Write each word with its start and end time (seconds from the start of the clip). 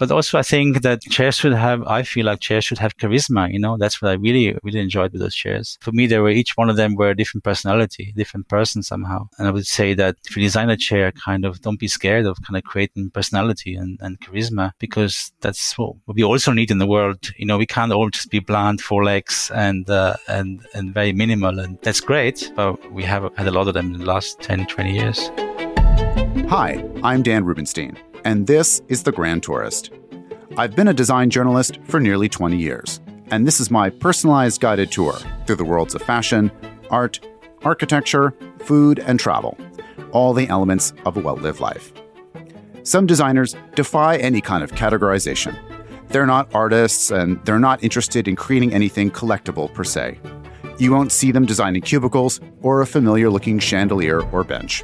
But 0.00 0.10
also, 0.10 0.38
I 0.38 0.42
think 0.42 0.80
that 0.80 1.02
chairs 1.02 1.36
should 1.36 1.52
have, 1.52 1.86
I 1.86 2.02
feel 2.04 2.24
like 2.24 2.40
chairs 2.40 2.64
should 2.64 2.78
have 2.78 2.96
charisma. 2.96 3.52
You 3.52 3.58
know, 3.58 3.76
that's 3.76 4.00
what 4.00 4.10
I 4.10 4.14
really, 4.14 4.56
really 4.62 4.80
enjoyed 4.80 5.12
with 5.12 5.20
those 5.20 5.34
chairs. 5.34 5.76
For 5.82 5.92
me, 5.92 6.06
they 6.06 6.18
were 6.18 6.30
each 6.30 6.56
one 6.56 6.70
of 6.70 6.76
them 6.76 6.94
were 6.94 7.10
a 7.10 7.14
different 7.14 7.44
personality, 7.44 8.14
different 8.16 8.48
person 8.48 8.82
somehow. 8.82 9.28
And 9.36 9.46
I 9.46 9.50
would 9.50 9.66
say 9.66 9.92
that 9.92 10.16
if 10.26 10.34
you 10.34 10.42
design 10.42 10.70
a 10.70 10.76
chair, 10.78 11.12
kind 11.12 11.44
of 11.44 11.60
don't 11.60 11.78
be 11.78 11.86
scared 11.86 12.24
of 12.24 12.38
kind 12.46 12.56
of 12.56 12.64
creating 12.64 13.10
personality 13.10 13.74
and, 13.74 13.98
and 14.00 14.18
charisma 14.22 14.72
because 14.78 15.32
that's 15.42 15.76
what 15.76 15.96
we 16.06 16.24
also 16.24 16.50
need 16.52 16.70
in 16.70 16.78
the 16.78 16.86
world. 16.86 17.30
You 17.36 17.44
know, 17.44 17.58
we 17.58 17.66
can't 17.66 17.92
all 17.92 18.08
just 18.08 18.30
be 18.30 18.38
bland, 18.38 18.80
four 18.80 19.04
legs 19.04 19.52
and, 19.54 19.90
uh, 19.90 20.16
and, 20.28 20.66
and 20.72 20.94
very 20.94 21.12
minimal. 21.12 21.58
And 21.58 21.78
that's 21.82 22.00
great. 22.00 22.50
But 22.56 22.90
we 22.90 23.02
have 23.02 23.30
had 23.36 23.48
a 23.48 23.50
lot 23.50 23.68
of 23.68 23.74
them 23.74 23.92
in 23.92 24.00
the 24.00 24.06
last 24.06 24.40
10, 24.40 24.64
20 24.64 24.94
years. 24.94 25.30
Hi, 26.48 26.82
I'm 27.02 27.22
Dan 27.22 27.44
Rubenstein, 27.44 27.98
and 28.24 28.46
this 28.46 28.82
is 28.88 29.02
The 29.02 29.12
Grand 29.12 29.42
Tourist. 29.42 29.90
I've 30.56 30.74
been 30.74 30.88
a 30.88 30.94
design 30.94 31.30
journalist 31.30 31.78
for 31.84 32.00
nearly 32.00 32.28
20 32.28 32.56
years, 32.56 33.00
and 33.30 33.46
this 33.46 33.60
is 33.60 33.70
my 33.70 33.90
personalized 33.90 34.60
guided 34.60 34.90
tour 34.90 35.14
through 35.46 35.56
the 35.56 35.64
worlds 35.64 35.94
of 35.94 36.02
fashion, 36.02 36.50
art, 36.90 37.20
architecture, 37.62 38.34
food, 38.58 38.98
and 38.98 39.18
travel, 39.18 39.56
all 40.12 40.32
the 40.34 40.48
elements 40.48 40.92
of 41.06 41.16
a 41.16 41.20
well 41.20 41.36
lived 41.36 41.60
life. 41.60 41.92
Some 42.82 43.06
designers 43.06 43.54
defy 43.74 44.16
any 44.16 44.40
kind 44.40 44.64
of 44.64 44.72
categorization. 44.72 45.56
They're 46.08 46.26
not 46.26 46.52
artists 46.54 47.10
and 47.10 47.42
they're 47.44 47.60
not 47.60 47.84
interested 47.84 48.26
in 48.26 48.34
creating 48.34 48.74
anything 48.74 49.10
collectible 49.10 49.72
per 49.72 49.84
se. 49.84 50.18
You 50.78 50.92
won't 50.92 51.12
see 51.12 51.30
them 51.30 51.46
designing 51.46 51.82
cubicles 51.82 52.40
or 52.62 52.80
a 52.80 52.86
familiar 52.86 53.30
looking 53.30 53.58
chandelier 53.58 54.22
or 54.32 54.42
bench. 54.42 54.82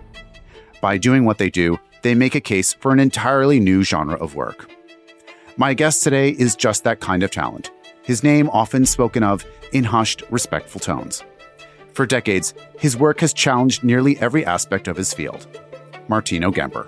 By 0.81 0.99
doing 0.99 1.25
what 1.25 1.39
they 1.39 1.51
do, 1.51 1.79
they 2.07 2.15
make 2.15 2.37
a 2.37 2.41
case 2.41 2.73
for 2.73 2.93
an 2.93 3.01
entirely 3.01 3.59
new 3.59 3.83
genre 3.83 4.17
of 4.17 4.37
work. 4.37 4.71
My 5.57 5.75
guest 5.75 6.05
today 6.05 6.31
is 6.31 6.55
just 6.55 6.85
that 6.85 7.01
kind 7.01 7.25
of 7.25 7.33
talent, 7.33 7.73
his 8.03 8.23
name 8.23 8.49
often 8.51 8.87
spoken 8.87 9.25
of 9.25 9.45
in 9.73 9.83
hushed, 9.83 10.23
respectful 10.31 10.81
tones. 10.81 11.25
For 11.95 12.07
decades, 12.07 12.55
his 12.79 12.97
work 12.97 13.19
has 13.21 13.33
challenged 13.33 13.83
nearly 13.83 14.17
every 14.21 14.47
aspect 14.47 14.87
of 14.87 14.97
his 14.97 15.13
field. 15.13 15.49
Martino 16.07 16.53
Gamper. 16.53 16.87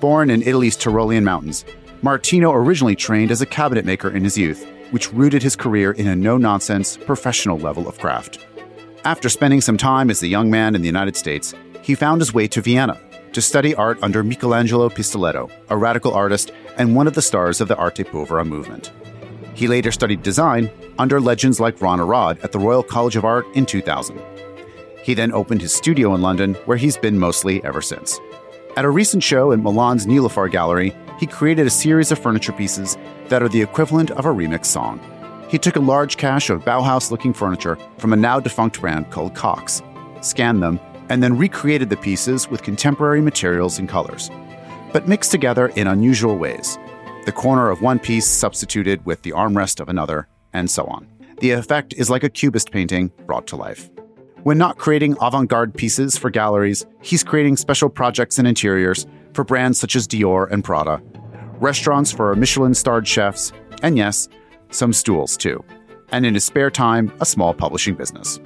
Born 0.00 0.30
in 0.30 0.40
Italy's 0.40 0.78
Tyrolean 0.78 1.24
mountains, 1.24 1.66
Martino 2.00 2.50
originally 2.52 2.96
trained 2.96 3.30
as 3.30 3.42
a 3.42 3.46
cabinet 3.46 3.84
maker 3.84 4.08
in 4.08 4.24
his 4.24 4.38
youth, 4.38 4.66
which 4.92 5.12
rooted 5.12 5.42
his 5.42 5.56
career 5.56 5.92
in 5.92 6.06
a 6.06 6.16
no 6.16 6.38
nonsense, 6.38 6.96
professional 6.96 7.58
level 7.58 7.86
of 7.86 7.98
craft. 7.98 8.46
After 9.04 9.28
spending 9.28 9.60
some 9.60 9.76
time 9.76 10.08
as 10.08 10.22
a 10.22 10.28
young 10.28 10.50
man 10.50 10.74
in 10.74 10.80
the 10.80 10.86
United 10.86 11.16
States, 11.16 11.52
he 11.82 11.94
found 11.94 12.22
his 12.22 12.32
way 12.32 12.48
to 12.48 12.62
Vienna 12.62 12.98
to 13.34 13.42
study 13.42 13.74
art 13.74 13.98
under 14.00 14.22
Michelangelo 14.22 14.88
Pistoletto, 14.88 15.50
a 15.68 15.76
radical 15.76 16.14
artist 16.14 16.52
and 16.78 16.94
one 16.94 17.08
of 17.08 17.14
the 17.14 17.22
stars 17.22 17.60
of 17.60 17.66
the 17.66 17.76
Arte 17.76 18.04
Povera 18.04 18.44
movement. 18.46 18.92
He 19.54 19.66
later 19.66 19.90
studied 19.90 20.22
design 20.22 20.70
under 21.00 21.20
legends 21.20 21.58
like 21.58 21.80
Ron 21.80 21.98
Arad 21.98 22.38
at 22.44 22.52
the 22.52 22.60
Royal 22.60 22.84
College 22.84 23.16
of 23.16 23.24
Art 23.24 23.44
in 23.54 23.66
2000. 23.66 24.20
He 25.02 25.14
then 25.14 25.32
opened 25.32 25.62
his 25.62 25.74
studio 25.74 26.14
in 26.14 26.22
London, 26.22 26.54
where 26.66 26.76
he's 26.76 26.96
been 26.96 27.18
mostly 27.18 27.62
ever 27.64 27.82
since. 27.82 28.20
At 28.76 28.84
a 28.84 28.90
recent 28.90 29.22
show 29.22 29.50
in 29.50 29.64
Milan's 29.64 30.06
Nilufar 30.06 30.50
Gallery, 30.50 30.94
he 31.18 31.26
created 31.26 31.66
a 31.66 31.70
series 31.70 32.12
of 32.12 32.20
furniture 32.20 32.52
pieces 32.52 32.96
that 33.28 33.42
are 33.42 33.48
the 33.48 33.62
equivalent 33.62 34.12
of 34.12 34.26
a 34.26 34.32
remix 34.32 34.66
song. 34.66 35.00
He 35.48 35.58
took 35.58 35.74
a 35.74 35.80
large 35.80 36.16
cache 36.16 36.50
of 36.50 36.64
Bauhaus 36.64 37.10
looking 37.10 37.34
furniture 37.34 37.78
from 37.98 38.12
a 38.12 38.16
now 38.16 38.38
defunct 38.38 38.80
brand 38.80 39.10
called 39.10 39.34
Cox, 39.34 39.82
scanned 40.20 40.62
them, 40.62 40.78
and 41.08 41.22
then 41.22 41.38
recreated 41.38 41.90
the 41.90 41.96
pieces 41.96 42.48
with 42.48 42.62
contemporary 42.62 43.20
materials 43.20 43.78
and 43.78 43.88
colors, 43.88 44.30
but 44.92 45.08
mixed 45.08 45.30
together 45.30 45.68
in 45.68 45.86
unusual 45.86 46.36
ways. 46.36 46.78
The 47.26 47.32
corner 47.32 47.70
of 47.70 47.82
one 47.82 47.98
piece 47.98 48.26
substituted 48.26 49.04
with 49.06 49.22
the 49.22 49.32
armrest 49.32 49.80
of 49.80 49.88
another, 49.88 50.28
and 50.52 50.70
so 50.70 50.84
on. 50.84 51.08
The 51.40 51.50
effect 51.52 51.94
is 51.94 52.10
like 52.10 52.22
a 52.22 52.30
cubist 52.30 52.70
painting 52.70 53.10
brought 53.26 53.46
to 53.48 53.56
life. 53.56 53.90
When 54.42 54.58
not 54.58 54.78
creating 54.78 55.16
avant 55.20 55.48
garde 55.48 55.74
pieces 55.74 56.18
for 56.18 56.28
galleries, 56.30 56.84
he's 57.00 57.24
creating 57.24 57.56
special 57.56 57.88
projects 57.88 58.38
and 58.38 58.46
interiors 58.46 59.06
for 59.32 59.42
brands 59.42 59.78
such 59.78 59.96
as 59.96 60.06
Dior 60.06 60.50
and 60.50 60.62
Prada, 60.62 61.02
restaurants 61.60 62.12
for 62.12 62.34
Michelin 62.34 62.74
starred 62.74 63.08
chefs, 63.08 63.52
and 63.82 63.96
yes, 63.96 64.28
some 64.70 64.92
stools 64.92 65.36
too. 65.36 65.64
And 66.12 66.26
in 66.26 66.34
his 66.34 66.44
spare 66.44 66.70
time, 66.70 67.12
a 67.20 67.26
small 67.26 67.54
publishing 67.54 67.94
business. 67.94 68.38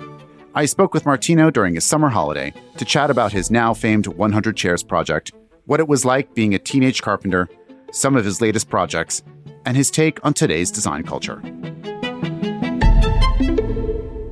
I 0.55 0.65
spoke 0.65 0.95
with 0.95 1.05
Martino 1.05 1.51
during 1.51 1.75
his 1.75 1.85
summer 1.85 2.09
holiday 2.09 2.55
to 2.79 2.85
chat 2.85 3.11
about 3.11 3.33
his 3.33 3.51
now 3.51 3.75
famed 3.75 4.07
100 4.07 4.57
Chairs 4.57 4.83
project, 4.83 5.33
what 5.67 5.79
it 5.79 5.87
was 5.87 6.07
like 6.07 6.35
being 6.35 6.55
a 6.55 6.59
teenage 6.59 7.03
carpenter, 7.03 7.49
some 7.93 8.17
of 8.17 8.25
his 8.25 8.41
latest 8.41 8.71
projects, 8.71 9.23
and 9.67 9.77
his 9.77 9.91
take 9.91 10.25
on 10.25 10.33
today's 10.33 10.71
design 10.71 11.03
culture. 11.03 11.37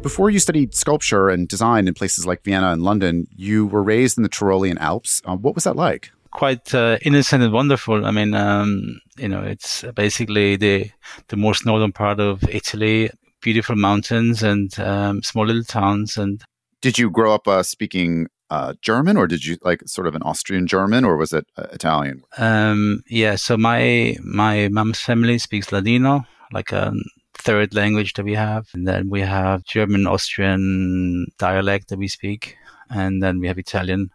Before 0.00 0.30
you 0.30 0.38
studied 0.38 0.74
sculpture 0.74 1.28
and 1.28 1.46
design 1.48 1.86
in 1.86 1.92
places 1.92 2.26
like 2.26 2.42
Vienna 2.42 2.72
and 2.72 2.82
London, 2.82 3.26
you 3.36 3.66
were 3.66 3.82
raised 3.82 4.16
in 4.16 4.22
the 4.22 4.30
Tyrolean 4.30 4.78
Alps. 4.78 5.20
Uh, 5.26 5.36
what 5.36 5.54
was 5.54 5.64
that 5.64 5.76
like? 5.76 6.10
Quite 6.30 6.74
uh, 6.74 6.96
innocent 7.02 7.42
and 7.42 7.52
wonderful. 7.52 8.06
I 8.06 8.10
mean, 8.10 8.32
um, 8.34 9.00
you 9.18 9.28
know, 9.28 9.42
it's 9.42 9.84
basically 9.94 10.56
the 10.56 10.90
the 11.28 11.36
most 11.36 11.66
northern 11.66 11.92
part 11.92 12.20
of 12.20 12.42
Italy 12.48 13.10
beautiful 13.40 13.76
mountains 13.76 14.42
and 14.42 14.78
um, 14.78 15.22
small 15.22 15.46
little 15.46 15.64
towns. 15.64 16.16
And 16.16 16.42
did 16.82 16.98
you 16.98 17.10
grow 17.10 17.34
up 17.34 17.48
uh, 17.48 17.62
speaking 17.62 18.28
uh, 18.50 18.74
German, 18.80 19.16
or 19.16 19.26
did 19.26 19.44
you 19.44 19.56
like 19.62 19.82
sort 19.86 20.06
of 20.06 20.14
an 20.14 20.22
Austrian 20.22 20.66
German, 20.66 21.04
or 21.04 21.16
was 21.16 21.32
it 21.32 21.46
uh, 21.56 21.66
Italian? 21.72 22.22
Um, 22.38 23.02
yeah, 23.08 23.36
so 23.36 23.56
my 23.56 24.16
my 24.22 24.68
mom's 24.68 25.00
family 25.00 25.38
speaks 25.38 25.72
Ladino, 25.72 26.24
like 26.52 26.72
a 26.72 26.92
third 27.34 27.74
language 27.74 28.14
that 28.14 28.24
we 28.24 28.34
have, 28.34 28.68
and 28.72 28.86
then 28.86 29.10
we 29.10 29.20
have 29.20 29.64
German 29.64 30.06
Austrian 30.06 31.26
dialect 31.38 31.88
that 31.88 31.98
we 31.98 32.08
speak, 32.08 32.56
and 32.90 33.22
then 33.22 33.40
we 33.40 33.48
have 33.48 33.58
Italian. 33.58 34.10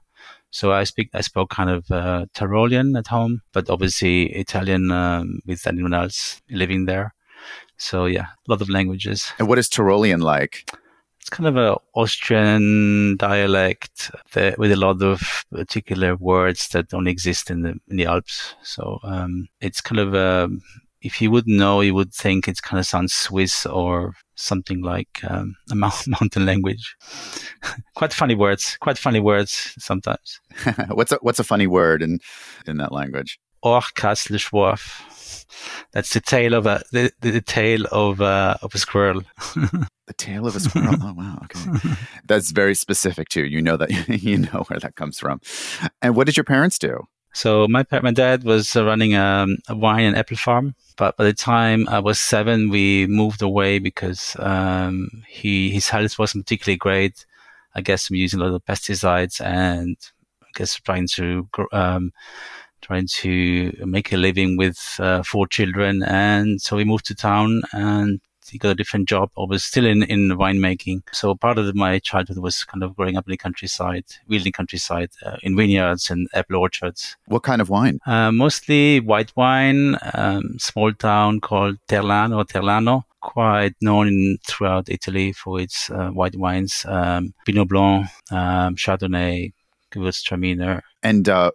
So 0.53 0.74
I 0.74 0.84
speak, 0.84 1.09
I 1.14 1.22
spoke 1.22 1.50
kind 1.50 1.70
of 1.70 1.90
uh, 1.90 2.26
Tyrolean 2.36 2.98
at 2.98 3.08
home, 3.08 3.42
but 3.53 3.70
obviously 3.70 4.34
Italian 4.34 4.92
um, 4.92 5.40
with 5.46 5.66
anyone 5.66 5.94
else 5.94 6.42
living 6.50 6.86
there. 6.86 7.14
So 7.81 8.06
yeah, 8.06 8.28
a 8.47 8.52
lot 8.52 8.62
of 8.62 8.69
languages. 8.69 9.34
And 9.40 9.47
what 9.47 9.58
is 9.58 9.68
Tyrolean 9.68 10.22
like? 10.22 10.69
It's 11.19 11.30
kind 11.30 11.47
of 11.47 11.56
an 11.58 11.75
Austrian 11.96 13.18
dialect 13.18 14.12
that, 14.34 14.59
with 14.59 14.72
a 14.72 14.75
lot 14.75 15.02
of 15.02 15.46
particular 15.52 16.16
words 16.16 16.68
that 16.70 16.90
don't 16.90 17.08
exist 17.08 17.50
in 17.50 17.64
the 17.64 17.80
in 17.90 17.97
the 17.97 18.06
Alps. 18.06 18.56
So 18.64 19.00
um, 19.03 19.47
it's 19.62 19.81
kind 19.81 20.00
of 20.00 20.14
a 20.14 20.46
um, 20.46 20.62
if 21.02 21.20
you 21.20 21.31
wouldn't 21.31 21.58
know, 21.58 21.81
you 21.81 21.96
would 21.96 22.14
think 22.14 22.47
it 22.47 22.62
kind 22.62 22.80
of 22.80 22.86
sounds 22.86 23.16
Swiss 23.16 23.66
or 23.66 24.14
something 24.36 24.81
like 24.81 25.20
um, 25.28 25.56
a 25.72 25.75
mountain 25.75 26.46
language. 26.46 26.96
quite 27.96 28.14
funny 28.14 28.36
words. 28.36 28.78
Quite 28.80 29.00
funny 29.00 29.20
words 29.20 29.74
sometimes. 29.80 30.40
what's 30.90 31.12
a 31.12 31.18
what's 31.22 31.40
a 31.40 31.44
funny 31.44 31.68
word 31.68 32.03
in 32.03 32.20
in 32.68 32.78
that 32.78 32.91
language? 32.91 33.40
Oachkatzlschwoaf. 33.66 35.02
That's 35.92 36.14
the 36.14 36.22
tail 36.22 36.54
of 36.54 36.66
a 36.66 36.84
the, 36.92 37.12
the 37.22 37.42
tail 37.42 37.86
of 37.92 38.22
a, 38.22 38.58
of 38.62 38.74
a 38.74 38.78
squirrel. 38.78 39.24
the 39.56 40.14
tail 40.18 40.48
of 40.48 40.56
a 40.56 40.60
squirrel. 40.60 40.96
Oh 41.02 41.14
wow, 41.14 41.40
okay. 41.44 41.96
That's 42.26 42.52
very 42.52 42.76
specific 42.76 43.30
too. 43.30 43.46
You 43.46 43.62
know 43.62 43.78
that 43.78 43.92
you 44.10 44.38
know 44.38 44.66
where 44.68 44.80
that 44.80 44.96
comes 44.96 45.20
from. 45.20 45.42
And 46.02 46.16
what 46.16 46.28
did 46.28 46.38
your 46.38 46.44
parents 46.44 46.78
do? 46.80 47.08
So 47.34 47.68
my 47.68 47.86
my 48.02 48.12
dad 48.12 48.44
was 48.44 48.76
running 48.76 49.16
a, 49.16 49.48
a, 49.70 49.76
wine 49.76 50.04
and 50.04 50.18
apple 50.18 50.36
farm, 50.36 50.76
but 50.98 51.16
by 51.16 51.24
the 51.24 51.34
time 51.34 51.88
I 51.88 52.00
was 52.00 52.20
seven, 52.20 52.70
we 52.70 53.08
moved 53.08 53.42
away 53.42 53.80
because 53.80 54.36
um, 54.40 55.24
he 55.28 55.72
his 55.72 55.88
health 55.88 56.20
wasn't 56.20 56.46
particularly 56.46 56.78
great. 56.78 57.26
I 57.74 57.80
guess 57.80 58.08
from 58.08 58.18
using 58.18 58.42
a 58.42 58.44
lot 58.44 58.56
of 58.56 58.66
pesticides 58.66 59.40
and 59.40 59.96
I 60.44 60.48
guess 60.56 60.76
trying 60.76 61.08
to 61.14 61.48
um, 61.72 62.12
trying 62.91 63.07
to 63.07 63.72
make 63.85 64.12
a 64.12 64.18
living 64.18 64.57
with 64.57 64.97
uh, 65.00 65.24
four 65.24 65.47
children. 65.47 66.03
And 66.03 66.62
so 66.62 66.76
we 66.76 66.84
moved 66.84 67.05
to 67.05 67.16
town 67.16 67.61
and 67.72 68.20
he 68.49 68.58
got 68.58 68.72
a 68.72 68.76
different 68.76 69.08
job. 69.08 69.29
I 69.38 69.46
was 69.47 69.64
still 69.64 69.85
in, 69.85 70.03
in 70.03 70.32
winemaking. 70.43 71.03
So 71.14 71.34
part 71.35 71.58
of 71.58 71.73
my 71.73 71.99
childhood 71.99 72.40
was 72.40 72.66
kind 72.66 72.84
of 72.84 72.97
growing 72.97 73.16
up 73.16 73.26
in 73.28 73.32
the 73.32 73.38
countryside, 73.38 74.03
wielding 74.28 74.52
countryside, 74.52 75.11
uh, 75.26 75.38
in 75.41 75.55
vineyards 75.55 76.09
and 76.09 76.28
apple 76.34 76.58
orchards. 76.58 77.16
What 77.28 77.43
kind 77.43 77.61
of 77.61 77.70
wine? 77.70 77.99
Uh, 78.05 78.34
mostly 78.34 78.99
white 78.99 79.32
wine, 79.37 79.96
um, 80.14 80.59
small 80.59 80.91
town 80.91 81.40
called 81.40 81.78
Terlano, 81.87 82.44
Terlano 82.46 83.03
quite 83.22 83.76
known 83.82 84.08
in, 84.08 84.37
throughout 84.47 84.90
Italy 84.90 85.32
for 85.32 85.61
its 85.61 85.90
uh, 85.91 86.09
white 86.09 86.35
wines, 86.35 86.85
um, 86.90 87.34
Pinot 87.46 87.70
Blanc, 87.70 88.08
um, 88.32 88.76
Chardonnay, 88.76 89.53
Gewürztraminer. 89.91 90.82
And 91.03 91.29
uh, 91.29 91.52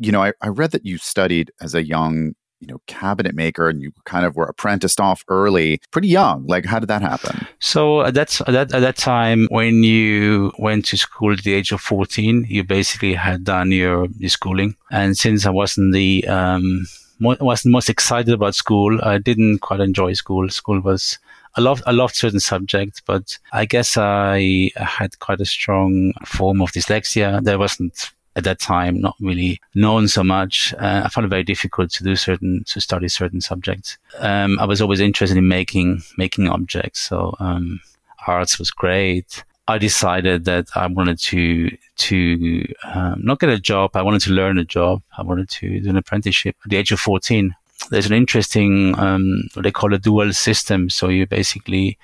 you 0.00 0.12
know, 0.12 0.22
I, 0.22 0.32
I 0.40 0.48
read 0.48 0.72
that 0.72 0.84
you 0.84 0.98
studied 0.98 1.50
as 1.60 1.74
a 1.74 1.84
young 1.84 2.34
you 2.60 2.66
know 2.66 2.78
cabinet 2.86 3.34
maker 3.34 3.70
and 3.70 3.80
you 3.80 3.90
kind 4.04 4.26
of 4.26 4.36
were 4.36 4.44
apprenticed 4.44 5.00
off 5.00 5.24
early 5.28 5.80
pretty 5.92 6.08
young 6.08 6.46
like 6.46 6.66
how 6.66 6.78
did 6.78 6.90
that 6.90 7.00
happen 7.00 7.46
so 7.58 8.10
that's 8.10 8.36
that, 8.40 8.48
at 8.48 8.52
that, 8.52 8.74
at 8.74 8.80
that 8.80 8.96
time 8.98 9.46
when 9.50 9.82
you 9.82 10.52
went 10.58 10.84
to 10.84 10.98
school 10.98 11.32
at 11.32 11.42
the 11.42 11.54
age 11.54 11.72
of 11.72 11.80
14 11.80 12.44
you 12.50 12.62
basically 12.62 13.14
had 13.14 13.44
done 13.44 13.72
your, 13.72 14.08
your 14.18 14.28
schooling 14.28 14.76
and 14.90 15.16
since 15.16 15.46
i 15.46 15.50
wasn't 15.50 15.94
the 15.94 16.28
um, 16.28 16.84
wasn't 17.20 17.72
most 17.72 17.88
excited 17.88 18.32
about 18.32 18.54
school. 18.54 18.98
I 19.02 19.18
didn't 19.18 19.60
quite 19.60 19.80
enjoy 19.80 20.14
school. 20.14 20.48
School 20.48 20.80
was 20.80 21.18
I 21.56 21.60
loved 21.60 21.82
I 21.86 21.90
loved 21.90 22.14
certain 22.14 22.40
subjects, 22.40 23.00
but 23.04 23.38
I 23.52 23.64
guess 23.66 23.96
I 23.96 24.70
had 24.76 25.18
quite 25.18 25.40
a 25.40 25.44
strong 25.46 26.12
form 26.24 26.62
of 26.62 26.72
dyslexia. 26.72 27.42
There 27.42 27.58
wasn't 27.58 28.10
at 28.36 28.44
that 28.44 28.60
time 28.60 29.00
not 29.00 29.16
really 29.20 29.60
known 29.74 30.08
so 30.08 30.22
much. 30.22 30.72
Uh, 30.78 31.02
I 31.04 31.08
found 31.08 31.24
it 31.24 31.30
very 31.30 31.42
difficult 31.42 31.90
to 31.90 32.04
do 32.04 32.16
certain 32.16 32.64
to 32.66 32.80
study 32.80 33.08
certain 33.08 33.40
subjects. 33.40 33.98
Um, 34.18 34.58
I 34.58 34.66
was 34.66 34.80
always 34.80 35.00
interested 35.00 35.36
in 35.36 35.48
making 35.48 36.02
making 36.16 36.48
objects, 36.48 37.00
so 37.00 37.34
um, 37.40 37.80
arts 38.26 38.58
was 38.58 38.70
great. 38.70 39.44
I 39.68 39.78
decided 39.78 40.44
that 40.46 40.68
I 40.74 40.86
wanted 40.86 41.18
to 41.18 41.76
to 41.96 42.66
um, 42.84 43.20
not 43.22 43.40
get 43.40 43.50
a 43.50 43.58
job. 43.58 43.96
I 43.96 44.02
wanted 44.02 44.22
to 44.22 44.32
learn 44.32 44.58
a 44.58 44.64
job. 44.64 45.02
I 45.16 45.22
wanted 45.22 45.48
to 45.48 45.80
do 45.80 45.90
an 45.90 45.96
apprenticeship 45.96 46.56
at 46.64 46.70
the 46.70 46.76
age 46.76 46.92
of 46.92 47.00
fourteen. 47.00 47.54
There's 47.90 48.06
an 48.06 48.12
interesting 48.12 48.98
um, 48.98 49.42
what 49.54 49.62
they 49.62 49.72
call 49.72 49.94
a 49.94 49.98
dual 49.98 50.32
system. 50.32 50.90
So 50.90 51.08
you 51.08 51.26
basically 51.26 51.98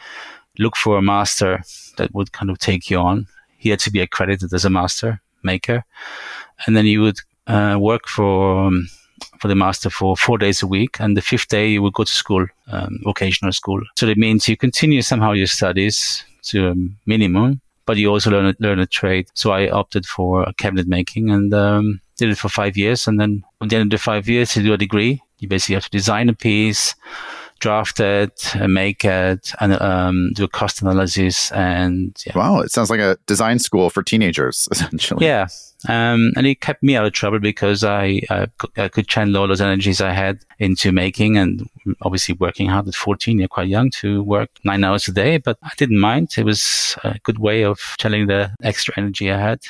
look 0.58 0.76
for 0.76 0.96
a 0.96 1.02
master 1.02 1.62
that 1.98 2.14
would 2.14 2.32
kind 2.32 2.50
of 2.50 2.58
take 2.58 2.90
you 2.90 2.98
on. 2.98 3.26
He 3.58 3.70
had 3.70 3.80
to 3.80 3.90
be 3.90 4.00
accredited 4.00 4.52
as 4.52 4.64
a 4.64 4.70
master 4.70 5.20
maker, 5.52 5.78
and 6.66 6.76
then 6.76 6.86
you 6.86 7.00
would 7.04 7.20
uh, 7.46 7.76
work 7.80 8.04
for 8.16 8.66
um, 8.66 8.88
for 9.40 9.48
the 9.48 9.54
master 9.54 9.90
for 9.90 10.16
four 10.16 10.38
days 10.38 10.62
a 10.62 10.66
week, 10.66 11.00
and 11.00 11.16
the 11.16 11.22
fifth 11.22 11.48
day 11.48 11.66
you 11.68 11.82
would 11.82 11.94
go 11.94 12.04
to 12.04 12.12
school, 12.12 12.46
um, 12.72 12.98
vocational 13.04 13.52
school. 13.52 13.80
So 13.98 14.06
that 14.06 14.18
means 14.18 14.48
you 14.48 14.56
continue 14.56 15.02
somehow 15.02 15.32
your 15.32 15.46
studies 15.46 16.24
to 16.50 16.68
a 16.68 16.74
minimum, 17.06 17.60
but 17.86 17.96
you 17.96 18.10
also 18.10 18.30
learn 18.30 18.46
a, 18.46 18.54
learn 18.58 18.80
a 18.80 18.86
trade. 18.86 19.26
So 19.34 19.52
I 19.52 19.70
opted 19.70 20.06
for 20.06 20.52
cabinet 20.58 20.86
making 20.88 21.30
and 21.30 21.54
um, 21.54 22.00
did 22.16 22.30
it 22.30 22.38
for 22.38 22.48
five 22.48 22.76
years, 22.76 23.08
and 23.08 23.20
then 23.20 23.44
at 23.60 23.68
the 23.68 23.76
end 23.76 23.92
of 23.92 23.98
the 23.98 24.02
five 24.02 24.28
years, 24.28 24.52
to 24.52 24.62
do 24.62 24.72
a 24.72 24.78
degree, 24.78 25.22
you 25.38 25.48
basically 25.48 25.76
have 25.76 25.84
to 25.84 25.98
design 25.98 26.28
a 26.28 26.34
piece 26.34 26.94
draft 27.60 28.00
it, 28.00 28.54
make 28.66 29.04
it, 29.04 29.52
and 29.60 29.80
um, 29.80 30.30
do 30.34 30.44
a 30.44 30.48
cost 30.48 30.82
analysis. 30.82 31.50
And 31.52 32.16
yeah. 32.26 32.36
wow, 32.36 32.60
it 32.60 32.72
sounds 32.72 32.90
like 32.90 33.00
a 33.00 33.18
design 33.26 33.58
school 33.58 33.90
for 33.90 34.02
teenagers, 34.02 34.68
essentially. 34.72 35.26
Yeah, 35.26 35.48
um, 35.88 36.32
and 36.36 36.46
it 36.46 36.60
kept 36.60 36.82
me 36.82 36.96
out 36.96 37.06
of 37.06 37.12
trouble 37.12 37.38
because 37.38 37.84
I, 37.84 38.22
I, 38.30 38.48
I, 38.76 38.88
could 38.88 39.06
channel 39.08 39.36
all 39.36 39.48
those 39.48 39.60
energies 39.60 40.00
I 40.00 40.12
had 40.12 40.40
into 40.58 40.90
making 40.90 41.36
and 41.36 41.68
obviously 42.02 42.34
working 42.34 42.68
hard 42.68 42.88
at 42.88 42.94
14. 42.94 43.38
You're 43.38 43.48
quite 43.48 43.68
young 43.68 43.90
to 44.00 44.22
work 44.22 44.50
nine 44.64 44.82
hours 44.84 45.06
a 45.06 45.12
day, 45.12 45.38
but 45.38 45.58
I 45.62 45.70
didn't 45.76 46.00
mind. 46.00 46.30
It 46.36 46.44
was 46.44 46.96
a 47.04 47.18
good 47.22 47.38
way 47.38 47.62
of 47.62 47.78
channeling 47.98 48.26
the 48.26 48.52
extra 48.62 48.94
energy 48.96 49.30
I 49.30 49.38
had. 49.38 49.60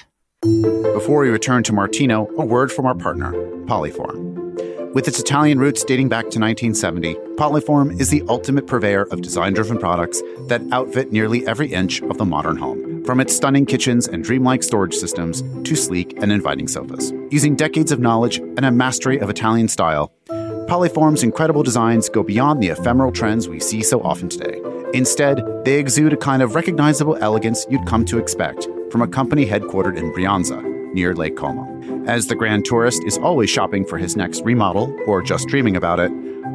Before 0.43 1.23
we 1.23 1.29
return 1.29 1.63
to 1.65 1.73
Martino, 1.73 2.29
a 2.39 2.45
word 2.45 2.71
from 2.71 2.87
our 2.87 2.95
partner, 2.95 3.33
Poliform. 3.67 4.76
With 4.97 5.09
its 5.09 5.21
Italian 5.21 5.59
roots 5.59 5.85
dating 5.85 6.09
back 6.09 6.23
to 6.31 6.41
1970, 6.41 7.17
Poliform 7.37 8.01
is 8.01 8.09
the 8.09 8.23
ultimate 8.31 8.67
purveyor 8.67 9.03
of 9.11 9.21
design 9.21 9.53
driven 9.53 9.77
products 9.77 10.23
that 10.47 10.63
outfit 10.73 11.13
nearly 11.13 11.47
every 11.47 11.71
inch 11.71 12.01
of 12.01 12.17
the 12.17 12.25
modern 12.25 12.57
home. 12.57 13.05
From 13.05 13.21
its 13.21 13.37
stunning 13.37 13.67
kitchens 13.67 14.09
and 14.09 14.25
dreamlike 14.25 14.63
storage 14.63 14.95
systems 14.95 15.43
to 15.69 15.77
sleek 15.77 16.17
and 16.23 16.33
inviting 16.33 16.67
sofas. 16.67 17.13
Using 17.31 17.55
decades 17.55 17.93
of 17.93 18.01
knowledge 18.01 18.39
and 18.39 18.65
a 18.65 18.71
mastery 18.71 19.19
of 19.19 19.29
Italian 19.29 19.69
style, 19.69 20.15
Poliform's 20.31 21.23
incredible 21.23 21.63
designs 21.63 22.09
go 22.09 22.23
beyond 22.23 22.63
the 22.63 22.69
ephemeral 22.69 23.13
trends 23.13 23.51
we 23.51 23.61
see 23.61 23.83
so 23.83 24.01
often 24.01 24.31
today. 24.31 24.63
Instead, 24.95 25.43
they 25.67 25.79
exude 25.79 26.15
a 26.15 26.17
kind 26.17 26.41
of 26.41 26.55
recognizable 26.55 27.17
elegance 27.17 27.67
you'd 27.69 27.87
come 27.87 28.07
to 28.07 28.17
expect 28.17 28.67
from 28.91 29.03
a 29.03 29.09
company 29.09 29.45
headquartered 29.45 29.99
in 29.99 30.11
Brianza, 30.15 30.76
near 30.97 31.15
Lake 31.15 31.37
Como. 31.37 31.65
As 32.07 32.27
the 32.27 32.35
grand 32.35 32.65
tourist 32.65 33.05
is 33.05 33.19
always 33.19 33.51
shopping 33.51 33.85
for 33.85 33.99
his 33.99 34.17
next 34.17 34.43
remodel 34.45 34.93
or 35.07 35.23
just 35.23 35.47
dreaming 35.47 35.77
about 35.77 36.01
it, 36.01 36.11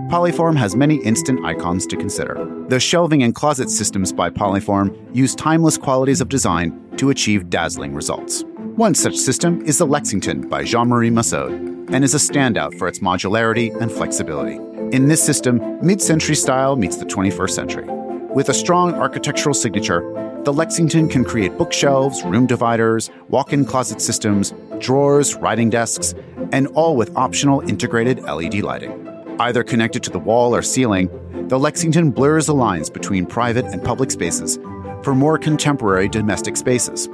Poliform 0.10 0.58
has 0.58 0.76
many 0.76 0.98
instant 1.04 1.46
icons 1.46 1.88
to 1.88 1.96
consider. 1.96 2.36
The 2.68 2.80
shelving 2.80 3.24
and 3.24 3.34
closet 3.34 3.70
systems 3.70 4.12
by 4.12 4.30
Poliform 4.30 5.16
use 5.16 5.36
timeless 5.36 5.78
qualities 5.78 6.20
of 6.20 6.28
design 6.28 6.78
to 6.98 7.12
achieve 7.12 7.50
dazzling 7.50 7.94
results. 7.94 8.44
One 8.76 8.96
such 8.96 9.16
system 9.16 9.62
is 9.66 9.78
the 9.78 9.86
Lexington 9.86 10.50
by 10.50 10.66
Jean 10.66 10.90
Marie 10.90 11.12
Massaud 11.12 11.52
and 11.94 12.04
is 12.04 12.16
a 12.16 12.18
standout 12.18 12.78
for 12.78 12.88
its 12.88 13.00
modularity 13.00 13.80
and 13.80 13.92
flexibility. 13.92 14.56
In 14.96 15.08
this 15.08 15.24
system, 15.24 15.78
mid 15.86 16.02
century 16.02 16.36
style 16.36 16.76
meets 16.76 16.98
the 16.98 17.06
21st 17.06 17.52
century. 17.52 17.86
With 18.34 18.50
a 18.50 18.54
strong 18.54 18.94
architectural 18.96 19.54
signature, 19.54 20.02
the 20.44 20.54
Lexington 20.54 21.08
can 21.08 21.24
create 21.24 21.58
bookshelves, 21.58 22.24
room 22.24 22.48
dividers, 22.48 23.12
walk 23.30 23.54
in 23.54 23.64
closet 23.64 24.02
systems, 24.02 24.54
drawers, 24.80 25.36
writing 25.36 25.70
desks, 25.70 26.16
and 26.52 26.68
all 26.70 26.96
with 26.96 27.16
optional 27.16 27.62
integrated 27.70 28.24
LED 28.24 28.56
lighting. 28.56 29.08
Either 29.40 29.64
connected 29.64 30.04
to 30.04 30.10
the 30.10 30.20
wall 30.20 30.56
or 30.56 30.62
ceiling, 30.62 31.10
the 31.48 31.60
Lexington 31.60 32.12
blurs 32.12 32.48
the 32.48 32.56
lines 32.56 32.90
between 32.90 33.26
private 33.26 33.66
and 33.66 33.84
public 33.84 34.10
spaces 34.10 34.58
for 35.04 35.16
more 35.16 35.38
contemporary 35.38 36.08
domestic 36.08 36.58
spaces. 36.58 37.08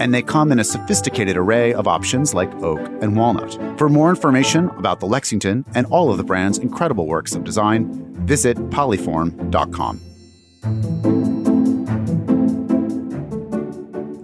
And 0.00 0.12
they 0.12 0.22
come 0.22 0.52
in 0.52 0.58
a 0.58 0.64
sophisticated 0.64 1.36
array 1.36 1.74
of 1.74 1.86
options 1.86 2.34
like 2.34 2.52
oak 2.62 2.80
and 3.02 3.16
walnut. 3.16 3.78
For 3.78 3.88
more 3.88 4.10
information 4.10 4.68
about 4.70 5.00
the 5.00 5.06
Lexington 5.06 5.64
and 5.74 5.86
all 5.86 6.10
of 6.10 6.18
the 6.18 6.24
brand's 6.24 6.58
incredible 6.58 7.06
works 7.06 7.34
of 7.34 7.44
design, 7.44 7.88
visit 8.26 8.56
poliform.com. 8.70 11.13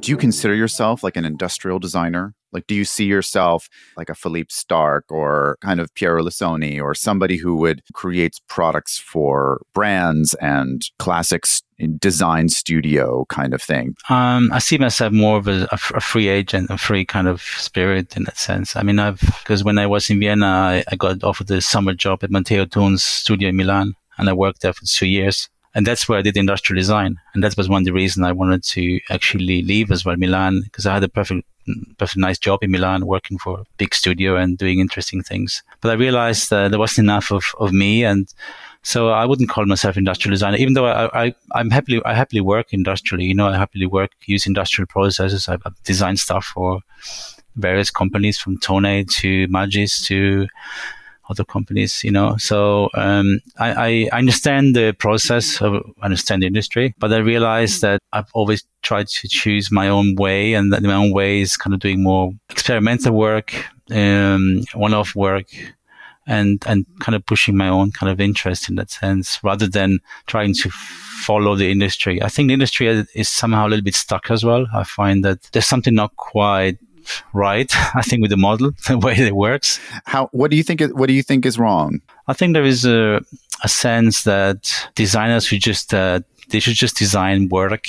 Do 0.00 0.11
you 0.11 0.17
consider 0.17 0.55
yourself 0.55 1.02
like 1.02 1.17
an 1.17 1.26
industrial 1.26 1.79
designer? 1.79 2.35
Like, 2.52 2.67
do 2.67 2.75
you 2.75 2.85
see 2.85 3.05
yourself 3.05 3.69
like 3.99 4.08
a 4.08 4.14
Philippe 4.14 4.49
Starck 4.50 5.05
or 5.11 5.58
kind 5.61 5.79
of 5.79 5.94
Piero 5.94 6.23
Lissoni 6.23 6.82
or 6.82 6.94
somebody 6.94 7.37
who 7.37 7.55
would 7.56 7.82
create 7.93 8.41
products 8.49 8.99
for 8.99 9.61
brands 9.75 10.35
and 10.35 10.82
classics 10.99 11.62
design 11.99 12.49
studio 12.49 13.26
kind 13.29 13.52
of 13.52 13.61
thing? 13.61 13.94
Um, 14.08 14.50
I 14.52 14.58
see 14.58 14.79
myself 14.79 15.12
more 15.12 15.37
of 15.37 15.49
a, 15.49 15.69
a, 15.70 16.00
free 16.00 16.29
agent, 16.29 16.70
a 16.70 16.79
free 16.79 17.05
kind 17.05 17.29
of 17.29 17.43
spirit 17.43 18.17
in 18.17 18.25
that 18.25 18.38
sense. 18.38 18.76
I 18.76 18.82
mean, 18.82 18.99
I've, 18.99 19.20
because 19.20 19.62
when 19.62 19.79
I 19.79 19.87
was 19.87 20.08
in 20.08 20.19
Vienna, 20.19 20.47
I, 20.47 20.85
I 20.91 20.97
got 20.97 21.23
offered 21.23 21.50
a 21.50 21.61
summer 21.61 21.93
job 21.93 22.25
at 22.25 22.31
Matteo 22.31 22.64
Thun's 22.64 23.02
studio 23.02 23.50
in 23.50 23.56
Milan 23.56 23.94
and 24.17 24.29
I 24.31 24.32
worked 24.32 24.62
there 24.62 24.73
for 24.73 24.87
two 24.87 25.06
years 25.06 25.50
and 25.75 25.87
that's 25.87 26.08
where 26.08 26.19
I 26.19 26.22
did 26.22 26.37
industrial 26.37 26.81
design. 26.81 27.17
And 27.34 27.44
that 27.44 27.56
was 27.56 27.69
one 27.69 27.82
of 27.82 27.87
the 27.87 27.93
reasons 27.93 28.26
I 28.26 28.32
wanted 28.32 28.64
to 28.64 29.00
actually 29.11 29.62
leave 29.62 29.90
as 29.90 30.05
well, 30.05 30.17
Milan, 30.17 30.62
because 30.64 30.87
I 30.87 30.94
had 30.94 31.05
a 31.05 31.08
perfect, 31.08 31.46
perfect 31.99 32.17
nice 32.17 32.38
job 32.38 32.62
in 32.62 32.70
Milan, 32.70 33.06
working 33.06 33.38
for 33.38 33.61
a 33.61 33.64
big 33.76 33.94
studio 33.94 34.37
and 34.37 34.58
doing 34.58 34.81
interesting 34.81 35.22
things. 35.22 35.62
But 35.81 35.90
I 35.90 35.94
realized 35.94 36.52
uh, 36.52 36.69
there 36.69 36.78
wasn't 36.78 37.06
enough 37.06 37.31
of, 37.31 37.44
of 37.61 37.72
me, 37.72 38.05
and 38.05 38.32
so 38.82 39.11
I 39.11 39.25
wouldn't 39.26 39.50
call 39.50 39.67
myself 39.67 39.96
industrial 39.96 40.32
designer, 40.32 40.56
even 40.56 40.73
though 40.73 40.87
I, 40.87 41.26
I 41.26 41.35
I'm 41.54 41.71
happily 41.71 42.00
I 42.04 42.14
happily 42.14 42.40
work 42.40 42.73
industrially. 42.73 43.26
You 43.26 43.35
know, 43.35 43.49
I 43.49 43.56
happily 43.56 43.87
work 43.87 44.11
use 44.25 44.47
industrial 44.47 44.87
processes. 44.87 45.49
I've, 45.49 45.62
I've 45.66 45.80
designed 45.85 46.18
stuff 46.18 46.47
for 46.47 46.80
various 47.56 47.90
companies 47.90 48.38
from 48.38 48.59
Tone 48.59 49.04
to 49.18 49.47
Magis 49.49 50.04
to 50.06 50.49
other 51.30 51.44
companies, 51.44 52.02
you 52.04 52.10
know. 52.10 52.37
So 52.38 52.90
um, 52.94 53.40
I, 53.58 54.08
I, 54.12 54.18
understand 54.18 54.75
the 54.75 54.92
process, 54.99 55.62
I 55.62 55.80
understand 56.02 56.42
the 56.42 56.46
industry, 56.46 56.94
but 56.99 57.12
I 57.12 57.18
realize 57.18 57.80
that 57.80 58.00
I've 58.12 58.30
always 58.34 58.64
tried 58.82 59.08
to 59.08 59.28
choose 59.28 59.70
my 59.70 59.88
own 59.88 60.16
way, 60.16 60.54
and 60.54 60.72
that 60.72 60.82
my 60.82 60.94
own 60.94 61.12
way 61.12 61.40
is 61.40 61.56
kind 61.56 61.72
of 61.72 61.80
doing 61.80 62.02
more 62.02 62.32
experimental 62.50 63.14
work, 63.14 63.54
um, 63.90 64.64
one-off 64.75 65.14
work, 65.14 65.46
and 66.26 66.62
and 66.66 66.87
kind 67.00 67.14
of 67.14 67.25
pushing 67.26 67.56
my 67.56 67.68
own 67.68 67.92
kind 67.92 68.10
of 68.10 68.20
interest 68.20 68.68
in 68.68 68.75
that 68.76 68.90
sense, 68.90 69.38
rather 69.42 69.68
than 69.68 70.00
trying 70.26 70.54
to 70.54 70.70
follow 70.70 71.54
the 71.54 71.70
industry. 71.70 72.22
I 72.22 72.28
think 72.28 72.49
the 72.49 72.54
industry 72.54 73.06
is 73.14 73.28
somehow 73.28 73.66
a 73.66 73.68
little 73.68 73.84
bit 73.84 73.94
stuck 73.94 74.30
as 74.30 74.44
well. 74.44 74.66
I 74.75 74.84
find 74.84 75.25
that 75.25 75.42
there's 75.52 75.66
something 75.66 75.94
not 75.94 76.16
quite 76.16 76.78
right. 77.33 77.71
I 77.95 78.02
think 78.02 78.23
with 78.23 78.31
the 78.31 78.37
model, 78.37 78.73
the 78.88 78.99
way 78.99 79.14
it 79.14 79.35
works. 79.35 79.81
How? 80.07 80.29
What 80.33 80.50
do 80.50 80.57
you 80.57 80.62
think? 80.62 80.81
What 80.81 81.07
do 81.07 81.12
you 81.12 81.23
think 81.23 81.47
is 81.47 81.59
wrong? 81.59 82.00
I 82.26 82.33
think 82.33 82.55
there 82.55 82.64
is 82.64 82.85
a, 82.85 83.23
a 83.62 83.69
sense 83.69 84.25
that 84.25 84.88
designers 84.95 85.45
should 85.47 85.62
just 85.62 85.93
uh, 85.95 86.21
they 86.50 86.61
should 86.61 86.75
just 86.75 86.97
design 86.97 87.49
work, 87.49 87.87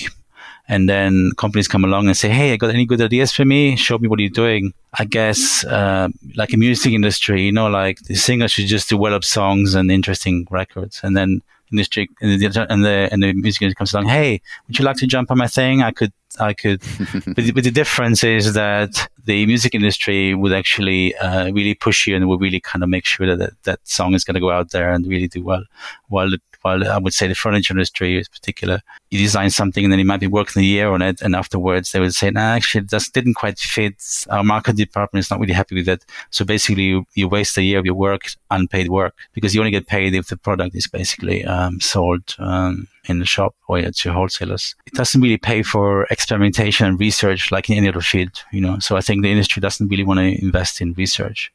and 0.67 0.89
then 0.89 1.31
companies 1.37 1.67
come 1.67 1.83
along 1.83 2.07
and 2.07 2.17
say, 2.17 2.29
"Hey, 2.29 2.53
I 2.53 2.57
got 2.57 2.73
any 2.73 2.85
good 2.85 3.01
ideas 3.01 3.31
for 3.31 3.45
me? 3.45 3.75
Show 3.75 3.97
me 3.97 4.07
what 4.07 4.19
you're 4.19 4.29
doing." 4.29 4.73
I 4.93 5.05
guess 5.05 5.63
uh, 5.63 6.09
like 6.35 6.53
a 6.53 6.57
music 6.57 6.91
industry, 6.91 7.43
you 7.43 7.51
know, 7.53 7.69
like 7.69 7.99
the 8.01 8.15
singer 8.15 8.47
should 8.49 8.67
just 8.67 8.89
develop 8.89 9.23
songs 9.23 9.73
and 9.73 9.89
interesting 9.89 10.47
records, 10.49 11.01
and 11.03 11.15
then 11.15 11.41
industry 11.71 12.09
and 12.21 12.41
the, 12.41 12.67
and 12.69 12.83
the 12.83 13.09
and 13.11 13.23
the 13.23 13.33
music 13.33 13.61
industry 13.61 13.75
comes 13.75 13.93
along. 13.93 14.07
Hey, 14.07 14.41
would 14.67 14.77
you 14.77 14.85
like 14.85 14.97
to 14.97 15.07
jump 15.07 15.31
on 15.31 15.37
my 15.37 15.47
thing? 15.47 15.81
I 15.81 15.91
could 15.91 16.13
I 16.39 16.53
could. 16.53 16.81
but, 17.25 17.53
but, 17.53 17.63
the 17.63 17.71
difference 17.71 18.23
is 18.23 18.53
that 18.53 19.09
the 19.25 19.45
music 19.45 19.75
industry 19.75 20.33
would 20.33 20.53
actually 20.53 21.15
uh, 21.17 21.51
really 21.51 21.73
push 21.73 22.07
you 22.07 22.15
and 22.15 22.27
would 22.27 22.41
really 22.41 22.59
kind 22.59 22.83
of 22.83 22.89
make 22.89 23.05
sure 23.05 23.27
that 23.27 23.39
that, 23.39 23.63
that 23.63 23.79
song 23.83 24.13
is 24.13 24.23
going 24.23 24.35
to 24.35 24.39
go 24.39 24.51
out 24.51 24.71
there 24.71 24.91
and 24.91 25.05
really 25.05 25.27
do 25.27 25.43
well. 25.43 25.63
While 26.07 26.29
the 26.29 26.39
While 26.61 26.87
I 26.87 26.97
would 26.97 27.13
say 27.13 27.27
the 27.27 27.35
furniture 27.35 27.73
industry 27.73 28.17
in 28.17 28.23
particular, 28.31 28.81
you 29.09 29.19
design 29.19 29.49
something 29.49 29.83
and 29.83 29.91
then 29.91 29.99
you 29.99 30.05
might 30.05 30.19
be 30.19 30.27
working 30.27 30.61
a 30.61 30.65
year 30.65 30.89
on 30.89 31.01
it, 31.01 31.21
and 31.21 31.35
afterwards 31.35 31.91
they 31.91 31.99
would 31.99 32.13
say, 32.13 32.29
"Nah, 32.29 32.55
actually, 32.55 32.85
this 32.85 33.09
didn't 33.09 33.35
quite 33.35 33.59
fit. 33.59 33.95
Our 34.29 34.43
market 34.43 34.75
department 34.75 35.25
is 35.25 35.31
not 35.31 35.39
really 35.39 35.53
happy 35.53 35.75
with 35.75 35.89
it." 35.89 36.05
So 36.29 36.45
basically, 36.45 36.83
you, 36.83 37.05
you 37.13 37.27
waste 37.27 37.57
a 37.57 37.63
year 37.63 37.79
of 37.79 37.85
your 37.85 37.95
work, 37.95 38.23
unpaid 38.49 38.89
work, 38.89 39.15
because 39.33 39.53
you 39.53 39.61
only 39.61 39.71
get 39.71 39.87
paid 39.87 40.13
if 40.13 40.27
the 40.27 40.37
product 40.37 40.75
is 40.75 40.87
basically 40.87 41.45
um, 41.45 41.79
sold. 41.79 42.35
Um, 42.39 42.87
in 43.05 43.19
the 43.19 43.25
shop 43.25 43.55
or 43.67 43.81
to 43.81 44.13
wholesalers. 44.13 44.75
It 44.85 44.93
doesn't 44.93 45.21
really 45.21 45.37
pay 45.37 45.63
for 45.63 46.03
experimentation 46.05 46.85
and 46.85 46.99
research 46.99 47.51
like 47.51 47.69
in 47.69 47.77
any 47.77 47.87
other 47.87 48.01
field, 48.01 48.43
you 48.51 48.61
know. 48.61 48.79
So 48.79 48.95
I 48.95 49.01
think 49.01 49.21
the 49.21 49.31
industry 49.31 49.59
doesn't 49.59 49.87
really 49.87 50.03
want 50.03 50.19
to 50.19 50.41
invest 50.41 50.81
in 50.81 50.93
research. 50.93 51.51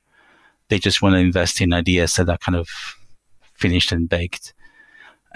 They 0.69 0.79
just 0.79 1.03
want 1.03 1.15
to 1.15 1.21
invest 1.21 1.61
in 1.61 1.73
ideas 1.73 2.15
that 2.15 2.29
are 2.29 2.39
kind 2.39 2.57
of 2.57 2.69
finished 3.55 3.93
and 3.93 4.09
baked. 4.09 4.53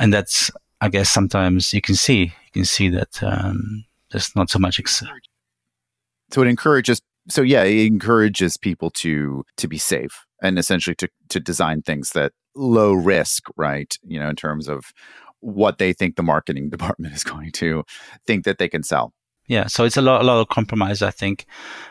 And 0.00 0.12
that's, 0.12 0.50
I 0.80 0.88
guess, 0.88 1.10
sometimes 1.10 1.72
you 1.74 1.82
can 1.82 1.94
see, 1.94 2.22
you 2.22 2.52
can 2.52 2.64
see 2.64 2.88
that 2.88 3.22
um, 3.22 3.84
there's 4.10 4.34
not 4.34 4.48
so 4.48 4.58
much. 4.58 4.80
Ex- 4.80 5.04
so 6.32 6.42
it 6.42 6.48
encourages, 6.48 7.02
so 7.28 7.42
yeah, 7.42 7.62
it 7.62 7.86
encourages 7.86 8.56
people 8.56 8.90
to 8.92 9.44
to 9.58 9.68
be 9.68 9.78
safe 9.78 10.24
and 10.42 10.58
essentially 10.58 10.94
to 10.96 11.08
to 11.28 11.38
design 11.38 11.82
things 11.82 12.10
that 12.10 12.32
low 12.56 12.94
risk, 12.94 13.44
right? 13.56 13.94
You 14.02 14.18
know, 14.18 14.30
in 14.30 14.36
terms 14.36 14.68
of 14.68 14.86
what 15.40 15.78
they 15.78 15.92
think 15.92 16.16
the 16.16 16.22
marketing 16.22 16.70
department 16.76 17.14
is 17.14 17.22
going 17.22 17.52
to 17.52 17.84
think 18.26 18.44
that 18.46 18.58
they 18.58 18.68
can 18.68 18.82
sell 18.82 19.12
yeah 19.50 19.66
so 19.66 19.84
it's 19.84 19.96
a 19.96 20.02
lot, 20.08 20.22
a 20.22 20.24
lot 20.24 20.40
of 20.40 20.48
compromise 20.48 21.02
i 21.02 21.10
think. 21.10 21.46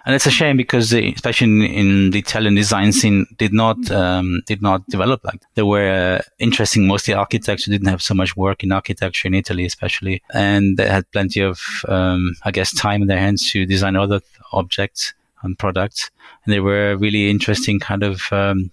And 0.06 0.16
it's 0.16 0.26
a 0.26 0.32
shame 0.32 0.58
because 0.58 0.90
the, 0.90 1.14
especially 1.14 1.48
in, 1.48 1.62
in, 1.82 2.10
the 2.12 2.20
italian 2.20 2.56
design 2.56 2.92
scene 2.92 3.28
did 3.38 3.54
not 3.54 3.78
um, 3.92 4.42
did 4.48 4.62
not 4.62 4.88
develop 4.88 5.24
like 5.24 5.42
they 5.56 5.68
were 5.74 5.90
uh, 5.90 6.22
interesting 6.40 6.88
mostly 6.88 7.14
architecture 7.14 7.70
didn't 7.70 7.94
have 7.96 8.02
so 8.02 8.16
much 8.16 8.36
work 8.36 8.64
in 8.64 8.72
architecture 8.72 9.28
in 9.28 9.34
italy 9.34 9.66
especially 9.66 10.16
and 10.34 10.78
they 10.78 10.88
had 10.88 11.10
plenty 11.12 11.42
of 11.42 11.60
um, 11.88 12.22
i 12.44 12.52
guess 12.52 12.74
time 12.74 13.02
in 13.04 13.08
their 13.08 13.20
hands 13.20 13.52
to 13.52 13.66
design 13.66 13.96
other 13.96 14.20
objects 14.52 15.14
and 15.44 15.58
products. 15.58 16.10
And 16.44 16.54
they 16.54 16.60
were 16.60 16.98
really 16.98 17.30
interesting 17.30 17.80
kind 17.80 18.04
of 18.04 18.22
um, 18.32 18.72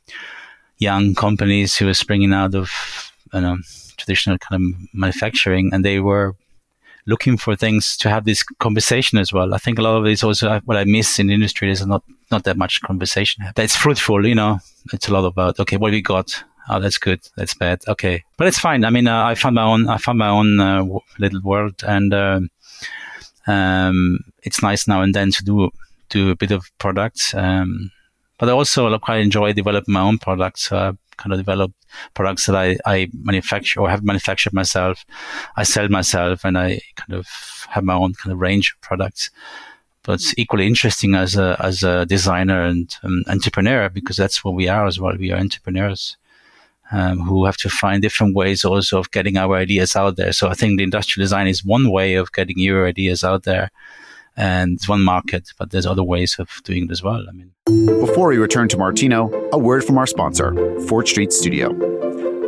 young 0.79 1.15
companies 1.15 1.77
who 1.77 1.87
were 1.87 1.95
springing 1.95 2.33
out 2.33 2.55
of 2.55 2.71
you 3.33 3.41
know 3.41 3.59
traditional 3.97 4.39
kind 4.39 4.63
of 4.63 4.95
manufacturing 4.95 5.71
and 5.73 5.85
they 5.85 6.01
were 6.01 6.37
looking 7.07 7.37
for 7.37 7.57
things 7.57 7.97
to 7.99 8.11
have 8.11 8.25
this 8.25 8.43
conversation 8.43 9.19
as 9.19 9.33
well. 9.33 9.55
I 9.55 9.59
think 9.59 9.79
a 9.79 9.83
lot 9.83 9.97
of 9.97 10.07
it 10.07 10.13
is 10.13 10.23
also 10.23 10.61
what 10.65 10.77
I 10.77 10.85
miss 10.85 11.19
in 11.19 11.29
the 11.29 11.35
industry 11.35 11.71
is 11.71 11.85
not 11.87 12.03
not 12.31 12.45
that 12.45 12.57
much 12.57 12.83
conversation. 12.83 13.45
That's 13.55 13.77
fruitful, 13.77 14.27
you 14.27 14.35
know. 14.35 14.59
It's 14.93 15.09
a 15.09 15.13
lot 15.13 15.25
about 15.25 15.59
okay, 15.61 15.77
what 15.77 15.93
we 15.93 16.03
got. 16.03 16.43
Oh, 16.69 16.81
that's 16.81 16.99
good. 16.99 17.21
That's 17.37 17.55
bad. 17.55 17.83
Okay, 17.87 18.25
but 18.37 18.49
it's 18.49 18.59
fine. 18.59 18.85
I 18.85 18.91
mean, 18.91 19.07
uh, 19.07 19.25
I 19.25 19.35
found 19.37 19.55
my 19.55 19.63
own. 19.63 19.89
I 19.89 19.99
found 19.99 20.19
my 20.19 20.29
own 20.29 20.59
uh, 20.59 20.85
little 21.19 21.41
world, 21.43 21.85
and 21.87 22.13
uh, 22.13 22.41
um, 23.47 24.19
it's 24.43 24.63
nice 24.63 24.89
now 24.89 25.03
and 25.03 25.15
then 25.15 25.31
to 25.31 25.45
do 25.45 25.71
do 26.09 26.31
a 26.31 26.37
bit 26.37 26.51
of 26.51 26.71
products. 26.79 27.35
Um, 27.35 27.91
but 28.39 28.49
I 28.49 28.53
also 28.53 28.99
quite 28.99 29.21
enjoy 29.21 29.53
developing 29.53 29.95
my 29.95 30.03
own 30.03 30.19
products. 30.19 30.69
So 30.69 30.77
I 30.77 30.93
kind 31.17 31.33
of 31.33 31.39
develop 31.39 31.73
products 32.15 32.47
that 32.47 32.57
I, 32.57 32.77
I 32.87 33.09
manufacture 33.23 33.81
or 33.81 33.91
have 33.91 34.05
manufactured 34.05 34.53
myself. 34.53 35.05
I 35.57 35.63
sell 35.63 35.89
myself 35.89 36.45
and 36.45 36.57
I 36.59 36.81
kind 36.97 37.15
of 37.19 37.27
have 37.71 37.85
my 37.85 37.95
own 37.95 38.15
kind 38.15 38.33
of 38.33 38.41
range 38.41 38.75
of 38.75 38.81
products. 38.81 39.31
But 40.03 40.15
it's 40.15 40.35
equally 40.39 40.67
interesting 40.67 41.15
as 41.15 41.37
a, 41.37 41.57
as 41.59 41.83
a 41.83 42.07
designer 42.07 42.63
and 42.63 42.95
um, 43.03 43.25
entrepreneur 43.29 43.89
because 43.89 44.17
that's 44.17 44.45
what 44.45 44.55
we 44.55 44.69
are 44.69 44.87
as 44.87 45.01
well. 45.01 45.17
We 45.19 45.33
are 45.33 45.39
entrepreneurs. 45.39 46.17
Um, 46.93 47.19
who 47.19 47.47
have 47.47 47.57
to 47.57 47.69
find 47.69 48.01
different 48.01 48.37
ways 48.37 48.65
also 48.65 49.01
of 49.01 49.11
getting 49.11 49.37
our 49.37 49.57
ideas 49.57 49.97
out 49.97 50.15
there. 50.15 50.33
So 50.33 50.47
I 50.47 50.55
think 50.55 50.79
the 50.79 50.85
industrial 50.85 51.25
design 51.25 51.49
is 51.49 51.65
one 51.65 51.91
way 51.91 52.15
of 52.15 52.31
getting 52.31 52.61
your 52.61 52.87
ideas 52.87 53.25
out 53.25 53.43
there 53.43 53.73
and 54.37 54.75
it's 54.75 54.89
one 54.89 55.03
market, 55.03 55.51
but 55.59 55.71
there's 55.71 55.87
other 55.87 56.03
ways 56.03 56.37
of 56.39 56.51
doing 56.65 56.85
it 56.85 56.91
as 56.91 57.03
well. 57.03 57.25
I 57.29 57.33
mean, 57.33 57.53
before 58.01 58.29
we 58.29 58.37
return 58.37 58.69
to 58.69 58.79
Martino, 58.79 59.31
a 59.53 59.59
word 59.59 59.85
from 59.85 59.99
our 59.99 60.07
sponsor, 60.07 60.55
Fort 60.87 61.09
Street 61.09 61.33
Studio. 61.33 61.73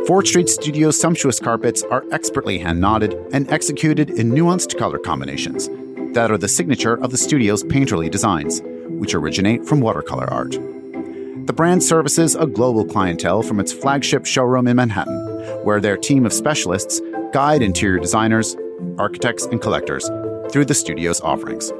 Fort 0.05 0.27
Street 0.27 0.49
Studio's 0.49 0.99
sumptuous 0.99 1.39
carpets 1.39 1.83
are 1.83 2.03
expertly 2.11 2.57
hand 2.57 2.79
knotted 2.79 3.13
and 3.33 3.49
executed 3.51 4.09
in 4.09 4.31
nuanced 4.31 4.77
color 4.77 4.97
combinations 4.97 5.67
that 6.13 6.31
are 6.31 6.37
the 6.37 6.47
signature 6.47 6.95
of 7.03 7.11
the 7.11 7.17
studio's 7.17 7.63
painterly 7.63 8.09
designs, 8.09 8.61
which 8.87 9.13
originate 9.13 9.65
from 9.65 9.81
watercolor 9.81 10.31
art. 10.31 10.51
The 10.51 11.53
brand 11.53 11.83
services 11.83 12.35
a 12.35 12.45
global 12.45 12.85
clientele 12.85 13.41
from 13.41 13.59
its 13.59 13.73
flagship 13.73 14.25
showroom 14.25 14.67
in 14.67 14.77
Manhattan, 14.77 15.19
where 15.63 15.79
their 15.79 15.97
team 15.97 16.25
of 16.25 16.33
specialists 16.33 17.01
guide 17.33 17.61
interior 17.61 17.99
designers, 17.99 18.55
architects, 18.97 19.45
and 19.45 19.61
collectors 19.61 20.09
through 20.51 20.65
the 20.65 20.73
studio's 20.73 21.21
offerings. 21.21 21.71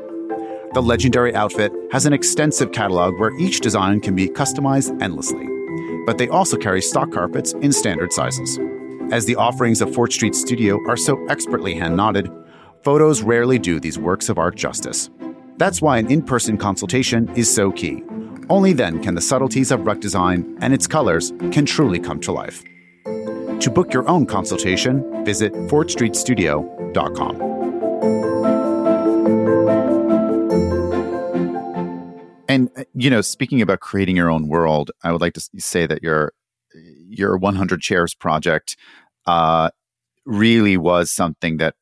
The 0.73 0.81
legendary 0.81 1.33
outfit 1.33 1.71
has 1.91 2.05
an 2.05 2.13
extensive 2.13 2.71
catalog 2.71 3.19
where 3.19 3.37
each 3.39 3.59
design 3.59 4.01
can 4.01 4.15
be 4.15 4.27
customized 4.27 5.01
endlessly, 5.01 5.47
but 6.05 6.17
they 6.17 6.29
also 6.29 6.57
carry 6.57 6.81
stock 6.81 7.11
carpets 7.11 7.53
in 7.53 7.71
standard 7.71 8.13
sizes. 8.13 8.59
As 9.11 9.25
the 9.25 9.35
offerings 9.35 9.81
of 9.81 9.93
Fort 9.93 10.13
Street 10.13 10.35
Studio 10.35 10.79
are 10.87 10.97
so 10.97 11.25
expertly 11.27 11.73
hand 11.73 11.97
knotted, 11.97 12.29
photos 12.83 13.23
rarely 13.23 13.57
do 13.57 13.79
these 13.79 13.97
works 13.97 14.29
of 14.29 14.37
art 14.37 14.55
justice. 14.55 15.09
That's 15.57 15.81
why 15.81 15.97
an 15.97 16.11
in 16.11 16.21
person 16.21 16.57
consultation 16.57 17.29
is 17.35 17.53
so 17.53 17.71
key. 17.71 18.03
Only 18.49 18.73
then 18.73 19.01
can 19.01 19.15
the 19.15 19.21
subtleties 19.21 19.71
of 19.71 19.85
rug 19.85 19.99
design 19.99 20.57
and 20.61 20.73
its 20.73 20.87
colors 20.87 21.33
can 21.51 21.65
truly 21.65 21.99
come 21.99 22.19
to 22.21 22.31
life. 22.31 22.63
To 23.59 23.69
book 23.69 23.91
your 23.91 24.07
own 24.07 24.25
consultation, 24.25 25.25
visit 25.25 25.51
fortstreetstudio.com. 25.53 28.38
And 32.49 32.69
uh, 32.75 32.83
you 32.93 33.09
know, 33.09 33.21
speaking 33.21 33.61
about 33.61 33.79
creating 33.79 34.17
your 34.17 34.29
own 34.29 34.49
world, 34.49 34.91
I 35.03 35.13
would 35.13 35.21
like 35.21 35.33
to 35.33 35.49
say 35.59 35.85
that 35.85 36.03
your 36.03 36.33
your 37.07 37.37
100 37.37 37.81
chairs 37.81 38.13
project 38.13 38.75
uh, 39.25 39.69
really 40.25 40.77
was 40.77 41.11
something 41.11 41.57
that 41.57 41.75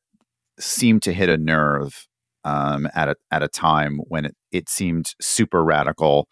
seemed 0.60 1.02
to 1.02 1.12
hit 1.12 1.28
a 1.28 1.38
nerve 1.38 2.06
um, 2.44 2.88
at 2.94 3.08
a 3.08 3.16
at 3.30 3.42
a 3.42 3.48
time 3.48 3.98
when 4.08 4.26
it, 4.26 4.36
it 4.52 4.68
seemed 4.68 5.14
super 5.20 5.64
radical 5.64 6.28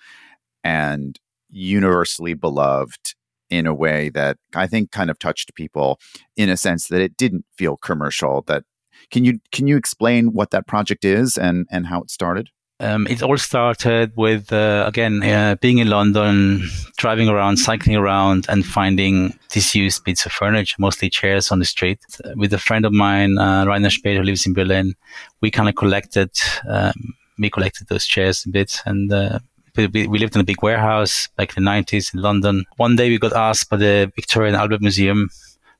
and 0.65 1.19
universally 1.51 2.35
beloved 2.35 3.15
in 3.51 3.67
a 3.67 3.75
way 3.75 4.11
that 4.11 4.37
I 4.55 4.67
think 4.67 4.91
kind 4.91 5.11
of 5.11 5.19
touched 5.19 5.55
people 5.55 5.99
in 6.37 6.51
a 6.51 6.57
sense 6.57 6.89
that 6.89 7.01
it 7.01 7.17
didn't 7.17 7.45
feel 7.57 7.77
commercial. 7.79 8.43
That 8.47 8.65
can 9.11 9.25
you 9.25 9.41
can 9.53 9.67
you 9.67 9.77
explain 9.77 10.33
what 10.33 10.51
that 10.51 10.67
project 10.67 11.05
is 11.05 11.39
and 11.39 11.67
and 11.71 11.87
how 11.87 12.03
it 12.03 12.11
started? 12.11 12.51
Um, 12.79 13.07
it 13.07 13.23
all 13.23 13.39
started 13.39 14.13
with, 14.17 14.53
uh, 14.53 14.85
again, 14.87 15.23
uh, 15.23 15.57
being 15.61 15.79
in 15.79 15.89
London, 15.89 16.69
driving 16.99 17.29
around, 17.29 17.57
cycling 17.57 17.97
around, 17.97 18.45
and 18.51 18.67
finding 18.67 19.39
disused 19.49 20.05
bits 20.05 20.27
of 20.27 20.33
furniture, 20.33 20.77
mostly 20.79 21.09
chairs 21.09 21.51
on 21.51 21.59
the 21.59 21.65
street. 21.65 22.01
With 22.35 22.53
a 22.53 22.59
friend 22.59 22.85
of 22.85 22.93
mine, 22.93 23.39
uh, 23.39 23.65
Rainer 23.65 23.89
Spehl, 23.89 24.17
who 24.17 24.23
lives 24.23 24.47
in 24.47 24.53
Berlin, 24.53 24.95
we 25.41 25.51
kind 25.51 25.71
of 25.71 25.75
collected, 25.75 26.31
um, 26.69 27.15
we 27.39 27.49
collected 27.49 27.89
those 27.89 28.07
chairs 28.07 28.45
a 28.45 28.51
bit, 28.51 28.83
and 28.85 29.11
uh, 29.11 29.39
we, 29.77 30.07
we, 30.07 30.19
lived 30.19 30.35
in 30.35 30.43
a 30.43 30.45
big 30.45 30.63
warehouse 30.63 31.29
back 31.37 31.57
in 31.57 31.65
the 31.65 31.71
90s 31.71 32.13
in 32.13 32.21
London. 32.21 32.65
One 32.77 32.97
day 32.97 33.09
we 33.09 33.19
got 33.19 33.33
asked 33.33 33.71
by 33.71 33.79
the 33.79 34.13
Victoria 34.15 34.49
and 34.49 34.57
Albert 34.57 34.83
Museum 34.83 35.31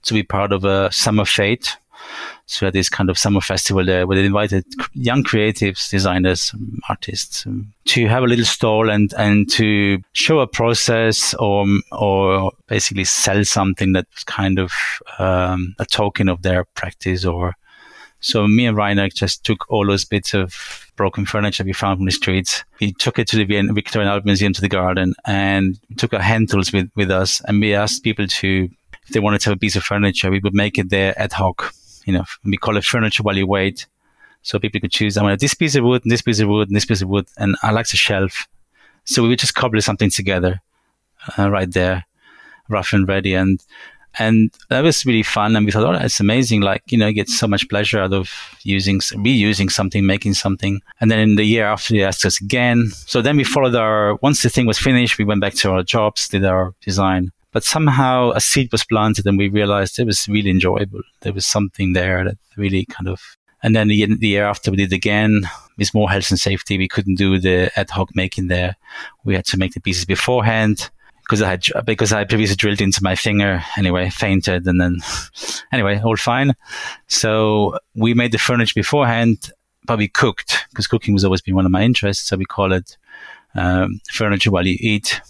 to 0.05 0.15
be 0.15 0.23
part 0.23 0.53
of 0.53 0.65
a 0.65 0.91
summer 0.93 1.25
fete 1.25 1.77
so 2.47 2.67
had 2.67 2.75
this 2.75 2.89
kind 2.89 3.11
of 3.11 3.19
summer 3.19 3.41
festival 3.41 3.85
there 3.85 4.07
where 4.07 4.17
they 4.17 4.25
invited 4.25 4.65
young 4.93 5.25
creatives, 5.25 5.91
designers, 5.91 6.55
artists 6.89 7.47
um, 7.47 7.73
to 7.87 8.07
have 8.07 8.23
a 8.23 8.27
little 8.27 8.45
stall 8.45 8.89
and, 8.89 9.13
and 9.19 9.51
to 9.51 9.99
show 10.13 10.39
a 10.39 10.47
process 10.47 11.35
or, 11.35 11.67
or 11.93 12.53
basically 12.69 13.05
sell 13.05 13.45
something 13.45 13.93
that 13.93 14.07
was 14.15 14.25
kind 14.25 14.59
of 14.59 14.73
um, 15.19 15.75
a 15.79 15.87
token 15.87 16.29
of 16.29 16.43
their 16.43 16.65
practice 16.75 17.25
or 17.25 17.55
so 18.21 18.49
me 18.49 18.67
and 18.67 18.77
Rainer 18.77 19.09
just 19.09 19.45
took 19.45 19.71
all 19.71 19.87
those 19.87 20.05
bits 20.05 20.35
of 20.35 20.91
broken 20.97 21.27
furniture 21.27 21.65
we 21.65 21.73
found 21.73 21.99
from 21.99 22.07
the 22.07 22.13
streets. 22.13 22.65
We 22.81 22.93
took 22.93 23.19
it 23.19 23.29
to 23.29 23.37
the 23.37 23.45
Vienna 23.45 23.73
Victorian 23.73 24.11
Art 24.11 24.25
Museum 24.25 24.53
to 24.55 24.61
the 24.61 24.69
garden 24.69 25.15
and 25.27 25.79
took 25.97 26.15
our 26.15 26.21
hand 26.21 26.51
tools 26.51 26.73
with, 26.73 26.91
with 26.97 27.11
us 27.11 27.41
and 27.45 27.61
we 27.61 27.75
asked 27.75 28.03
people 28.03 28.27
to, 28.27 28.69
if 29.05 29.09
they 29.11 29.21
wanted 29.21 29.43
to 29.43 29.51
have 29.51 29.57
a 29.57 29.61
piece 29.61 29.77
of 29.77 29.85
furniture, 29.85 30.31
we 30.31 30.41
would 30.41 30.55
make 30.55 30.79
it 30.79 30.91
there 30.91 31.15
ad 31.21 31.33
hoc 31.33 31.73
you 32.07 32.13
know, 32.13 32.25
we 32.45 32.57
call 32.57 32.77
it 32.77 32.85
furniture 32.85 33.23
while 33.23 33.37
you 33.37 33.47
wait. 33.47 33.87
So 34.43 34.59
people 34.61 34.81
could 34.81 34.93
choose, 34.93 35.17
I 35.17 35.25
want 35.25 35.41
this 35.41 35.55
piece 35.55 35.75
of 35.75 35.85
wood, 35.85 36.05
and 36.05 36.13
this 36.13 36.23
piece 36.23 36.41
of 36.41 36.49
wood, 36.49 36.69
and 36.69 36.77
this 36.77 36.85
piece 36.85 37.03
of 37.03 37.09
wood, 37.09 37.27
and 37.37 37.57
I 37.63 37.73
like 37.73 37.89
the 37.89 37.97
shelf. 37.97 38.47
So 39.05 39.23
we 39.23 39.29
would 39.29 39.41
just 39.41 39.57
cobble 39.57 39.81
something 39.81 40.09
together 40.09 40.63
uh, 41.37 41.51
right 41.51 41.71
there, 41.71 42.07
rough 42.69 42.93
and 42.93 43.09
ready. 43.09 43.35
And, 43.35 43.61
and 44.19 44.53
that 44.69 44.83
was 44.83 45.05
really 45.05 45.25
fun. 45.25 45.57
And 45.57 45.67
we 45.67 45.73
thought, 45.73 45.85
oh, 45.85 45.99
it's 46.05 46.21
amazing. 46.21 46.61
Like, 46.61 46.83
you 46.93 46.99
know, 46.99 47.09
you 47.09 47.13
get 47.13 47.29
so 47.29 47.49
much 47.49 47.69
pleasure 47.69 48.01
out 48.01 48.13
of 48.13 48.31
using, 48.63 49.01
reusing 49.01 49.71
something, 49.71 50.07
making 50.07 50.35
something. 50.35 50.81
And 51.01 51.11
then 51.11 51.19
in 51.19 51.35
the 51.35 51.45
year 51.45 51.67
after, 51.67 51.95
they 51.95 52.05
asked 52.05 52.25
us 52.25 52.41
again. 52.41 52.91
So 52.91 53.23
then 53.23 53.37
we 53.37 53.45
followed 53.45 53.75
our, 53.75 54.15
once 54.23 54.43
the 54.43 54.49
thing 54.49 54.67
was 54.67 54.79
finished, 54.79 55.19
we 55.19 55.25
went 55.25 55.41
back 55.41 55.55
to 55.55 55.73
our 55.73 55.83
jobs, 55.83 56.29
did 56.29 56.45
our 56.45 56.73
design 56.81 57.33
But 57.57 57.65
somehow 57.65 58.33
a 58.33 58.41
seed 58.43 58.71
was 58.71 58.85
planted 58.85 59.25
and 59.25 59.39
we 59.39 59.49
realized 59.49 59.99
it 59.99 60.05
was 60.05 60.29
really 60.29 60.51
enjoyable. 60.51 61.01
There 61.23 61.33
was 61.33 61.47
something 61.47 61.95
there 61.95 62.23
that 62.23 62.37
really 62.59 62.85
kind 62.85 63.09
of, 63.09 63.23
and 63.63 63.75
then 63.75 63.89
the, 63.89 64.15
the 64.15 64.29
year 64.29 64.45
after 64.45 64.71
we 64.71 64.77
did 64.77 64.93
again 64.93 65.49
with 65.79 65.95
more 65.95 66.11
health 66.11 66.29
and 66.29 66.39
safety. 66.39 66.77
We 66.77 66.87
couldn't 66.87 67.15
do 67.15 67.39
the 67.39 67.71
ad 67.75 67.89
hoc 67.89 68.11
making 68.15 68.49
there. 68.49 68.77
We 69.25 69.35
had 69.35 69.47
to 69.47 69.57
make 69.57 69.73
the 69.73 69.81
pieces 69.81 70.05
beforehand 70.05 70.91
because 71.23 71.41
I 71.41 71.49
had 71.49 71.65
because 71.87 72.13
I 72.13 72.25
previously 72.25 72.57
drilled 72.57 72.83
into 72.83 73.03
my 73.03 73.15
finger 73.15 73.65
anyway, 73.79 74.11
fainted, 74.11 74.67
and 74.67 74.79
then 74.79 74.99
anyway, 75.73 75.99
all 75.99 76.17
fine. 76.17 76.53
So 77.07 77.79
we 77.95 78.13
made 78.13 78.33
the 78.33 78.39
furniture 78.39 78.75
beforehand, 78.77 79.51
but 79.87 79.97
we 79.97 80.09
cooked 80.09 80.67
because 80.69 80.87
cooking 80.87 81.15
was 81.15 81.25
always 81.25 81.41
been 81.41 81.55
one 81.55 81.65
of 81.65 81.73
my 81.73 81.85
interests. 81.85 82.29
So 82.29 82.37
we 82.37 82.45
call 82.45 82.75
it 82.75 82.99
um, 83.55 83.99
furniture 84.13 84.51
while 84.51 84.67
you 84.67 84.77
eat. 84.79 85.23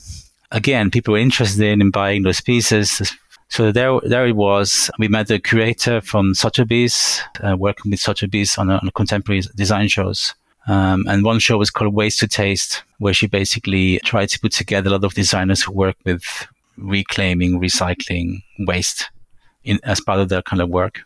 Again, 0.52 0.90
people 0.90 1.12
were 1.12 1.18
interested 1.18 1.62
in 1.62 1.80
in 1.80 1.90
buying 1.90 2.22
those 2.22 2.40
pieces. 2.40 3.12
So 3.48 3.70
there, 3.70 4.00
there 4.02 4.26
it 4.26 4.36
was. 4.36 4.90
We 4.98 5.08
met 5.08 5.28
the 5.28 5.38
curator 5.38 6.00
from 6.00 6.34
Sotheby's, 6.34 7.20
uh, 7.42 7.56
working 7.56 7.90
with 7.90 8.00
Sotheby's 8.00 8.58
on, 8.58 8.70
a, 8.70 8.78
on 8.78 8.88
a 8.88 8.92
contemporary 8.92 9.42
design 9.54 9.88
shows. 9.88 10.34
Um, 10.66 11.04
and 11.08 11.24
one 11.24 11.38
show 11.38 11.58
was 11.58 11.70
called 11.70 11.94
Waste 11.94 12.18
to 12.20 12.28
Taste, 12.28 12.82
where 12.98 13.14
she 13.14 13.28
basically 13.28 14.00
tried 14.04 14.30
to 14.30 14.40
put 14.40 14.52
together 14.52 14.88
a 14.88 14.92
lot 14.92 15.04
of 15.04 15.14
designers 15.14 15.62
who 15.62 15.72
work 15.72 15.96
with 16.04 16.24
reclaiming, 16.76 17.60
recycling 17.60 18.42
waste 18.58 19.10
in, 19.62 19.78
as 19.84 20.00
part 20.00 20.18
of 20.18 20.28
their 20.28 20.42
kind 20.42 20.60
of 20.60 20.68
work. 20.68 21.02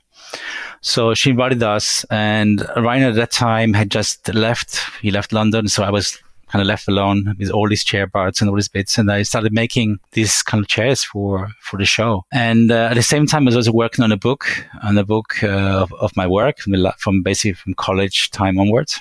So 0.81 1.13
she 1.13 1.31
invited 1.31 1.63
us, 1.63 2.05
and 2.05 2.67
Rainer 2.75 3.09
at 3.09 3.17
that 3.17 3.33
time 3.33 3.75
had 3.75 3.91
just 3.91 4.33
left. 4.33 4.81
He 5.03 5.11
left 5.11 5.33
London, 5.33 5.69
so 5.69 5.83
I 5.83 5.91
was 5.91 6.19
kind 6.51 6.61
of 6.61 6.67
left 6.67 6.89
alone 6.89 7.37
with 7.39 7.51
all 7.51 7.69
these 7.69 7.85
chair 7.85 8.07
parts 8.09 8.41
and 8.41 8.51
all 8.51 8.57
these 8.57 8.69
bits. 8.69 8.99
And 8.99 9.11
I 9.11 9.23
started 9.23 9.53
making 9.53 10.01
these 10.13 10.43
kind 10.43 10.63
of 10.63 10.69
chairs 10.69 11.05
for, 11.05 11.49
for 11.61 11.79
the 11.79 11.85
show. 11.85 12.25
And 12.33 12.73
uh, 12.73 12.89
at 12.91 12.95
the 12.95 13.03
same 13.03 13.27
time, 13.27 13.45
I 13.45 13.47
was 13.47 13.57
also 13.57 13.73
working 13.73 14.03
on 14.03 14.11
a 14.11 14.17
book, 14.17 14.47
on 14.83 14.99
a 14.99 15.05
book 15.05 15.43
uh, 15.43 15.47
of, 15.83 15.93
of, 15.95 16.17
my 16.17 16.27
work 16.27 16.59
from, 16.59 16.75
from 16.99 17.23
basically 17.23 17.53
from 17.53 17.75
college 17.75 18.31
time 18.31 18.59
onwards 18.59 19.01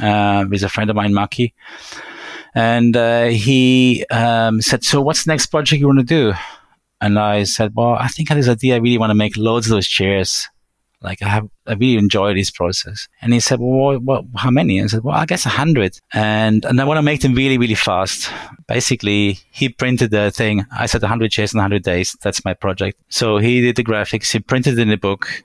uh, 0.00 0.44
with 0.50 0.62
a 0.64 0.68
friend 0.68 0.90
of 0.90 0.96
mine, 0.96 1.12
Maki. 1.12 1.52
And 2.54 2.96
uh, 2.96 3.26
he 3.26 4.04
um, 4.10 4.60
said, 4.60 4.84
So, 4.84 5.00
what's 5.00 5.24
the 5.24 5.32
next 5.32 5.46
project 5.46 5.80
you 5.80 5.86
want 5.86 6.00
to 6.00 6.04
do? 6.04 6.34
And 7.00 7.18
I 7.18 7.44
said, 7.44 7.72
Well, 7.74 7.94
I 7.94 8.08
think 8.08 8.30
I 8.30 8.34
have 8.34 8.44
this 8.44 8.50
idea. 8.50 8.74
I 8.74 8.78
really 8.78 8.98
want 8.98 9.10
to 9.10 9.14
make 9.14 9.36
loads 9.36 9.66
of 9.66 9.70
those 9.70 9.88
chairs. 9.88 10.48
Like 11.00 11.22
I 11.22 11.28
have, 11.28 11.48
I 11.66 11.74
really 11.74 11.96
enjoy 11.96 12.34
this 12.34 12.50
process. 12.50 13.08
And 13.20 13.32
he 13.32 13.40
said, 13.40 13.60
well, 13.60 13.98
what, 13.98 14.24
how 14.36 14.50
many? 14.50 14.82
I 14.82 14.86
said, 14.86 15.04
well, 15.04 15.16
I 15.16 15.26
guess 15.26 15.46
a 15.46 15.50
hundred. 15.50 15.98
And, 16.12 16.64
and 16.64 16.80
I 16.80 16.84
want 16.84 16.98
to 16.98 17.02
make 17.02 17.20
them 17.20 17.34
really, 17.34 17.58
really 17.58 17.74
fast. 17.74 18.30
Basically, 18.66 19.38
he 19.50 19.68
printed 19.68 20.10
the 20.10 20.30
thing. 20.30 20.66
I 20.76 20.86
said 20.86 21.02
100 21.02 21.30
chairs 21.30 21.54
in 21.54 21.58
100 21.58 21.82
days. 21.82 22.16
That's 22.22 22.44
my 22.44 22.54
project. 22.54 22.98
So 23.08 23.38
he 23.38 23.60
did 23.60 23.76
the 23.76 23.84
graphics. 23.84 24.32
He 24.32 24.40
printed 24.40 24.78
in 24.78 24.88
the 24.88 24.96
book 24.96 25.44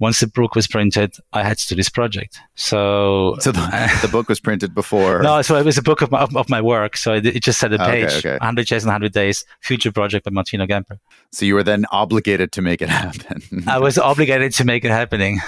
once 0.00 0.20
the 0.20 0.26
book 0.26 0.54
was 0.54 0.66
printed, 0.66 1.14
I 1.34 1.42
had 1.44 1.58
to 1.58 1.68
do 1.68 1.74
this 1.74 1.90
project. 1.90 2.40
So, 2.54 3.36
so 3.38 3.52
the, 3.52 3.60
uh, 3.60 4.00
the 4.02 4.08
book 4.08 4.30
was 4.30 4.40
printed 4.40 4.74
before. 4.74 5.22
No, 5.22 5.42
so 5.42 5.56
it 5.56 5.64
was 5.64 5.76
a 5.76 5.82
book 5.82 6.00
of 6.00 6.10
my, 6.10 6.20
of, 6.20 6.34
of 6.34 6.48
my 6.48 6.60
work. 6.60 6.96
So 6.96 7.14
it, 7.14 7.26
it, 7.26 7.42
just 7.42 7.60
said 7.60 7.72
a 7.74 7.78
page, 7.78 8.08
okay, 8.08 8.18
okay. 8.18 8.30
100 8.32 8.66
days 8.66 8.82
and 8.82 8.88
100 8.88 9.12
days, 9.12 9.44
future 9.60 9.92
project 9.92 10.24
by 10.24 10.30
Martino 10.30 10.66
Gamper. 10.66 10.98
So 11.32 11.44
you 11.44 11.54
were 11.54 11.62
then 11.62 11.84
obligated 11.92 12.50
to 12.52 12.62
make 12.62 12.80
it 12.80 12.88
happen. 12.88 13.42
I 13.66 13.78
was 13.78 13.98
obligated 14.10 14.54
to 14.54 14.64
make 14.64 14.86
it 14.86 14.90
happening. 14.90 15.40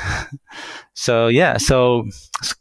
so 0.92 1.28
yeah, 1.28 1.56
so 1.56 2.09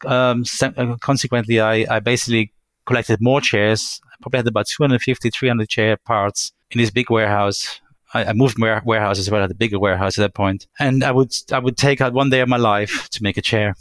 um, 0.06 0.46
uh, 0.62 0.96
consequently, 1.02 1.60
I, 1.60 1.86
I 1.90 2.00
basically 2.00 2.54
collected 2.86 3.20
more 3.22 3.42
chairs. 3.42 4.00
I 4.06 4.16
probably 4.22 4.38
had 4.38 4.48
about 4.48 4.68
250, 4.68 5.30
300 5.30 5.68
chair 5.68 5.98
parts 5.98 6.54
in 6.72 6.80
this 6.80 6.90
big 6.90 7.10
warehouse 7.10 7.82
I, 8.14 8.26
I 8.26 8.34
moved 8.34 8.58
warehouses 8.60 9.28
as 9.28 9.32
well, 9.32 9.42
had 9.42 9.52
a 9.52 9.56
bigger 9.56 9.80
warehouse 9.80 10.18
at 10.18 10.22
that 10.22 10.34
point, 10.34 10.68
and 10.80 11.04
I 11.04 11.12
would 11.12 11.34
I 11.52 11.60
would 11.60 11.78
take 11.78 12.02
out 12.02 12.14
one 12.14 12.30
day 12.30 12.42
of 12.42 12.50
my 12.50 12.58
life 12.58 13.10
to 13.10 13.24
make 13.24 13.38
a 13.38 13.42
chair, 13.42 13.76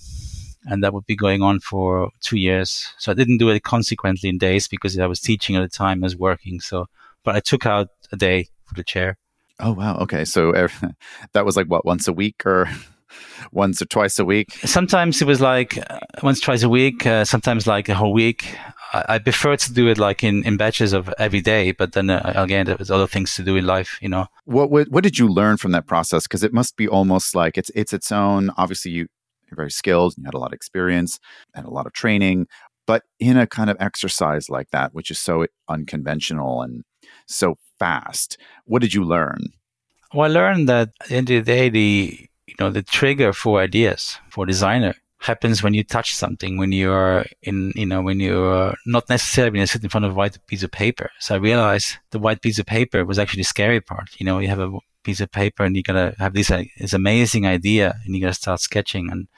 and 0.64 0.82
that 0.84 0.92
would 0.92 1.06
be 1.06 1.16
going 1.16 1.42
on 1.42 1.60
for 1.60 2.10
two 2.20 2.38
years. 2.38 2.92
So 2.98 3.10
I 3.10 3.14
didn't 3.14 3.38
do 3.38 3.48
it 3.48 3.62
consequently 3.62 4.28
in 4.28 4.38
days 4.38 4.68
because 4.68 4.98
I 4.98 5.06
was 5.06 5.20
teaching 5.20 5.56
at 5.56 5.62
the 5.62 5.68
time, 5.68 6.02
I 6.02 6.06
was 6.06 6.16
working. 6.16 6.60
So, 6.60 6.86
but 7.24 7.34
I 7.34 7.40
took 7.40 7.66
out 7.66 7.88
a 8.12 8.16
day 8.16 8.48
for 8.64 8.74
the 8.74 8.84
chair. 8.84 9.16
Oh 9.58 9.72
wow! 9.72 9.98
Okay, 9.98 10.24
so 10.24 10.54
uh, 10.54 10.68
that 11.32 11.44
was 11.44 11.56
like 11.56 11.66
what 11.66 11.84
once 11.84 12.08
a 12.08 12.12
week 12.12 12.46
or 12.46 12.68
once 13.52 13.82
or 13.82 13.86
twice 13.86 14.18
a 14.18 14.24
week. 14.24 14.52
Sometimes 14.64 15.20
it 15.20 15.26
was 15.26 15.40
like 15.40 15.78
uh, 15.90 15.98
once, 16.22 16.40
twice 16.40 16.62
a 16.62 16.68
week. 16.68 17.06
Uh, 17.06 17.24
sometimes 17.24 17.66
like 17.66 17.88
a 17.88 17.94
whole 17.94 18.12
week. 18.12 18.56
I, 18.92 19.18
prefer 19.18 19.56
to 19.56 19.72
do 19.72 19.88
it 19.88 19.98
like 19.98 20.24
in, 20.24 20.44
in 20.44 20.56
batches 20.56 20.92
of 20.92 21.12
every 21.18 21.40
day, 21.40 21.70
but 21.72 21.92
then 21.92 22.10
uh, 22.10 22.32
again, 22.34 22.66
there's 22.66 22.90
other 22.90 23.06
things 23.06 23.34
to 23.36 23.44
do 23.44 23.56
in 23.56 23.64
life, 23.64 23.98
you 24.00 24.08
know. 24.08 24.26
What 24.44 24.70
what, 24.70 24.88
what 24.88 25.04
did 25.04 25.18
you 25.18 25.28
learn 25.28 25.58
from 25.58 25.72
that 25.72 25.86
process? 25.86 26.24
Because 26.24 26.42
it 26.42 26.52
must 26.52 26.76
be 26.76 26.88
almost 26.88 27.34
like 27.34 27.56
it's 27.56 27.70
it's 27.74 27.92
its 27.92 28.10
own. 28.10 28.50
Obviously, 28.56 28.90
you 28.90 29.06
you're 29.48 29.56
very 29.56 29.70
skilled. 29.70 30.14
You 30.16 30.24
had 30.24 30.34
a 30.34 30.38
lot 30.38 30.48
of 30.48 30.54
experience 30.54 31.18
and 31.54 31.66
a 31.66 31.70
lot 31.70 31.86
of 31.86 31.92
training, 31.92 32.46
but 32.86 33.04
in 33.20 33.36
a 33.36 33.46
kind 33.46 33.70
of 33.70 33.76
exercise 33.78 34.48
like 34.48 34.70
that, 34.70 34.92
which 34.92 35.10
is 35.10 35.18
so 35.18 35.46
unconventional 35.68 36.62
and 36.62 36.82
so 37.26 37.56
fast, 37.78 38.38
what 38.64 38.82
did 38.82 38.94
you 38.94 39.04
learn? 39.04 39.52
Well, 40.12 40.28
I 40.28 40.32
learned 40.32 40.68
that 40.68 40.90
at 41.00 41.08
the 41.08 41.14
end 41.14 41.30
of 41.30 41.44
the 41.44 41.52
day, 41.52 41.68
the 41.68 42.28
you 42.46 42.54
know 42.58 42.70
the 42.70 42.82
trigger 42.82 43.32
for 43.32 43.60
ideas 43.60 44.18
for 44.30 44.46
designer 44.46 44.94
happens 45.20 45.62
when 45.62 45.74
you 45.74 45.84
touch 45.84 46.14
something, 46.14 46.56
when 46.56 46.72
you're 46.72 47.26
in, 47.42 47.72
you 47.76 47.84
know, 47.84 48.00
when 48.00 48.18
you're 48.20 48.74
not 48.86 49.08
necessarily 49.10 49.50
when 49.50 49.60
you 49.60 49.66
sit 49.66 49.82
in 49.84 49.90
front 49.90 50.06
of 50.06 50.12
a 50.12 50.14
white 50.14 50.38
piece 50.46 50.62
of 50.62 50.70
paper. 50.70 51.10
So 51.20 51.34
I 51.34 51.38
realized 51.38 51.98
the 52.10 52.18
white 52.18 52.40
piece 52.40 52.58
of 52.58 52.64
paper 52.64 53.04
was 53.04 53.18
actually 53.18 53.40
the 53.40 53.44
scary 53.44 53.82
part. 53.82 54.08
You 54.18 54.24
know, 54.24 54.38
you 54.38 54.48
have 54.48 54.60
a 54.60 54.78
piece 55.02 55.20
of 55.20 55.30
paper 55.30 55.62
and 55.62 55.76
you 55.76 55.82
gotta 55.82 56.14
have 56.18 56.32
this, 56.32 56.50
uh, 56.50 56.64
this 56.78 56.94
amazing 56.94 57.46
idea 57.46 57.98
and 58.04 58.14
you 58.14 58.22
gotta 58.22 58.34
start 58.34 58.60
sketching 58.60 59.10
and 59.10 59.28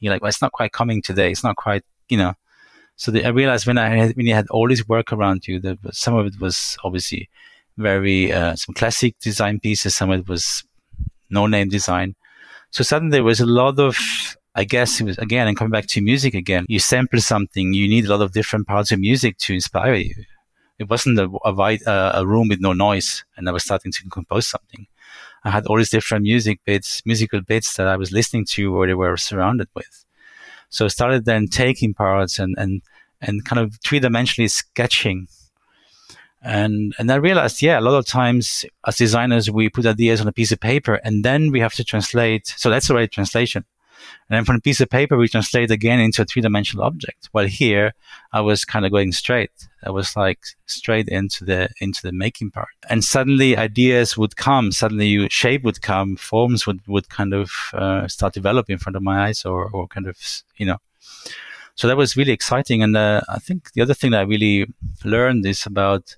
you're 0.00 0.12
like, 0.12 0.22
well, 0.22 0.28
it's 0.28 0.42
not 0.42 0.52
quite 0.52 0.72
coming 0.72 1.02
today. 1.02 1.30
It's 1.30 1.44
not 1.44 1.56
quite, 1.56 1.84
you 2.08 2.18
know. 2.18 2.34
So 2.96 3.12
the, 3.12 3.24
I 3.24 3.28
realized 3.28 3.64
when 3.64 3.78
I 3.78 3.90
had, 3.90 4.16
when 4.16 4.26
you 4.26 4.34
had 4.34 4.48
all 4.50 4.68
this 4.68 4.88
work 4.88 5.12
around 5.12 5.46
you, 5.46 5.60
that 5.60 5.78
some 5.92 6.16
of 6.16 6.26
it 6.26 6.40
was 6.40 6.76
obviously 6.82 7.28
very, 7.76 8.32
uh, 8.32 8.56
some 8.56 8.74
classic 8.74 9.16
design 9.20 9.60
pieces. 9.60 9.94
Some 9.94 10.10
of 10.10 10.20
it 10.20 10.28
was 10.28 10.64
no 11.30 11.46
name 11.46 11.68
design. 11.68 12.16
So 12.70 12.82
suddenly 12.82 13.18
there 13.18 13.24
was 13.24 13.40
a 13.40 13.46
lot 13.46 13.78
of 13.78 13.96
I 14.58 14.64
guess 14.64 15.00
it 15.00 15.04
was 15.04 15.18
again, 15.18 15.46
and 15.46 15.56
coming 15.56 15.70
back 15.70 15.86
to 15.86 16.00
music 16.00 16.34
again, 16.34 16.66
you 16.68 16.80
sample 16.80 17.20
something, 17.20 17.74
you 17.74 17.86
need 17.88 18.06
a 18.06 18.10
lot 18.10 18.22
of 18.22 18.32
different 18.32 18.66
parts 18.66 18.90
of 18.90 18.98
music 18.98 19.38
to 19.38 19.54
inspire 19.54 19.94
you. 19.94 20.16
It 20.80 20.90
wasn't 20.90 21.20
a, 21.20 21.30
a, 21.44 21.52
uh, 21.52 22.12
a 22.16 22.26
room 22.26 22.48
with 22.48 22.60
no 22.60 22.72
noise, 22.72 23.24
and 23.36 23.48
I 23.48 23.52
was 23.52 23.62
starting 23.62 23.92
to 23.92 24.08
compose 24.10 24.48
something. 24.48 24.88
I 25.44 25.50
had 25.50 25.66
all 25.66 25.76
these 25.76 25.90
different 25.90 26.24
music 26.24 26.58
bits, 26.64 27.02
musical 27.06 27.40
bits 27.40 27.76
that 27.76 27.86
I 27.86 27.94
was 27.94 28.10
listening 28.10 28.46
to 28.46 28.74
or 28.74 28.88
they 28.88 28.94
were 28.94 29.16
surrounded 29.16 29.68
with. 29.76 30.04
So 30.70 30.86
I 30.86 30.88
started 30.88 31.24
then 31.24 31.46
taking 31.46 31.94
parts 31.94 32.40
and, 32.40 32.56
and, 32.58 32.82
and 33.20 33.44
kind 33.44 33.60
of 33.60 33.78
three 33.84 34.00
dimensionally 34.00 34.50
sketching. 34.50 35.28
And, 36.42 36.94
and 36.98 37.12
I 37.12 37.14
realized, 37.14 37.62
yeah, 37.62 37.78
a 37.78 37.86
lot 37.88 37.96
of 37.96 38.06
times 38.06 38.64
as 38.84 38.96
designers, 38.96 39.52
we 39.52 39.68
put 39.68 39.86
ideas 39.86 40.20
on 40.20 40.26
a 40.26 40.32
piece 40.32 40.50
of 40.50 40.58
paper 40.58 40.94
and 41.04 41.24
then 41.24 41.52
we 41.52 41.60
have 41.60 41.74
to 41.74 41.84
translate. 41.84 42.48
So 42.56 42.70
that's 42.70 42.90
already 42.90 43.06
translation. 43.06 43.64
And 44.28 44.36
then 44.36 44.44
from 44.44 44.56
a 44.56 44.60
piece 44.60 44.80
of 44.80 44.90
paper, 44.90 45.16
we 45.16 45.28
translate 45.28 45.70
again 45.70 46.00
into 46.00 46.22
a 46.22 46.24
three 46.24 46.42
dimensional 46.42 46.84
object. 46.84 47.28
While 47.32 47.46
here, 47.46 47.94
I 48.32 48.40
was 48.40 48.64
kind 48.64 48.84
of 48.84 48.92
going 48.92 49.12
straight. 49.12 49.50
I 49.84 49.90
was 49.90 50.16
like 50.16 50.40
straight 50.66 51.08
into 51.08 51.44
the, 51.44 51.68
into 51.80 52.02
the 52.02 52.12
making 52.12 52.50
part. 52.50 52.68
And 52.90 53.02
suddenly 53.02 53.56
ideas 53.56 54.18
would 54.18 54.36
come. 54.36 54.72
Suddenly 54.72 55.28
shape 55.28 55.62
would 55.64 55.82
come. 55.82 56.16
Forms 56.16 56.66
would, 56.66 56.80
would 56.86 57.08
kind 57.08 57.32
of, 57.32 57.50
uh, 57.72 58.08
start 58.08 58.34
developing 58.34 58.74
in 58.74 58.78
front 58.78 58.96
of 58.96 59.02
my 59.02 59.26
eyes 59.26 59.44
or, 59.44 59.70
or 59.70 59.86
kind 59.86 60.06
of, 60.06 60.16
you 60.56 60.66
know, 60.66 60.78
so 61.78 61.86
that 61.86 61.96
was 61.96 62.16
really 62.16 62.32
exciting. 62.32 62.82
And 62.82 62.96
uh, 62.96 63.20
I 63.28 63.38
think 63.38 63.72
the 63.72 63.82
other 63.82 63.94
thing 63.94 64.10
that 64.10 64.20
I 64.20 64.24
really 64.24 64.66
learned 65.04 65.46
is 65.46 65.64
about 65.64 66.16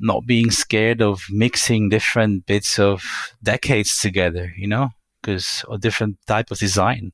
not 0.00 0.26
being 0.26 0.50
scared 0.50 1.02
of 1.02 1.24
mixing 1.30 1.90
different 1.90 2.46
bits 2.46 2.78
of 2.78 3.04
decades 3.42 3.98
together, 4.00 4.54
you 4.56 4.66
know, 4.66 4.90
a 5.28 5.78
different 5.78 6.18
type 6.26 6.50
of 6.50 6.58
design. 6.58 7.12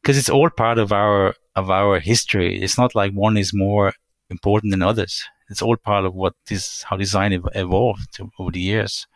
Because 0.00 0.18
it's 0.18 0.30
all 0.30 0.50
part 0.50 0.78
of 0.78 0.92
our 0.92 1.34
of 1.54 1.70
our 1.70 2.00
history. 2.00 2.60
It's 2.60 2.78
not 2.78 2.94
like 2.94 3.12
one 3.12 3.36
is 3.36 3.52
more 3.54 3.92
important 4.30 4.72
than 4.72 4.82
others. 4.82 5.22
It's 5.48 5.62
all 5.62 5.76
part 5.76 6.04
of 6.04 6.14
what 6.14 6.34
this 6.48 6.82
how 6.82 6.96
design 6.96 7.32
evolved 7.54 8.18
over 8.38 8.50
the 8.50 8.60
years. 8.60 9.06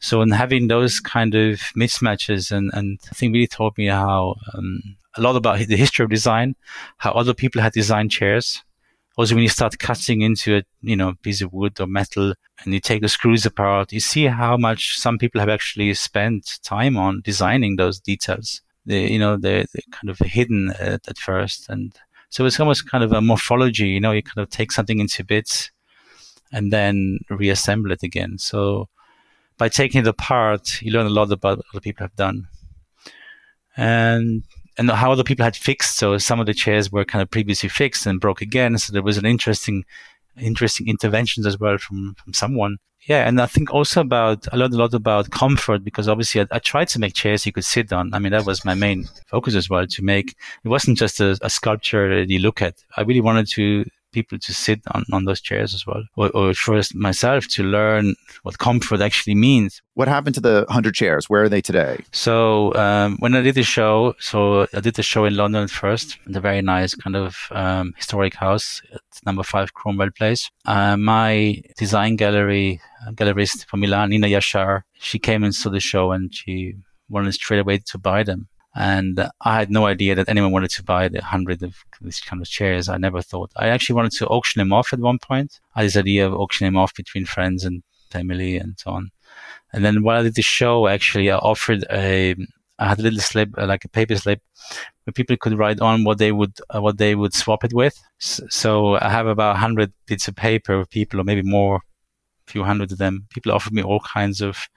So 0.00 0.22
in 0.22 0.30
having 0.30 0.68
those 0.68 1.00
kind 1.00 1.34
of 1.34 1.60
mismatches 1.76 2.52
and 2.52 2.70
and 2.72 2.98
i 3.10 3.14
think 3.14 3.32
really 3.32 3.46
taught 3.46 3.76
me 3.76 3.86
how 3.86 4.36
um, 4.54 4.96
a 5.16 5.20
lot 5.20 5.36
about 5.36 5.58
the 5.58 5.76
history 5.76 6.04
of 6.04 6.10
design 6.10 6.54
how 6.98 7.12
other 7.12 7.34
people 7.34 7.60
had 7.60 7.72
designed 7.72 8.10
chairs 8.10 8.62
also 9.18 9.34
when 9.34 9.42
you 9.42 9.50
start 9.50 9.78
cutting 9.78 10.22
into 10.22 10.56
a 10.56 10.62
you 10.80 10.96
know 10.96 11.12
piece 11.22 11.42
of 11.42 11.52
wood 11.52 11.78
or 11.80 11.86
metal 11.86 12.32
and 12.64 12.72
you 12.72 12.80
take 12.80 13.02
the 13.02 13.08
screws 13.08 13.44
apart 13.44 13.92
you 13.92 14.00
see 14.00 14.24
how 14.24 14.56
much 14.56 14.98
some 14.98 15.18
people 15.18 15.40
have 15.40 15.50
actually 15.50 15.92
spent 15.92 16.58
time 16.62 16.96
on 16.96 17.20
designing 17.22 17.76
those 17.76 18.00
details 18.00 18.62
they 18.86 19.06
you 19.06 19.18
know 19.18 19.36
they're, 19.36 19.66
they're 19.74 19.92
kind 19.92 20.08
of 20.08 20.18
hidden 20.20 20.70
at, 20.78 21.06
at, 21.06 21.18
first 21.18 21.68
and 21.68 21.92
so 22.30 22.46
it's 22.46 22.60
almost 22.60 22.90
kind 22.90 23.04
of 23.04 23.12
a 23.12 23.20
morphology 23.20 23.88
you 23.88 24.00
know 24.00 24.12
you 24.12 24.22
kind 24.22 24.42
of 24.42 24.48
take 24.48 24.72
something 24.72 25.00
into 25.00 25.22
bits 25.22 25.70
and 26.52 26.72
then 26.72 27.18
reassemble 27.28 27.92
it 27.92 28.02
again. 28.02 28.38
So 28.38 28.88
by 29.56 29.68
taking 29.68 30.02
it 30.02 30.06
apart, 30.06 30.80
you 30.82 30.92
learn 30.92 31.06
a 31.06 31.10
lot 31.10 31.30
about 31.32 31.58
what 31.58 31.66
other 31.74 31.80
people 31.80 32.04
have 32.04 32.16
done. 32.16 32.48
And 33.76 34.44
and 34.78 34.90
how 34.90 35.12
other 35.12 35.24
people 35.24 35.44
had 35.44 35.56
fixed. 35.56 35.96
So 35.98 36.18
some 36.18 36.40
of 36.40 36.46
the 36.46 36.54
chairs 36.54 36.90
were 36.90 37.04
kind 37.04 37.20
of 37.20 37.30
previously 37.30 37.68
fixed 37.68 38.06
and 38.06 38.20
broke 38.20 38.40
again. 38.40 38.78
So 38.78 38.92
there 38.92 39.02
was 39.02 39.18
an 39.18 39.26
interesting 39.26 39.84
interesting 40.40 40.88
interventions 40.88 41.46
as 41.46 41.58
well 41.58 41.78
from 41.78 42.14
from 42.14 42.32
someone. 42.32 42.78
Yeah, 43.06 43.26
and 43.26 43.40
I 43.40 43.46
think 43.46 43.72
also 43.72 44.00
about 44.00 44.46
I 44.52 44.56
learned 44.56 44.74
a 44.74 44.78
lot 44.78 44.94
about 44.94 45.30
comfort 45.30 45.82
because 45.82 46.08
obviously 46.08 46.42
I, 46.42 46.46
I, 46.50 46.58
tried 46.58 46.88
to 46.88 46.98
make 46.98 47.14
chairs 47.14 47.46
you 47.46 47.52
could 47.52 47.64
sit 47.64 47.92
on. 47.92 48.12
I 48.12 48.18
mean 48.18 48.32
that 48.32 48.44
was 48.44 48.64
my 48.64 48.74
main 48.74 49.08
focus 49.26 49.54
as 49.54 49.70
well 49.70 49.86
to 49.86 50.02
make. 50.02 50.36
It 50.64 50.68
wasn't 50.68 50.98
just 50.98 51.20
a, 51.20 51.38
a 51.40 51.50
sculpture 51.50 52.20
that 52.20 52.30
you 52.30 52.38
look 52.38 52.60
at. 52.60 52.74
I 52.96 53.02
really 53.02 53.20
wanted 53.20 53.48
to 53.48 53.84
people 54.12 54.38
to 54.38 54.54
sit 54.54 54.80
on, 54.92 55.04
on 55.12 55.24
those 55.24 55.40
chairs 55.40 55.74
as 55.74 55.86
well, 55.86 56.02
or, 56.16 56.30
or 56.30 56.54
first 56.54 56.94
myself 56.94 57.46
to 57.48 57.62
learn 57.62 58.14
what 58.42 58.58
comfort 58.58 59.00
actually 59.00 59.34
means. 59.34 59.82
What 59.94 60.08
happened 60.08 60.34
to 60.36 60.40
the 60.40 60.64
100 60.68 60.94
chairs? 60.94 61.28
Where 61.28 61.42
are 61.42 61.48
they 61.48 61.60
today? 61.60 62.04
So 62.12 62.74
um, 62.74 63.16
when 63.18 63.34
I 63.34 63.42
did 63.42 63.54
the 63.54 63.62
show, 63.62 64.14
so 64.20 64.66
I 64.74 64.80
did 64.80 64.94
the 64.94 65.02
show 65.02 65.24
in 65.24 65.36
London 65.36 65.68
first, 65.68 66.18
in 66.26 66.36
a 66.36 66.40
very 66.40 66.62
nice 66.62 66.94
kind 66.94 67.16
of 67.16 67.36
um, 67.50 67.94
historic 67.96 68.34
house 68.34 68.82
at 68.92 69.00
number 69.26 69.42
five 69.42 69.74
Cromwell 69.74 70.10
Place. 70.16 70.50
Uh, 70.64 70.96
my 70.96 71.60
design 71.76 72.16
gallery, 72.16 72.80
gallerist 73.12 73.66
from 73.66 73.80
Milan, 73.80 74.10
Nina 74.10 74.28
Yashar, 74.28 74.82
she 74.94 75.18
came 75.18 75.44
and 75.44 75.54
saw 75.54 75.70
the 75.70 75.80
show 75.80 76.12
and 76.12 76.34
she 76.34 76.74
wanted 77.08 77.32
straight 77.32 77.60
away 77.60 77.78
to 77.78 77.98
buy 77.98 78.22
them. 78.22 78.48
And 78.74 79.28
I 79.40 79.58
had 79.58 79.70
no 79.70 79.86
idea 79.86 80.14
that 80.14 80.28
anyone 80.28 80.52
wanted 80.52 80.70
to 80.72 80.84
buy 80.84 81.08
the 81.08 81.22
hundred 81.22 81.62
of 81.62 81.74
these 82.00 82.20
kind 82.20 82.40
of 82.40 82.48
chairs. 82.48 82.88
I 82.88 82.96
never 82.96 83.22
thought. 83.22 83.50
I 83.56 83.68
actually 83.68 83.96
wanted 83.96 84.12
to 84.12 84.26
auction 84.28 84.60
them 84.60 84.72
off 84.72 84.92
at 84.92 85.00
one 85.00 85.18
point. 85.18 85.60
I 85.74 85.80
had 85.80 85.86
this 85.86 85.96
idea 85.96 86.26
of 86.26 86.34
auctioning 86.34 86.72
them 86.72 86.80
off 86.80 86.94
between 86.94 87.24
friends 87.24 87.64
and 87.64 87.82
family 88.10 88.56
and 88.56 88.78
so 88.78 88.92
on. 88.92 89.10
And 89.72 89.84
then 89.84 90.02
while 90.02 90.20
I 90.20 90.22
did 90.22 90.34
the 90.34 90.42
show, 90.42 90.86
actually, 90.86 91.30
I 91.30 91.36
offered 91.36 91.84
a, 91.90 92.34
I 92.78 92.88
had 92.88 93.00
a 93.00 93.02
little 93.02 93.20
slip, 93.20 93.50
uh, 93.58 93.66
like 93.66 93.84
a 93.84 93.88
paper 93.88 94.16
slip, 94.16 94.40
where 95.04 95.12
people 95.12 95.36
could 95.36 95.58
write 95.58 95.80
on 95.80 96.04
what 96.04 96.18
they 96.18 96.32
would, 96.32 96.58
uh, 96.70 96.80
what 96.80 96.98
they 96.98 97.14
would 97.14 97.34
swap 97.34 97.64
it 97.64 97.74
with. 97.74 98.00
So 98.18 98.96
I 98.96 99.08
have 99.08 99.26
about 99.26 99.56
hundred 99.56 99.92
bits 100.06 100.28
of 100.28 100.36
paper 100.36 100.74
of 100.74 100.88
people, 100.90 101.20
or 101.20 101.24
maybe 101.24 101.42
more, 101.42 101.80
few 102.48 102.64
hundred 102.64 102.92
of 102.92 102.98
them. 102.98 103.26
People 103.30 103.52
offered 103.52 103.72
me 103.72 103.82
all 103.82 104.00
kinds 104.00 104.40
of 104.40 104.68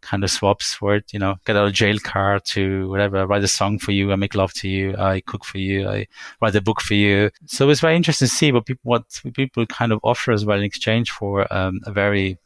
kind 0.00 0.24
of 0.24 0.30
swaps 0.30 0.74
for 0.74 0.96
it. 0.96 1.12
You 1.12 1.18
know, 1.18 1.36
get 1.44 1.56
out 1.56 1.66
of 1.66 1.72
jail 1.72 1.98
card 1.98 2.44
to 2.46 2.88
whatever. 2.88 3.26
Write 3.26 3.44
a 3.44 3.48
song 3.48 3.78
for 3.78 3.92
you. 3.92 4.12
I 4.12 4.16
make 4.16 4.34
love 4.34 4.52
to 4.54 4.68
you. 4.68 4.96
I 4.96 5.20
cook 5.20 5.44
for 5.44 5.58
you. 5.58 5.88
I 5.88 6.06
write 6.40 6.54
a 6.54 6.60
book 6.60 6.80
for 6.80 6.94
you. 6.94 7.30
So 7.46 7.64
it 7.64 7.68
was 7.68 7.80
very 7.80 7.96
interesting 7.96 8.28
to 8.28 8.34
see 8.34 8.52
what 8.52 8.66
people 8.66 8.80
what 8.84 9.20
people 9.34 9.66
kind 9.66 9.92
of 9.92 10.00
offer 10.02 10.32
as 10.32 10.44
well 10.44 10.58
in 10.58 10.64
exchange 10.64 11.10
for 11.10 11.52
um, 11.52 11.80
a 11.84 11.92
very 11.92 12.38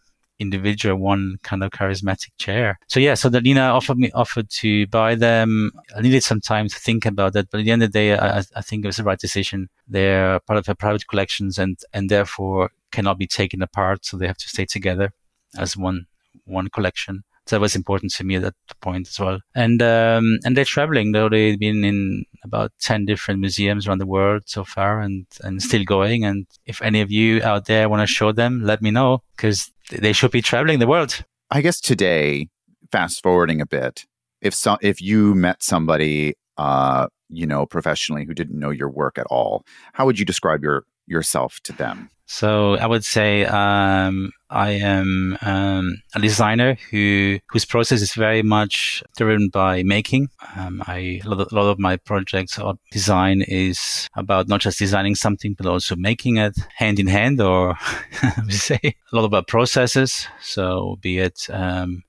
individual 0.42 0.96
one 0.96 1.38
kind 1.42 1.62
of 1.64 1.70
charismatic 1.70 2.32
chair. 2.38 2.78
So 2.88 3.00
yeah, 3.00 3.14
so 3.14 3.28
the 3.28 3.40
Nina 3.40 3.62
offered 3.78 3.98
me 3.98 4.10
offered 4.12 4.50
to 4.62 4.86
buy 4.88 5.14
them. 5.14 5.72
I 5.96 6.00
needed 6.02 6.22
some 6.22 6.40
time 6.40 6.68
to 6.68 6.78
think 6.78 7.06
about 7.06 7.32
that, 7.32 7.50
but 7.50 7.60
at 7.60 7.64
the 7.64 7.70
end 7.70 7.82
of 7.82 7.92
the 7.92 7.98
day, 7.98 8.08
I, 8.14 8.42
I 8.60 8.62
think 8.62 8.84
it 8.84 8.88
was 8.88 8.98
the 8.98 9.04
right 9.04 9.18
decision. 9.18 9.68
They're 9.88 10.40
part 10.40 10.58
of 10.58 10.66
her 10.66 10.74
private 10.74 11.06
collections 11.06 11.58
and 11.58 11.78
and 11.94 12.10
therefore 12.10 12.70
cannot 12.90 13.18
be 13.18 13.26
taken 13.26 13.62
apart, 13.62 14.04
so 14.04 14.16
they 14.16 14.26
have 14.26 14.42
to 14.44 14.48
stay 14.48 14.66
together 14.66 15.12
as 15.56 15.76
one 15.76 16.06
one 16.44 16.68
collection. 16.68 17.24
That 17.48 17.60
was 17.60 17.74
important 17.74 18.12
to 18.14 18.24
me 18.24 18.36
at 18.36 18.42
that 18.42 18.54
point 18.80 19.08
as 19.08 19.18
well. 19.18 19.40
And 19.54 19.82
um, 19.82 20.38
and 20.44 20.56
they're 20.56 20.64
traveling 20.64 21.12
though 21.12 21.28
they've 21.28 21.58
been 21.58 21.84
in 21.84 22.24
about 22.44 22.72
ten 22.80 23.04
different 23.04 23.40
museums 23.40 23.86
around 23.86 23.98
the 23.98 24.06
world 24.06 24.42
so 24.46 24.64
far, 24.64 25.00
and 25.00 25.26
and 25.42 25.62
still 25.62 25.84
going. 25.84 26.24
And 26.24 26.46
if 26.66 26.80
any 26.82 27.00
of 27.00 27.10
you 27.10 27.42
out 27.42 27.66
there 27.66 27.88
want 27.88 28.00
to 28.00 28.06
show 28.06 28.32
them, 28.32 28.62
let 28.62 28.80
me 28.80 28.90
know 28.90 29.22
because 29.36 29.70
they 29.90 30.12
should 30.12 30.30
be 30.30 30.42
traveling 30.42 30.78
the 30.78 30.86
world. 30.86 31.24
I 31.50 31.60
guess 31.60 31.80
today, 31.80 32.48
fast 32.90 33.22
forwarding 33.22 33.60
a 33.60 33.66
bit, 33.66 34.06
if 34.40 34.54
so, 34.54 34.78
if 34.80 35.00
you 35.00 35.34
met 35.34 35.62
somebody, 35.62 36.34
uh, 36.56 37.08
you 37.28 37.46
know, 37.46 37.66
professionally 37.66 38.24
who 38.24 38.34
didn't 38.34 38.58
know 38.58 38.70
your 38.70 38.88
work 38.88 39.18
at 39.18 39.26
all, 39.30 39.64
how 39.92 40.06
would 40.06 40.18
you 40.18 40.24
describe 40.24 40.62
your 40.62 40.84
yourself 41.06 41.60
to 41.64 41.72
them? 41.72 42.10
So 42.32 42.76
I 42.76 42.86
would 42.86 43.04
say 43.04 43.44
um, 43.44 44.32
I 44.48 44.70
am 44.70 45.36
um, 45.42 45.98
a 46.14 46.18
designer 46.18 46.78
who 46.90 47.38
whose 47.50 47.66
process 47.66 48.00
is 48.00 48.14
very 48.14 48.42
much 48.42 49.02
driven 49.18 49.50
by 49.50 49.82
making. 49.82 50.30
Um, 50.56 50.82
I 50.86 51.20
a 51.24 51.28
lot, 51.28 51.40
of, 51.40 51.52
a 51.52 51.54
lot, 51.54 51.70
of, 51.70 51.78
my 51.78 51.98
projects 51.98 52.58
or 52.58 52.76
design 52.90 53.42
is 53.42 54.08
about 54.16 54.48
not 54.48 54.62
just 54.62 54.78
designing 54.78 55.14
something 55.14 55.52
but 55.52 55.66
also 55.66 55.94
making 55.94 56.38
it 56.38 56.56
hand 56.74 56.98
in 56.98 57.06
hand, 57.06 57.38
or 57.38 57.76
say 58.48 58.80
a 58.82 58.94
lot 59.12 59.24
about 59.24 59.46
processes. 59.46 60.26
So 60.40 60.96
be 61.02 61.18
it 61.18 61.48
um, 61.50 62.02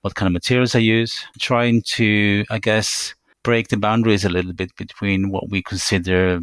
what 0.00 0.14
kind 0.14 0.28
of 0.28 0.32
materials 0.32 0.74
I 0.74 0.78
use, 0.78 1.26
trying 1.40 1.82
to 1.96 2.44
I 2.48 2.58
guess 2.58 3.14
break 3.42 3.68
the 3.68 3.76
boundaries 3.76 4.24
a 4.24 4.30
little 4.30 4.54
bit 4.54 4.74
between 4.76 5.30
what 5.30 5.50
we 5.50 5.62
consider 5.62 6.40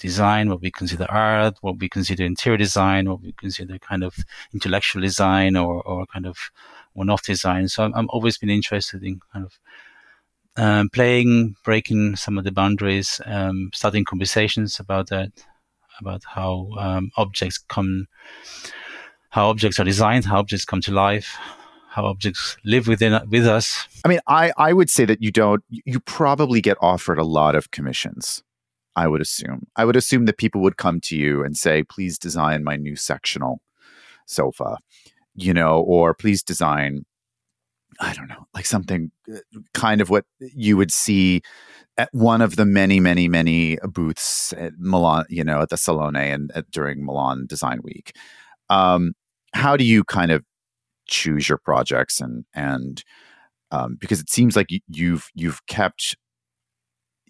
design, 0.00 0.48
what 0.48 0.60
we 0.60 0.70
consider 0.70 1.06
art, 1.08 1.56
what 1.60 1.78
we 1.78 1.88
consider 1.88 2.24
interior 2.24 2.56
design, 2.56 3.08
what 3.08 3.20
we 3.20 3.32
consider 3.32 3.78
kind 3.78 4.02
of 4.02 4.16
intellectual 4.52 5.02
design 5.02 5.56
or, 5.56 5.82
or 5.82 6.06
kind 6.06 6.26
of 6.26 6.36
one-off 6.94 7.22
design. 7.22 7.68
So 7.68 7.84
I'm, 7.84 7.94
I'm 7.94 8.08
always 8.10 8.38
been 8.38 8.50
interested 8.50 9.04
in 9.04 9.20
kind 9.32 9.44
of 9.44 9.58
um, 10.56 10.88
playing, 10.88 11.54
breaking 11.64 12.16
some 12.16 12.38
of 12.38 12.44
the 12.44 12.52
boundaries, 12.52 13.20
um, 13.26 13.70
starting 13.72 14.04
conversations 14.04 14.80
about 14.80 15.08
that, 15.10 15.30
about 16.00 16.22
how 16.24 16.70
um, 16.78 17.10
objects 17.16 17.58
come, 17.58 18.06
how 19.30 19.48
objects 19.48 19.78
are 19.78 19.84
designed, 19.84 20.24
how 20.24 20.38
objects 20.38 20.64
come 20.64 20.80
to 20.80 20.92
life, 20.92 21.36
how 21.90 22.06
objects 22.06 22.56
live 22.64 22.88
within 22.88 23.20
with 23.28 23.46
us. 23.46 23.86
I 24.04 24.08
mean, 24.08 24.20
I 24.26 24.52
I 24.56 24.72
would 24.72 24.88
say 24.88 25.04
that 25.06 25.22
you 25.22 25.30
don't. 25.30 25.62
You 25.68 26.00
probably 26.00 26.60
get 26.60 26.76
offered 26.80 27.18
a 27.18 27.24
lot 27.24 27.54
of 27.54 27.70
commissions. 27.70 28.42
I 28.96 29.06
would 29.06 29.20
assume. 29.20 29.66
I 29.76 29.84
would 29.84 29.96
assume 29.96 30.26
that 30.26 30.38
people 30.38 30.60
would 30.62 30.76
come 30.76 31.00
to 31.02 31.16
you 31.16 31.44
and 31.44 31.56
say, 31.56 31.84
please 31.84 32.18
design 32.18 32.64
my 32.64 32.76
new 32.76 32.96
sectional 32.96 33.60
sofa, 34.26 34.78
you 35.34 35.54
know, 35.54 35.80
or 35.80 36.14
please 36.14 36.42
design, 36.42 37.04
I 38.00 38.12
don't 38.14 38.28
know, 38.28 38.46
like 38.54 38.66
something 38.66 39.10
uh, 39.32 39.38
kind 39.74 40.00
of 40.00 40.10
what 40.10 40.24
you 40.40 40.76
would 40.76 40.92
see 40.92 41.42
at 41.98 42.08
one 42.12 42.40
of 42.40 42.56
the 42.56 42.64
many, 42.64 43.00
many, 43.00 43.28
many 43.28 43.78
booths 43.84 44.52
at 44.54 44.72
Milan, 44.78 45.24
you 45.28 45.44
know, 45.44 45.60
at 45.60 45.68
the 45.68 45.76
Salone 45.76 46.16
and 46.16 46.50
at, 46.54 46.70
during 46.70 47.04
Milan 47.04 47.46
Design 47.46 47.80
Week. 47.82 48.14
Um, 48.68 49.12
how 49.52 49.76
do 49.76 49.84
you 49.84 50.04
kind 50.04 50.30
of 50.30 50.44
choose 51.08 51.48
your 51.48 51.58
projects 51.58 52.20
and, 52.20 52.44
and, 52.54 53.02
um, 53.72 53.96
because 54.00 54.20
it 54.20 54.30
seems 54.30 54.56
like 54.56 54.66
you've 54.88 55.30
you've 55.34 55.64
kept 55.66 56.16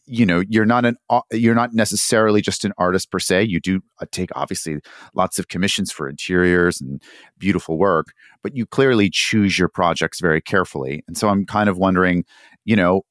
you 0.07 0.27
know 0.27 0.43
you're 0.49 0.67
not 0.67 0.85
an 0.85 0.97
you're 1.33 1.55
not 1.55 1.73
necessarily 1.75 2.41
just 2.41 2.65
an 2.65 2.73
artist 2.79 3.11
per 3.11 3.19
se. 3.19 3.45
You 3.45 3.61
do 3.61 3.81
uh, 4.01 4.07
take 4.11 4.31
obviously 4.35 4.79
lots 5.15 5.39
of 5.39 5.49
commissions 5.49 5.93
for 5.93 6.09
interiors 6.09 6.81
and 6.81 7.03
beautiful 7.39 7.79
work 7.79 8.09
but 8.43 8.57
you 8.57 8.65
clearly 8.67 9.11
choose 9.11 9.59
your 9.59 9.69
projects 9.69 10.21
very 10.21 10.41
carefully. 10.41 11.05
And 11.07 11.17
so 11.17 11.29
i'm 11.29 11.47
kind 11.47 11.69
of 11.69 11.79
wondering 11.79 12.25
you 12.65 12.77
know 12.77 13.03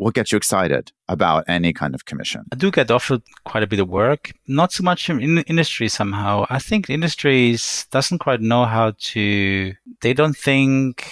what 0.00 0.14
gets 0.14 0.32
you 0.32 0.38
excited 0.38 0.92
about 1.08 1.44
any 1.46 1.74
kind 1.74 1.94
of 1.94 2.06
commission? 2.06 2.44
I 2.50 2.56
do 2.56 2.70
get 2.70 2.90
offered 2.90 3.20
quite 3.44 3.62
a 3.62 3.66
bit 3.66 3.80
of 3.80 3.88
work 3.90 4.32
not 4.46 4.72
so 4.72 4.82
much 4.82 5.10
in 5.10 5.38
industry 5.40 5.88
somehow. 5.88 6.46
I 6.48 6.58
think 6.58 6.88
industries 6.88 7.86
doesn't 7.90 8.20
quite 8.20 8.40
know 8.40 8.64
how 8.64 8.94
to 9.12 9.74
they 10.00 10.14
don't 10.14 10.36
think 10.36 11.06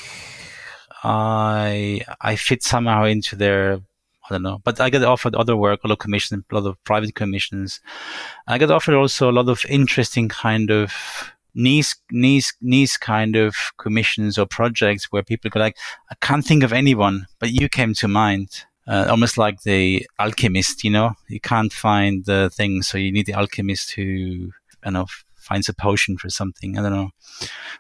i 1.05 2.01
i 2.21 2.35
fit 2.35 2.63
somehow 2.63 3.05
into 3.05 3.37
their 3.37 3.81
I 4.29 4.35
don't 4.35 4.43
know. 4.43 4.61
But 4.65 4.81
I 4.81 4.91
get 4.91 5.03
offered 5.05 5.35
other 5.35 5.57
work, 5.57 5.81
a 5.85 5.89
lot 5.89 5.95
of 5.95 5.99
commissions, 5.99 6.45
a 6.51 6.55
lot 6.55 6.67
of 6.67 6.83
private 6.85 7.15
commissions. 7.15 7.81
I 8.47 8.59
get 8.59 8.71
offered 8.71 8.95
also 8.95 9.31
a 9.31 9.33
lot 9.33 9.49
of 9.49 9.65
interesting 9.69 10.29
kind 10.29 10.71
of 10.71 10.93
niche, 11.55 11.95
niche, 12.11 12.53
niche 12.61 13.01
kind 13.01 13.37
of 13.37 13.55
commissions 13.79 14.39
or 14.39 14.47
projects 14.47 15.07
where 15.11 15.23
people 15.23 15.51
go 15.51 15.61
like, 15.61 15.77
I 16.11 16.15
can't 16.21 16.45
think 16.45 16.63
of 16.63 16.73
anyone, 16.73 17.27
but 17.39 17.51
you 17.51 17.69
came 17.69 17.95
to 17.95 18.09
mind. 18.09 18.65
Uh, 18.87 19.07
almost 19.11 19.37
like 19.37 19.61
the 19.65 20.07
alchemist, 20.19 20.83
you 20.83 20.91
know, 20.91 21.13
you 21.29 21.39
can't 21.39 21.75
find 21.75 22.25
the 22.25 22.49
thing, 22.49 22.81
so 22.81 22.97
you 22.97 23.13
need 23.13 23.27
the 23.27 23.35
alchemist 23.35 23.91
who, 23.91 24.03
you 24.03 24.51
know, 24.91 25.05
finds 25.49 25.69
a 25.69 25.75
potion 25.75 26.19
for 26.19 26.29
something. 26.29 26.79
I 26.79 26.83
don't 26.83 26.93
know. 26.93 27.11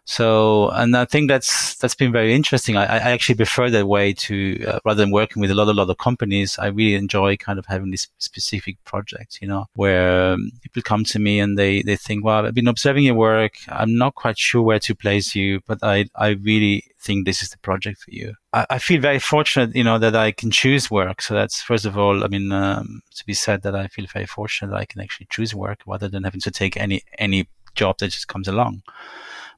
So, 0.05 0.71
and 0.71 0.97
I 0.97 1.05
think 1.05 1.29
that's 1.29 1.77
that's 1.77 1.95
been 1.95 2.13
very 2.13 2.33
interesting. 2.35 2.77
I, 2.77 2.85
I 2.85 3.11
actually 3.15 3.35
prefer 3.35 3.69
that 3.71 3.87
way 3.87 4.15
to 4.27 4.65
uh, 4.67 4.79
rather 4.85 5.03
than 5.03 5.11
working 5.11 5.41
with 5.41 5.51
a 5.51 5.55
lot, 5.55 5.69
a 5.69 5.73
lot 5.73 5.91
of 5.91 5.99
companies. 5.99 6.59
I 6.59 6.69
really 6.69 6.95
enjoy 6.95 7.37
kind 7.37 7.59
of 7.59 7.67
having 7.67 7.91
these 7.91 8.09
specific 8.19 8.77
projects, 8.85 9.39
you 9.43 9.49
know, 9.49 9.67
where 9.75 10.33
um, 10.33 10.51
people 10.63 10.83
come 10.83 11.05
to 11.05 11.19
me 11.19 11.41
and 11.41 11.59
they 11.59 11.83
they 11.83 11.97
think, 11.97 12.25
"Well, 12.25 12.47
I've 12.47 12.55
been 12.55 12.69
observing 12.69 13.05
your 13.05 13.17
work. 13.17 13.55
I'm 13.69 13.97
not 13.97 14.15
quite 14.15 14.39
sure 14.39 14.63
where 14.63 14.81
to 14.81 14.95
place 14.95 15.35
you, 15.35 15.61
but 15.67 15.79
I 15.83 16.07
I 16.15 16.29
really 16.51 16.85
think 17.01 17.27
this 17.27 17.43
is 17.43 17.51
the 17.51 17.59
project 17.59 17.99
for 18.01 18.13
you." 18.13 18.35
I, 18.53 18.67
I 18.71 18.79
feel 18.79 19.01
very 19.01 19.19
fortunate, 19.19 19.77
you 19.77 19.85
know, 19.85 19.99
that 19.99 20.17
I 20.17 20.33
can 20.33 20.51
choose 20.51 20.91
work. 20.91 21.21
So 21.21 21.35
that's 21.35 21.61
first 21.61 21.85
of 21.85 21.99
all, 21.99 22.25
I 22.25 22.29
mean, 22.29 22.51
um, 22.53 23.03
to 23.17 23.27
be 23.27 23.35
said 23.35 23.63
that 23.63 23.75
I 23.75 23.89
feel 23.89 24.07
very 24.13 24.27
fortunate 24.27 24.71
that 24.71 24.81
I 24.81 24.87
can 24.87 25.01
actually 25.01 25.27
choose 25.31 25.55
work 25.55 25.81
rather 25.87 26.09
than 26.09 26.25
having 26.25 26.41
to 26.41 26.51
take 26.51 26.77
any 26.77 27.03
any 27.19 27.49
job 27.79 27.99
that 27.99 28.09
just 28.09 28.29
comes 28.29 28.49
along. 28.49 28.83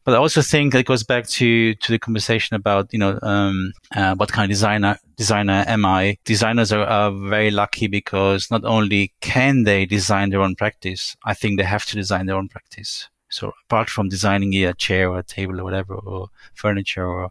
But 0.05 0.15
I 0.15 0.19
also 0.19 0.43
think 0.43 0.75
it 0.75 0.87
goes 0.87 1.05
back 1.05 1.27
to 1.39 1.75
to 1.75 1.93
the 1.93 1.99
conversation 1.99 2.57
about 2.57 2.93
you 2.93 2.99
know 2.99 3.19
um, 3.23 3.73
uh, 3.95 4.15
what 4.15 4.33
kind 4.33 4.45
of 4.51 4.55
designer 4.57 4.99
designer 5.17 5.65
am 5.67 5.85
I? 5.85 6.17
Designers 6.25 6.73
are, 6.73 6.87
are 6.99 7.11
very 7.11 7.51
lucky 7.51 7.87
because 7.87 8.51
not 8.51 8.65
only 8.65 9.13
can 9.21 9.65
they 9.65 9.85
design 9.85 10.31
their 10.31 10.41
own 10.41 10.55
practice, 10.57 11.17
I 11.25 11.35
think 11.35 11.59
they 11.59 11.69
have 11.75 11.85
to 11.87 11.97
design 11.97 12.27
their 12.27 12.37
own 12.37 12.49
practice. 12.49 13.09
So 13.29 13.53
apart 13.67 13.91
from 13.91 14.09
designing 14.09 14.55
a 14.65 14.75
chair 14.75 15.11
or 15.11 15.19
a 15.19 15.23
table 15.23 15.61
or 15.61 15.65
whatever, 15.65 15.95
or 15.95 16.29
furniture 16.55 17.07
or, 17.07 17.31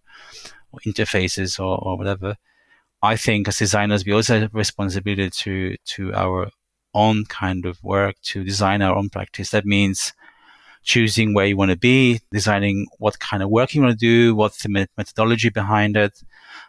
or 0.71 0.79
interfaces 0.85 1.59
or, 1.59 1.77
or 1.85 1.97
whatever, 1.97 2.37
I 3.01 3.17
think 3.17 3.47
as 3.47 3.57
designers 3.57 4.05
we 4.05 4.13
also 4.13 4.39
have 4.39 4.53
responsibility 4.53 5.29
to 5.43 5.75
to 5.93 6.13
our 6.13 6.51
own 6.93 7.25
kind 7.25 7.65
of 7.65 7.83
work 7.83 8.15
to 8.29 8.43
design 8.43 8.81
our 8.81 8.95
own 8.95 9.09
practice. 9.09 9.49
That 9.49 9.65
means 9.65 10.13
choosing 10.83 11.33
where 11.33 11.45
you 11.45 11.57
want 11.57 11.71
to 11.71 11.77
be, 11.77 12.19
designing 12.31 12.87
what 12.97 13.19
kind 13.19 13.43
of 13.43 13.49
work 13.49 13.73
you 13.73 13.81
want 13.81 13.91
to 13.91 13.97
do, 13.97 14.35
what's 14.35 14.63
the 14.63 14.87
methodology 14.97 15.49
behind 15.49 15.97
it, 15.97 16.23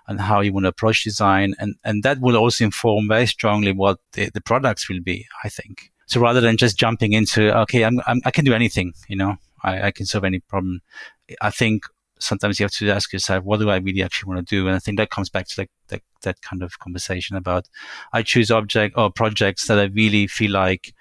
and 0.08 0.20
how 0.20 0.40
you 0.40 0.52
want 0.52 0.64
to 0.64 0.68
approach 0.68 1.04
design. 1.04 1.54
And, 1.58 1.76
and 1.84 2.02
that 2.02 2.20
will 2.20 2.36
also 2.36 2.64
inform 2.64 3.08
very 3.08 3.26
strongly 3.26 3.72
what 3.72 3.98
the, 4.12 4.30
the 4.30 4.40
products 4.40 4.88
will 4.88 5.00
be, 5.00 5.26
I 5.44 5.48
think. 5.48 5.90
So 6.06 6.20
rather 6.20 6.40
than 6.40 6.56
just 6.56 6.76
jumping 6.76 7.12
into, 7.12 7.56
okay, 7.60 7.84
I'm, 7.84 8.00
I'm 8.06 8.20
i 8.24 8.30
can 8.30 8.44
do 8.44 8.52
anything, 8.52 8.92
you 9.08 9.16
know, 9.16 9.36
I, 9.62 9.82
I 9.82 9.90
can 9.90 10.06
solve 10.06 10.24
any 10.24 10.40
problem. 10.40 10.80
I 11.40 11.50
think 11.50 11.84
sometimes 12.18 12.58
you 12.58 12.64
have 12.64 12.72
to 12.72 12.90
ask 12.90 13.12
yourself, 13.12 13.44
what 13.44 13.60
do 13.60 13.70
I 13.70 13.76
really 13.76 14.02
actually 14.02 14.28
want 14.28 14.46
to 14.46 14.54
do? 14.54 14.66
And 14.66 14.76
I 14.76 14.78
think 14.78 14.98
that 14.98 15.10
comes 15.10 15.28
back 15.28 15.46
to 15.48 15.60
like 15.60 15.70
that, 15.88 16.02
that 16.22 16.42
kind 16.42 16.62
of 16.62 16.78
conversation 16.78 17.36
about 17.36 17.68
I 18.12 18.22
choose 18.22 18.50
object 18.50 18.96
or 18.96 19.10
projects 19.10 19.66
that 19.66 19.78
I 19.78 19.84
really 19.84 20.26
feel 20.26 20.50
like 20.52 20.94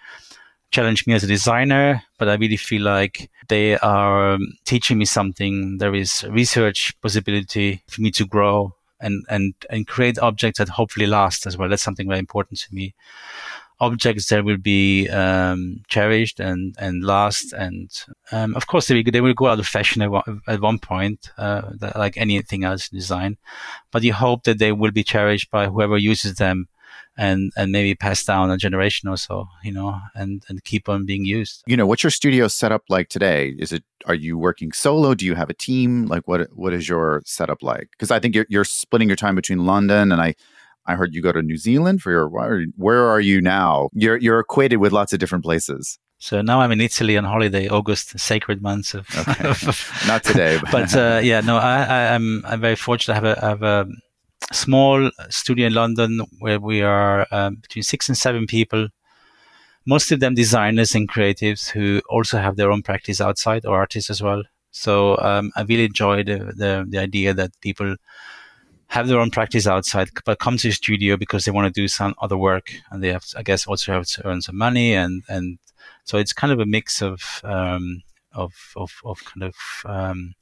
challenge 0.71 1.07
me 1.07 1.13
as 1.13 1.23
a 1.23 1.27
designer, 1.27 2.03
but 2.17 2.29
I 2.29 2.35
really 2.35 2.57
feel 2.57 2.83
like 2.83 3.29
they 3.47 3.77
are 3.79 4.33
um, 4.33 4.53
teaching 4.65 4.97
me 4.97 5.05
something. 5.05 5.77
There 5.77 5.95
is 5.95 6.23
research 6.29 6.93
possibility 7.01 7.83
for 7.87 8.01
me 8.01 8.11
to 8.11 8.25
grow 8.25 8.75
and, 9.01 9.25
and, 9.29 9.53
and 9.69 9.87
create 9.87 10.19
objects 10.19 10.59
that 10.59 10.69
hopefully 10.69 11.07
last 11.07 11.47
as 11.47 11.57
well. 11.57 11.69
That's 11.69 11.83
something 11.83 12.07
very 12.07 12.19
important 12.19 12.59
to 12.59 12.75
me. 12.75 12.93
Objects 13.81 14.27
that 14.27 14.43
will 14.43 14.57
be 14.57 15.07
um, 15.07 15.81
cherished 15.87 16.39
and, 16.39 16.75
and 16.77 17.03
last. 17.03 17.53
And 17.53 17.89
um, 18.31 18.53
of 18.55 18.67
course, 18.67 18.87
they 18.87 18.95
will, 18.95 19.11
they 19.11 19.21
will 19.21 19.33
go 19.33 19.47
out 19.47 19.59
of 19.59 19.65
fashion 19.65 20.01
at 20.01 20.11
one, 20.11 20.41
at 20.47 20.61
one 20.61 20.79
point, 20.79 21.31
uh, 21.37 21.61
like 21.95 22.17
anything 22.17 22.65
else 22.65 22.89
in 22.91 22.97
design. 22.97 23.37
But 23.91 24.03
you 24.03 24.13
hope 24.13 24.43
that 24.43 24.59
they 24.59 24.73
will 24.73 24.91
be 24.91 25.03
cherished 25.03 25.49
by 25.49 25.67
whoever 25.67 25.97
uses 25.97 26.35
them 26.35 26.67
and 27.19 27.51
and 27.57 27.71
maybe 27.73 27.93
pass 27.93 28.23
down 28.23 28.49
a 28.49 28.57
generation 28.57 29.09
or 29.09 29.17
so, 29.17 29.45
you 29.61 29.73
know, 29.73 29.99
and 30.15 30.43
and 30.47 30.63
keep 30.63 30.87
on 30.87 31.05
being 31.05 31.25
used. 31.25 31.61
You 31.67 31.75
know, 31.75 31.85
what's 31.85 32.01
your 32.01 32.11
studio 32.11 32.47
setup 32.47 32.83
like 32.87 33.09
today? 33.09 33.53
Is 33.59 33.73
it 33.73 33.83
are 34.05 34.15
you 34.15 34.37
working 34.37 34.71
solo? 34.71 35.13
Do 35.13 35.25
you 35.25 35.35
have 35.35 35.49
a 35.49 35.53
team? 35.53 36.05
Like 36.05 36.27
what 36.27 36.47
what 36.53 36.73
is 36.73 36.87
your 36.87 37.21
setup 37.25 37.61
like? 37.61 37.89
Because 37.91 38.09
I 38.09 38.19
think 38.19 38.35
you're 38.35 38.45
you're 38.49 38.63
splitting 38.63 39.09
your 39.09 39.17
time 39.17 39.35
between 39.35 39.65
London 39.65 40.13
and 40.13 40.21
I 40.21 40.33
I 40.85 40.95
heard 40.95 41.13
you 41.13 41.21
go 41.21 41.33
to 41.33 41.41
New 41.41 41.57
Zealand 41.57 42.01
for 42.01 42.09
your 42.09 42.29
where 42.77 43.05
are 43.09 43.19
you 43.19 43.41
now? 43.41 43.89
You're 43.93 44.17
you're 44.17 44.39
equated 44.39 44.79
with 44.79 44.93
lots 44.93 45.11
of 45.11 45.19
different 45.19 45.43
places. 45.43 45.99
So 46.21 46.41
now 46.41 46.61
I'm 46.61 46.71
in 46.71 46.81
Italy 46.81 47.17
on 47.17 47.23
holiday, 47.25 47.67
August, 47.69 48.17
sacred 48.19 48.61
months 48.61 48.93
of. 48.93 49.07
Okay. 49.15 49.43
Not 50.07 50.23
today, 50.23 50.57
but, 50.61 50.71
but 50.71 50.95
uh, 50.95 51.19
yeah, 51.23 51.39
no, 51.39 51.55
I, 51.55 51.77
I, 51.83 51.99
am 52.15 52.43
I'm, 52.45 52.53
I'm 52.53 52.61
very 52.61 52.75
fortunate. 52.75 53.13
I 53.13 53.15
have 53.15 53.37
a, 53.37 53.45
I 53.45 53.49
have 53.49 53.63
a 53.63 53.87
small 54.51 55.11
studio 55.29 55.67
in 55.67 55.73
London 55.73 56.21
where 56.39 56.59
we 56.59 56.81
are 56.81 57.27
um, 57.31 57.55
between 57.55 57.83
six 57.83 58.07
and 58.09 58.17
seven 58.17 58.47
people, 58.47 58.87
most 59.85 60.11
of 60.11 60.19
them 60.19 60.35
designers 60.35 60.95
and 60.95 61.09
creatives 61.09 61.69
who 61.69 62.01
also 62.09 62.37
have 62.37 62.55
their 62.55 62.71
own 62.71 62.81
practice 62.81 63.21
outside 63.21 63.65
or 63.65 63.77
artists 63.77 64.09
as 64.09 64.21
well. 64.21 64.43
So 64.71 65.17
um, 65.17 65.51
I 65.55 65.63
really 65.63 65.85
enjoy 65.85 66.23
the, 66.23 66.53
the, 66.55 66.85
the 66.87 66.99
idea 66.99 67.33
that 67.33 67.51
people 67.61 67.95
have 68.87 69.07
their 69.07 69.19
own 69.19 69.29
practice 69.29 69.67
outside, 69.67 70.09
but 70.25 70.39
come 70.39 70.57
to 70.57 70.67
the 70.67 70.73
studio 70.73 71.15
because 71.15 71.45
they 71.45 71.51
want 71.51 71.73
to 71.73 71.81
do 71.81 71.87
some 71.87 72.15
other 72.21 72.37
work, 72.37 72.71
and 72.91 73.03
they 73.03 73.09
have, 73.09 73.23
I 73.35 73.43
guess, 73.43 73.67
also 73.67 73.93
have 73.93 74.07
to 74.07 74.27
earn 74.27 74.41
some 74.41 74.57
money, 74.57 74.93
and 74.93 75.23
and 75.29 75.59
so 76.05 76.17
it's 76.17 76.33
kind 76.33 76.51
of 76.51 76.59
a 76.59 76.65
mix 76.65 77.01
of 77.01 77.41
um, 77.43 78.01
of, 78.31 78.53
of 78.75 78.91
of 79.05 79.23
kind 79.25 79.43
of 79.43 79.55
um, 79.85 80.33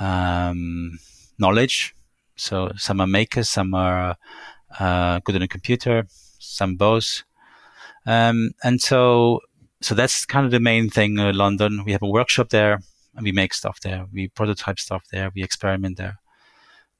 um, 0.00 0.98
knowledge 1.38 1.95
so 2.36 2.70
some 2.76 3.00
are 3.00 3.06
makers, 3.06 3.48
some 3.48 3.74
are 3.74 4.16
uh, 4.78 5.20
good 5.24 5.36
on 5.36 5.42
a 5.42 5.48
computer, 5.48 6.06
some 6.38 6.76
both. 6.76 7.22
Um, 8.06 8.52
and 8.62 8.80
so, 8.80 9.40
so 9.80 9.94
that's 9.94 10.24
kind 10.26 10.44
of 10.44 10.52
the 10.52 10.60
main 10.60 10.90
thing. 10.90 11.16
London, 11.16 11.82
we 11.84 11.92
have 11.92 12.02
a 12.02 12.08
workshop 12.08 12.50
there, 12.50 12.80
and 13.14 13.24
we 13.24 13.32
make 13.32 13.54
stuff 13.54 13.80
there. 13.80 14.06
We 14.12 14.28
prototype 14.28 14.78
stuff 14.78 15.04
there. 15.10 15.30
We 15.34 15.42
experiment 15.42 15.96
there. 15.96 16.18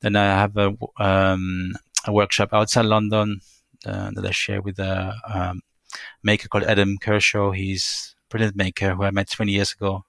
Then 0.01 0.17
I 0.17 0.25
have 0.25 0.57
a, 0.57 0.75
um, 0.99 1.75
a 2.07 2.13
workshop 2.13 2.51
outside 2.53 2.87
London 2.87 3.41
uh, 3.85 4.11
that 4.15 4.27
I 4.27 4.31
share 4.31 4.63
with 4.63 4.79
a 4.79 5.15
um, 5.33 5.63
maker 6.23 6.49
called 6.49 6.65
Adam 6.65 6.99
Kershaw. 6.99 7.53
He's 7.53 8.15
a 8.19 8.29
brilliant 8.31 8.57
maker 8.57 8.95
who 8.95 9.05
I 9.05 9.11
met 9.11 9.31
20 9.31 9.53
years 9.53 9.73
ago. 9.73 10.05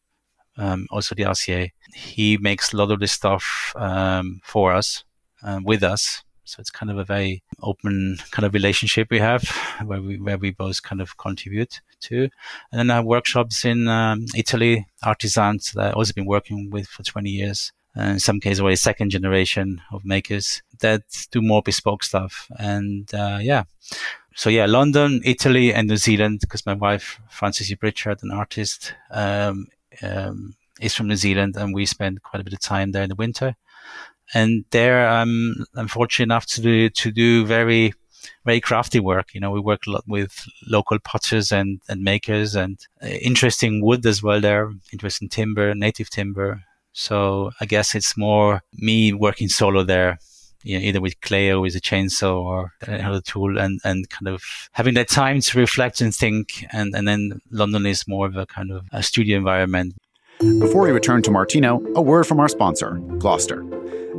Um, 0.58 0.88
also 0.90 1.13
the 1.13 1.24
RCA. 1.24 1.70
He 1.94 2.38
makes 2.38 2.74
a 2.74 2.78
lot 2.78 2.92
of 2.92 3.00
this 3.00 3.12
stuff 3.12 3.74
um, 3.76 4.40
for 4.44 4.74
us 4.74 5.04
um, 5.43 5.63
with 5.63 5.84
us. 5.84 6.23
So 6.43 6.62
it's 6.62 6.71
kind 6.71 6.89
of 6.89 6.97
a 6.97 7.04
very 7.04 7.43
open 7.62 8.17
kind 8.32 8.45
of 8.45 8.54
relationship 8.54 9.10
we 9.12 9.19
have 9.19 9.43
where 9.84 10.02
we, 10.02 10.17
where 10.17 10.38
we 10.38 10.52
both 10.52 10.82
kind 10.82 11.02
of 11.02 11.17
contribute 11.17 11.82
to. 12.02 12.30
And 12.71 12.80
then 12.80 12.89
I 12.89 12.95
have 12.95 13.06
workshops 13.06 13.65
in 13.65 13.89
um, 13.89 14.26
Italy, 14.36 14.88
artisans 15.04 15.73
that 15.73 15.89
I've 15.89 15.95
also 15.95 16.13
been 16.13 16.26
working 16.26 16.69
with 16.69 16.88
for 16.88 17.04
20 17.04 17.30
years. 17.30 17.73
And 17.95 18.12
in 18.12 18.19
some 18.19 18.39
cases, 18.39 18.62
already 18.62 18.78
second 18.78 19.10
generation 19.10 19.82
of 19.91 20.06
makers 20.06 20.62
that 20.80 21.02
do 21.32 21.41
more 21.41 21.62
bespoke 21.62 22.04
stuff. 22.04 22.47
And 22.58 23.13
uh, 23.13 23.39
yeah, 23.41 23.63
so 24.36 24.50
yeah, 24.50 24.67
London, 24.67 25.19
Italy, 25.26 25.73
and 25.73 25.88
New 25.88 25.97
Zealand, 25.97 26.39
because 26.41 26.65
my 26.65 26.76
wife, 26.76 27.19
Frances 27.30 27.71
Upritchard, 27.71 28.21
an 28.21 28.32
artist, 28.32 28.93
um, 29.10 29.67
um, 30.04 30.56
is 30.80 30.93
from 30.93 31.08
New 31.08 31.15
Zealand, 31.15 31.58
and 31.58 31.73
we 31.73 31.88
spend 31.88 32.21
quite 32.21 32.39
a 32.39 32.43
bit 32.43 32.54
of 32.54 32.60
time 32.60 32.91
there 32.91 33.02
in 33.02 33.10
the 33.10 33.15
winter 33.15 33.56
and 34.34 34.66
there 34.72 35.08
I'm, 35.08 35.66
I'm 35.76 35.88
fortunate 35.88 36.26
enough 36.26 36.46
to 36.48 36.62
do 36.62 36.90
to 36.90 37.12
do 37.12 37.46
very 37.46 37.94
very 38.46 38.62
crafty 38.62 39.00
work. 39.00 39.34
You 39.34 39.42
know, 39.42 39.52
we 39.52 39.60
work 39.60 39.88
a 39.88 39.92
lot 39.92 40.04
with 40.08 40.48
local 40.68 41.00
potters 41.00 41.52
and, 41.52 41.82
and 41.90 42.02
makers 42.02 42.56
and 42.56 42.80
uh, 43.04 43.08
interesting 43.08 43.82
wood 43.84 44.06
as 44.06 44.24
well 44.24 44.42
there, 44.42 44.72
interesting 44.92 45.30
timber, 45.30 45.74
native 45.76 46.10
timber. 46.10 46.62
So 46.94 47.52
I 47.62 47.66
guess 47.66 47.94
it's 47.94 48.18
more 48.18 48.62
me 48.74 49.13
working 49.13 49.50
solo 49.50 49.84
there, 49.84 50.18
you 50.63 50.80
know, 50.80 50.86
either 50.86 51.02
with 51.02 51.20
clay 51.22 51.50
or 51.50 51.60
with 51.60 51.76
a 51.76 51.82
chainsaw 51.82 52.42
or 52.42 52.72
another 52.82 53.22
tool 53.22 53.60
and, 53.60 53.80
and 53.84 54.10
kind 54.10 54.28
of 54.28 54.42
having 54.72 54.96
that 54.96 55.10
time 55.10 55.42
to 55.42 55.60
reflect 55.60 56.02
and 56.02 56.16
think. 56.16 56.66
And, 56.72 56.96
and 56.96 57.08
then 57.08 57.40
London 57.52 57.86
is 57.86 58.08
more 58.08 58.26
of 58.26 58.36
a 58.36 58.46
kind 58.46 58.72
of 58.72 58.86
a 58.92 59.04
studio 59.04 59.38
environment. 59.38 59.94
Before 60.40 60.84
we 60.84 60.92
return 60.92 61.22
to 61.24 61.32
Martino, 61.32 61.84
a 61.96 62.02
word 62.02 62.26
from 62.26 62.40
our 62.40 62.48
sponsor, 62.48 62.94
Gloster. 63.18 63.67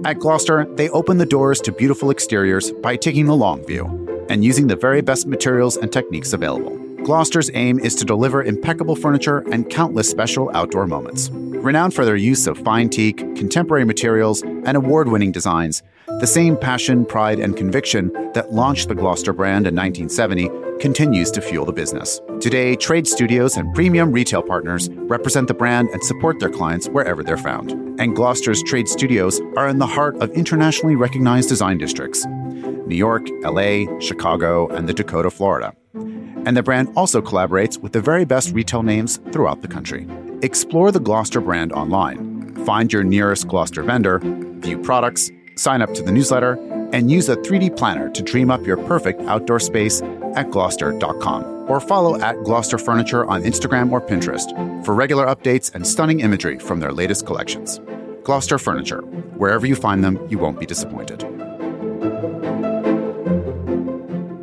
At 0.04 0.20
Gloster, 0.20 0.64
they 0.76 0.88
open 0.90 1.18
the 1.18 1.26
doors 1.26 1.60
to 1.62 1.72
beautiful 1.72 2.10
exteriors 2.10 2.70
by 2.70 2.96
taking 2.96 3.26
the 3.26 3.36
long 3.36 3.66
view 3.66 4.26
and 4.30 4.44
using 4.44 4.66
the 4.66 4.76
very 4.76 5.00
best 5.00 5.26
materials 5.26 5.76
and 5.76 5.92
techniques 5.92 6.32
available. 6.32 6.76
Gloster's 7.04 7.50
aim 7.54 7.78
is 7.80 7.94
to 7.96 8.04
deliver 8.04 8.42
impeccable 8.42 8.94
furniture 8.94 9.38
and 9.50 9.68
countless 9.68 10.08
special 10.08 10.50
outdoor 10.54 10.86
moments. 10.86 11.30
Renowned 11.30 11.94
for 11.94 12.04
their 12.04 12.16
use 12.16 12.46
of 12.46 12.58
fine 12.58 12.88
teak, 12.88 13.18
contemporary 13.36 13.84
materials, 13.84 14.42
and 14.42 14.76
award 14.76 15.08
winning 15.08 15.32
designs, 15.32 15.82
the 16.20 16.26
same 16.26 16.56
passion, 16.56 17.04
pride, 17.04 17.40
and 17.40 17.56
conviction 17.56 18.12
that 18.34 18.52
launched 18.52 18.88
the 18.88 18.94
Gloster 18.94 19.32
brand 19.32 19.66
in 19.66 19.74
1970 19.74 20.67
continues 20.80 21.30
to 21.32 21.40
fuel 21.40 21.64
the 21.64 21.72
business. 21.72 22.20
Today, 22.40 22.76
trade 22.76 23.06
studios 23.06 23.56
and 23.56 23.74
premium 23.74 24.12
retail 24.12 24.42
partners 24.42 24.88
represent 24.90 25.48
the 25.48 25.54
brand 25.54 25.88
and 25.90 26.02
support 26.02 26.38
their 26.38 26.50
clients 26.50 26.88
wherever 26.88 27.22
they're 27.22 27.36
found. 27.36 27.72
And 28.00 28.14
Gloster's 28.14 28.62
trade 28.62 28.88
studios 28.88 29.40
are 29.56 29.68
in 29.68 29.78
the 29.78 29.86
heart 29.86 30.16
of 30.16 30.30
internationally 30.30 30.96
recognized 30.96 31.48
design 31.48 31.78
districts 31.78 32.24
New 32.26 32.96
York, 32.96 33.28
LA, 33.42 33.84
Chicago, 34.00 34.68
and 34.68 34.88
the 34.88 34.94
Dakota, 34.94 35.30
Florida. 35.30 35.74
And 35.94 36.56
the 36.56 36.62
brand 36.62 36.88
also 36.96 37.20
collaborates 37.20 37.76
with 37.76 37.92
the 37.92 38.00
very 38.00 38.24
best 38.24 38.52
retail 38.52 38.82
names 38.82 39.18
throughout 39.32 39.60
the 39.60 39.68
country. 39.68 40.06
Explore 40.42 40.92
the 40.92 41.00
Gloster 41.00 41.40
brand 41.40 41.72
online. 41.72 42.54
Find 42.64 42.92
your 42.92 43.04
nearest 43.04 43.48
Gloster 43.48 43.82
vendor, 43.82 44.20
view 44.20 44.78
products, 44.78 45.30
sign 45.56 45.82
up 45.82 45.92
to 45.94 46.02
the 46.02 46.12
newsletter, 46.12 46.54
and 46.92 47.10
use 47.10 47.28
a 47.28 47.36
3D 47.36 47.76
planner 47.76 48.08
to 48.10 48.22
dream 48.22 48.50
up 48.50 48.64
your 48.66 48.76
perfect 48.76 49.20
outdoor 49.22 49.60
space 49.60 50.00
at 50.36 50.50
gloster.com. 50.50 51.44
Or 51.68 51.80
follow 51.80 52.18
at 52.20 52.42
Gloster 52.44 52.78
Furniture 52.78 53.26
on 53.26 53.42
Instagram 53.42 53.92
or 53.92 54.00
Pinterest 54.00 54.84
for 54.84 54.94
regular 54.94 55.26
updates 55.26 55.74
and 55.74 55.86
stunning 55.86 56.20
imagery 56.20 56.58
from 56.58 56.80
their 56.80 56.92
latest 56.92 57.26
collections. 57.26 57.80
Gloster 58.24 58.58
Furniture. 58.58 59.02
Wherever 59.36 59.66
you 59.66 59.76
find 59.76 60.02
them, 60.02 60.18
you 60.30 60.38
won't 60.38 60.58
be 60.58 60.66
disappointed. 60.66 61.22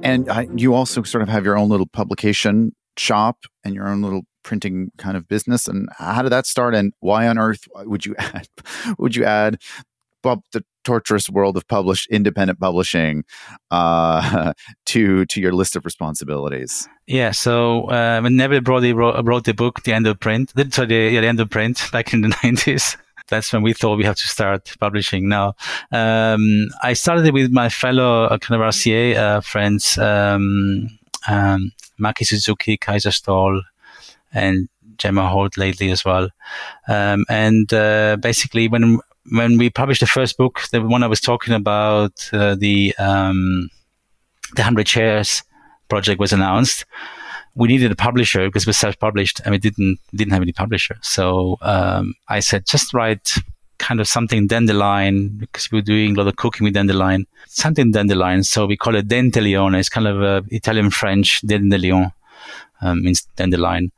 And 0.03 0.59
you 0.59 0.73
also 0.73 1.03
sort 1.03 1.23
of 1.23 1.29
have 1.29 1.43
your 1.45 1.57
own 1.57 1.69
little 1.69 1.87
publication 1.87 2.75
shop 2.97 3.45
and 3.63 3.73
your 3.75 3.87
own 3.87 4.01
little 4.01 4.21
printing 4.43 4.91
kind 4.97 5.17
of 5.17 5.27
business, 5.27 5.67
and 5.67 5.89
how 5.97 6.21
did 6.21 6.31
that 6.31 6.45
start? 6.45 6.75
And 6.75 6.93
why 6.99 7.27
on 7.27 7.37
earth 7.37 7.67
would 7.75 8.05
you 8.05 8.15
add 8.19 8.47
would 8.97 9.15
you 9.15 9.25
add 9.25 9.61
Bob 10.21 10.43
the 10.53 10.63
torturous 10.85 11.29
world 11.29 11.57
of 11.57 11.67
publish 11.67 12.07
independent 12.07 12.59
publishing 12.59 13.25
uh, 13.71 14.53
to 14.85 15.25
to 15.25 15.41
your 15.41 15.51
list 15.51 15.75
of 15.75 15.83
responsibilities? 15.83 16.87
Yeah, 17.07 17.31
so 17.31 17.85
uh, 17.89 18.21
when 18.21 18.35
Neville 18.35 18.61
Brody 18.61 18.93
wrote, 18.93 19.23
wrote, 19.25 19.43
the 19.43 19.53
book, 19.53 19.83
The 19.83 19.93
End 19.93 20.07
of 20.07 20.19
Print, 20.19 20.53
sorry, 20.71 20.87
the, 20.87 20.95
yeah, 21.11 21.21
the 21.21 21.27
End 21.27 21.39
of 21.39 21.49
Print, 21.49 21.81
back 21.91 22.13
in 22.13 22.21
the 22.21 22.35
nineties. 22.43 22.97
That's 23.27 23.51
when 23.51 23.63
we 23.63 23.73
thought 23.73 23.97
we 23.97 24.03
have 24.03 24.17
to 24.17 24.27
start 24.27 24.71
publishing. 24.79 25.27
Now, 25.27 25.55
um, 25.91 26.67
I 26.83 26.93
started 26.93 27.33
with 27.33 27.51
my 27.51 27.69
fellow 27.69 28.25
uh, 28.25 28.37
kind 28.37 28.61
of 28.61 28.67
RCA 28.67 29.15
uh, 29.15 29.41
friends, 29.41 29.97
um, 29.97 30.87
um, 31.27 31.71
Maki 31.99 32.23
Suzuki, 32.23 32.77
Kajsa 32.77 33.11
Ståhl, 33.11 33.61
and 34.31 34.69
Gemma 34.97 35.27
Holt 35.27 35.57
lately 35.57 35.89
as 35.89 36.05
well. 36.05 36.29
Um, 36.87 37.25
and 37.27 37.73
uh, 37.73 38.17
basically, 38.17 38.67
when 38.67 38.99
when 39.31 39.57
we 39.57 39.69
published 39.69 40.01
the 40.01 40.07
first 40.07 40.37
book, 40.37 40.61
the 40.71 40.81
one 40.81 41.03
I 41.03 41.07
was 41.07 41.21
talking 41.21 41.53
about, 41.53 42.29
uh, 42.31 42.55
the 42.55 42.95
um, 42.97 43.69
the 44.55 44.63
hundred 44.63 44.87
chairs 44.87 45.43
project 45.89 46.19
was 46.19 46.33
announced. 46.33 46.85
We 47.55 47.67
needed 47.67 47.91
a 47.91 47.95
publisher 47.95 48.47
because 48.47 48.67
we 48.67 48.73
self-published 48.73 49.41
and 49.41 49.51
we 49.51 49.57
didn't 49.57 49.99
didn't 50.13 50.33
have 50.33 50.41
any 50.41 50.51
publisher. 50.53 50.97
So 51.01 51.57
um, 51.61 52.13
I 52.27 52.39
said, 52.39 52.65
just 52.65 52.93
write 52.93 53.35
kind 53.77 53.99
of 53.99 54.07
something 54.07 54.47
dandelion 54.47 55.37
because 55.37 55.71
we 55.71 55.79
were 55.79 55.83
doing 55.83 56.15
a 56.15 56.17
lot 56.17 56.27
of 56.27 56.35
cooking 56.35 56.65
with 56.65 56.73
dandelion, 56.73 57.27
something 57.47 57.91
dandelion. 57.91 58.43
So 58.43 58.65
we 58.65 58.77
call 58.77 58.95
it 58.95 59.07
Dent-De-Leone. 59.07 59.75
It's 59.75 59.89
kind 59.89 60.07
of 60.07 60.21
a 60.21 60.43
Italian 60.49 60.89
French 60.91 61.41
dandelion, 61.41 62.11
um, 62.81 63.03
means 63.03 63.27
dandelion. 63.35 63.91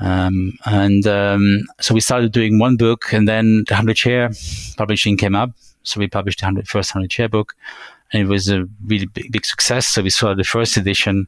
Um, 0.00 0.58
and 0.64 1.06
um, 1.06 1.66
so 1.80 1.94
we 1.94 2.00
started 2.00 2.32
doing 2.32 2.58
one 2.58 2.76
book, 2.76 3.12
and 3.12 3.26
then 3.26 3.64
the 3.68 3.76
hundred 3.76 3.96
chair 3.96 4.30
publishing 4.76 5.16
came 5.16 5.34
up. 5.34 5.50
So 5.82 5.98
we 5.98 6.08
published 6.08 6.40
the 6.40 6.46
100, 6.46 6.68
first 6.68 6.90
hundred 6.90 7.10
chair 7.10 7.28
book, 7.28 7.54
and 8.12 8.22
it 8.22 8.26
was 8.26 8.48
a 8.48 8.66
really 8.86 9.06
big, 9.06 9.32
big 9.32 9.44
success. 9.44 9.88
So 9.88 10.02
we 10.02 10.10
saw 10.10 10.34
the 10.34 10.44
first 10.44 10.76
edition, 10.76 11.26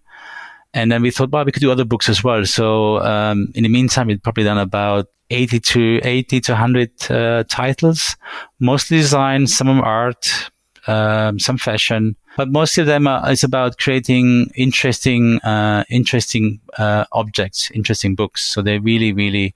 and 0.75 0.93
then 0.93 1.03
we 1.03 1.11
thought, 1.11 1.31
well, 1.31 1.45
we 1.45 1.53
could 1.53 1.63
do 1.63 1.73
other 1.73 1.85
books 1.85 2.09
as 2.09 2.23
well. 2.23 2.45
So 2.45 2.99
um, 3.01 3.53
in 3.55 3.65
the 3.65 3.69
meantime, 3.69 4.07
we'd 4.07 4.23
probably 4.23 4.45
done 4.45 4.59
about 4.59 5.07
80 5.31 5.61
to 5.61 6.01
80 6.03 6.41
to 6.41 6.53
100 6.53 7.11
uh, 7.11 7.45
titles, 7.49 8.17
mostly 8.59 8.99
design, 8.99 9.47
some 9.47 9.69
of 9.69 9.79
art, 9.79 10.51
um, 10.87 11.39
some 11.39 11.57
fashion, 11.57 12.17
but 12.37 12.49
most 12.49 12.79
of 12.79 12.87
them 12.87 13.07
are, 13.07 13.31
is 13.31 13.43
about 13.43 13.79
creating 13.79 14.51
interesting, 14.55 15.39
uh, 15.41 15.85
interesting 15.91 16.61
uh, 16.79 17.05
objects, 17.13 17.71
interesting 17.73 18.15
books. 18.15 18.45
So 18.45 18.63
they're 18.63 18.81
really, 18.81 19.13
really 19.13 19.55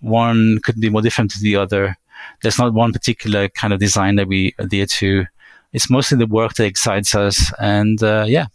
one 0.00 0.58
couldn't 0.62 0.80
be 0.80 0.90
more 0.90 1.02
different 1.02 1.30
to 1.32 1.40
the 1.40 1.56
other. 1.56 1.96
There's 2.42 2.58
not 2.58 2.74
one 2.74 2.92
particular 2.92 3.48
kind 3.48 3.72
of 3.72 3.80
design 3.80 4.16
that 4.16 4.28
we 4.28 4.54
adhere 4.58 4.86
to. 4.86 5.26
It's 5.72 5.90
mostly 5.90 6.18
the 6.18 6.26
work 6.26 6.54
that 6.54 6.64
excites 6.64 7.14
us, 7.14 7.52
and 7.58 8.02
uh, 8.02 8.24
yeah, 8.28 8.46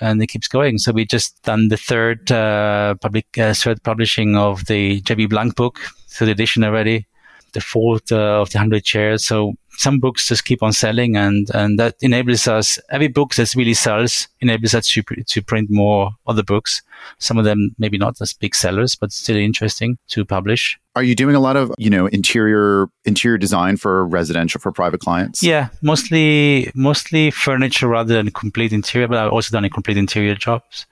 and 0.00 0.20
it 0.22 0.26
keeps 0.26 0.48
going. 0.48 0.78
So 0.78 0.92
we 0.92 1.04
just 1.04 1.40
done 1.42 1.68
the 1.68 1.76
third 1.76 2.30
uh, 2.32 2.96
public 2.96 3.38
uh, 3.38 3.54
third 3.54 3.82
publishing 3.82 4.36
of 4.36 4.66
the 4.66 5.00
JB 5.02 5.30
Blunk 5.30 5.54
book, 5.54 5.78
third 6.08 6.28
edition 6.28 6.64
already 6.64 7.06
the 7.54 7.60
fourth 7.60 8.12
uh, 8.12 8.42
of 8.42 8.50
the 8.50 8.58
100 8.58 8.84
chairs. 8.84 9.24
So 9.24 9.54
some 9.76 10.00
books 10.00 10.28
just 10.28 10.44
keep 10.44 10.62
on 10.62 10.72
selling 10.72 11.16
and, 11.16 11.50
and 11.54 11.78
that 11.78 11.96
enables 12.00 12.48
us, 12.48 12.78
every 12.90 13.08
book 13.08 13.34
that 13.34 13.54
really 13.54 13.74
sells 13.74 14.28
enables 14.40 14.74
us 14.74 14.88
to, 14.88 15.02
to 15.02 15.42
print 15.42 15.68
more 15.70 16.10
other 16.26 16.42
books. 16.42 16.82
Some 17.18 17.38
of 17.38 17.44
them 17.44 17.74
maybe 17.78 17.98
not 17.98 18.20
as 18.20 18.32
big 18.32 18.54
sellers, 18.54 18.94
but 18.94 19.12
still 19.12 19.36
interesting 19.36 19.98
to 20.08 20.24
publish. 20.24 20.78
Are 20.96 21.02
you 21.02 21.14
doing 21.16 21.34
a 21.34 21.40
lot 21.40 21.56
of, 21.56 21.72
you 21.76 21.90
know, 21.90 22.06
interior, 22.06 22.88
interior 23.04 23.36
design 23.36 23.76
for 23.76 24.06
residential, 24.06 24.60
for 24.60 24.70
private 24.70 25.00
clients? 25.00 25.42
Yeah, 25.42 25.68
mostly, 25.82 26.70
mostly 26.74 27.30
furniture 27.32 27.88
rather 27.88 28.14
than 28.14 28.30
complete 28.30 28.72
interior, 28.72 29.08
but 29.08 29.18
I've 29.18 29.32
also 29.32 29.50
done 29.50 29.64
a 29.64 29.70
complete 29.70 29.96
interior 29.96 30.36
jobs. 30.36 30.86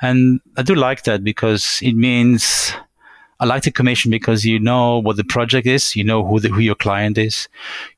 And 0.00 0.40
I 0.56 0.62
do 0.62 0.74
like 0.74 1.04
that 1.04 1.22
because 1.22 1.78
it 1.82 1.94
means 1.94 2.72
I 3.38 3.44
like 3.44 3.64
the 3.64 3.70
commission 3.70 4.10
because 4.10 4.44
you 4.44 4.58
know 4.58 4.98
what 4.98 5.16
the 5.16 5.24
project 5.24 5.66
is, 5.66 5.94
you 5.94 6.04
know 6.04 6.24
who 6.24 6.40
the, 6.40 6.48
who 6.48 6.60
your 6.60 6.74
client 6.74 7.18
is, 7.18 7.48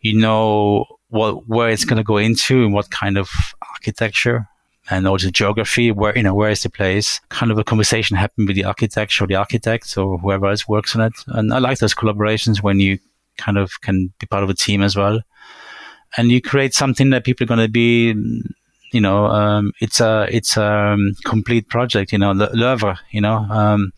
you 0.00 0.18
know 0.18 0.84
what 1.10 1.48
where 1.48 1.70
it's 1.70 1.84
going 1.84 1.96
to 1.96 2.04
go 2.04 2.16
into 2.16 2.64
and 2.64 2.72
what 2.72 2.90
kind 2.90 3.16
of 3.16 3.28
architecture 3.74 4.48
and 4.90 5.06
also 5.06 5.30
geography, 5.30 5.90
where 5.90 6.16
you 6.16 6.22
know 6.22 6.34
where 6.34 6.50
is 6.50 6.62
the 6.62 6.70
place. 6.70 7.20
Kind 7.28 7.52
of 7.52 7.58
a 7.58 7.64
conversation 7.64 8.16
happen 8.16 8.46
with 8.46 8.56
the 8.56 8.64
architect 8.64 9.20
or 9.20 9.26
the 9.26 9.36
architect 9.36 9.96
or 9.96 10.18
whoever 10.18 10.46
else 10.46 10.66
works 10.66 10.96
on 10.96 11.02
it. 11.02 11.12
And 11.28 11.52
I 11.52 11.58
like 11.58 11.78
those 11.78 11.94
collaborations 11.94 12.62
when 12.62 12.80
you 12.80 12.98
kind 13.36 13.58
of 13.58 13.80
can 13.82 14.12
be 14.18 14.26
part 14.26 14.42
of 14.42 14.50
a 14.50 14.54
team 14.54 14.82
as 14.82 14.96
well, 14.96 15.20
and 16.16 16.30
you 16.30 16.40
create 16.40 16.74
something 16.74 17.10
that 17.10 17.24
people 17.24 17.44
are 17.44 17.48
going 17.48 17.60
to 17.60 17.68
be 17.68 18.14
you 18.92 19.00
know, 19.00 19.26
um, 19.26 19.72
it's 19.80 20.00
a 20.00 20.26
it's 20.30 20.56
a 20.56 20.64
um, 20.64 21.12
complete 21.24 21.68
project. 21.68 22.12
You 22.12 22.18
know, 22.18 22.32
l'oeuvre. 22.32 22.98
You 23.10 23.20
know, 23.20 23.36
um, 23.50 23.92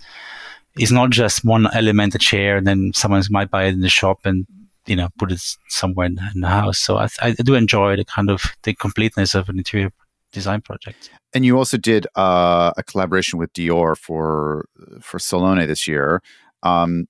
it's 0.77 0.93
not 0.93 1.11
just 1.11 1.45
one 1.45 1.67
element, 1.75 2.15
a 2.15 2.19
chair, 2.19 2.57
and 2.57 2.67
then 2.67 2.93
someone 2.95 3.23
might 3.31 3.51
buy 3.51 3.65
it 3.65 3.75
in 3.75 3.81
the 3.81 3.89
shop 3.89 4.21
and 4.25 4.47
you 4.87 4.97
know 4.97 5.09
put 5.19 5.33
it 5.33 5.41
somewhere 5.69 6.07
in, 6.07 6.19
the 6.35 6.49
house. 6.49 6.79
So 6.79 6.99
I, 6.99 7.09
I 7.21 7.33
do 7.33 7.55
enjoy 7.55 7.97
the 7.97 8.05
kind 8.05 8.31
of 8.31 8.43
the 8.63 8.75
completeness 8.75 9.35
of 9.35 9.49
an 9.49 9.59
interior 9.59 9.93
design 10.33 10.61
project. 10.61 11.11
And 11.35 11.45
you 11.45 11.59
also 11.59 11.77
did 11.77 12.07
uh, 12.17 12.73
a 12.77 12.83
collaboration 12.83 13.39
with 13.39 13.53
Dior 13.53 13.97
for 13.97 14.67
for 15.01 15.19
Salone 15.19 15.67
this 15.67 15.87
year, 15.89 16.23
um, 16.63 17.07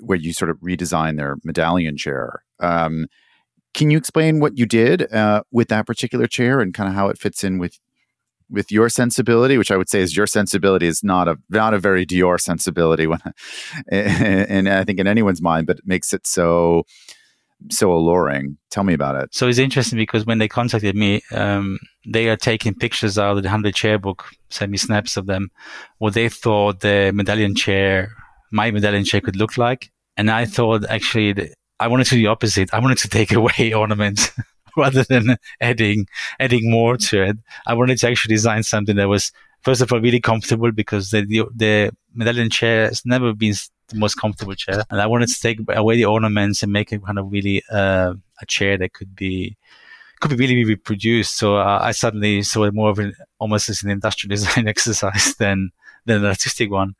where 0.00 0.18
you 0.18 0.32
sort 0.32 0.50
of 0.50 0.58
redesigned 0.58 1.16
their 1.16 1.36
medallion 1.44 1.96
chair. 1.96 2.42
Um, 2.58 3.06
can 3.72 3.90
you 3.90 3.98
explain 3.98 4.40
what 4.40 4.58
you 4.58 4.66
did 4.66 5.12
uh, 5.12 5.42
with 5.52 5.68
that 5.68 5.86
particular 5.86 6.26
chair 6.26 6.60
and 6.60 6.74
kind 6.74 6.88
of 6.88 6.94
how 6.94 7.08
it 7.08 7.18
fits 7.18 7.44
in 7.44 7.58
with 7.58 7.78
with 8.50 8.72
your 8.72 8.88
sensibility, 8.88 9.56
which 9.58 9.70
I 9.70 9.76
would 9.76 9.88
say 9.88 10.00
is 10.00 10.16
your 10.16 10.26
sensibility 10.26 10.86
is 10.86 11.02
not 11.02 11.28
a 11.28 11.36
not 11.48 11.74
a 11.74 11.78
very 11.78 12.04
Dior 12.04 12.40
sensibility 12.40 13.06
when, 13.06 13.20
and 13.92 14.68
I 14.68 14.84
think 14.84 14.98
in 14.98 15.06
anyone's 15.06 15.42
mind, 15.42 15.66
but 15.66 15.78
it 15.78 15.86
makes 15.86 16.12
it 16.12 16.26
so 16.26 16.84
so 17.70 17.92
alluring. 17.92 18.56
Tell 18.70 18.84
me 18.84 18.94
about 18.94 19.22
it. 19.22 19.34
So 19.34 19.46
it's 19.46 19.58
interesting 19.58 19.98
because 19.98 20.24
when 20.24 20.38
they 20.38 20.48
contacted 20.48 20.96
me, 20.96 21.20
um, 21.32 21.78
they 22.06 22.28
are 22.28 22.36
taking 22.36 22.74
pictures 22.74 23.18
out 23.18 23.36
of 23.36 23.42
the 23.42 23.50
hundred 23.50 23.74
chair 23.74 23.98
book, 23.98 24.30
send 24.48 24.72
me 24.72 24.78
snaps 24.78 25.16
of 25.16 25.26
them, 25.26 25.50
what 25.98 26.14
they 26.14 26.28
thought 26.28 26.80
the 26.80 27.12
medallion 27.14 27.54
chair, 27.54 28.12
my 28.50 28.70
medallion 28.70 29.04
chair 29.04 29.20
could 29.20 29.36
look 29.36 29.56
like, 29.58 29.90
and 30.16 30.30
I 30.30 30.44
thought 30.44 30.84
actually. 30.88 31.54
I 31.78 31.88
wanted 31.88 32.04
to 32.08 32.10
do 32.10 32.20
the 32.20 32.26
opposite. 32.26 32.74
I 32.74 32.78
wanted 32.78 32.98
to 32.98 33.08
take 33.08 33.32
away 33.40 33.72
ornaments 33.72 34.32
rather 34.76 35.04
than 35.04 35.36
adding 35.60 36.06
adding 36.38 36.70
more 36.70 36.96
to 36.96 37.22
it. 37.22 37.36
I 37.66 37.74
wanted 37.74 37.98
to 37.98 38.08
actually 38.08 38.34
design 38.34 38.62
something 38.62 38.96
that 38.96 39.08
was 39.08 39.32
first 39.62 39.80
of 39.80 39.92
all 39.92 40.00
really 40.00 40.20
comfortable 40.20 40.72
because 40.72 41.10
the 41.10 41.24
the, 41.24 41.44
the 41.54 41.92
medallion 42.14 42.50
chair 42.50 42.86
has 42.86 43.04
never 43.04 43.32
been 43.34 43.54
the 43.88 43.96
most 43.96 44.14
comfortable 44.14 44.54
chair, 44.54 44.84
and 44.90 45.00
I 45.00 45.06
wanted 45.06 45.28
to 45.28 45.40
take 45.40 45.58
away 45.68 45.96
the 45.96 46.04
ornaments 46.04 46.62
and 46.62 46.72
make 46.72 46.92
it 46.92 47.04
kind 47.04 47.18
of 47.18 47.30
really 47.30 47.62
uh, 47.70 48.14
a 48.40 48.46
chair 48.46 48.78
that 48.78 48.92
could 48.92 49.14
be 49.14 49.56
could 50.20 50.30
be 50.30 50.36
really 50.36 50.64
reproduced. 50.64 51.36
So 51.36 51.56
uh, 51.56 51.78
I 51.82 51.92
suddenly 51.92 52.42
saw 52.42 52.64
it 52.64 52.74
more 52.74 52.90
of 52.90 52.98
an 52.98 53.14
almost 53.38 53.68
as 53.68 53.82
an 53.82 53.90
industrial 53.90 54.30
design 54.36 54.68
exercise 54.68 55.34
than 55.36 55.70
than 56.06 56.18
an 56.18 56.26
artistic 56.26 56.70
one. 56.70 56.94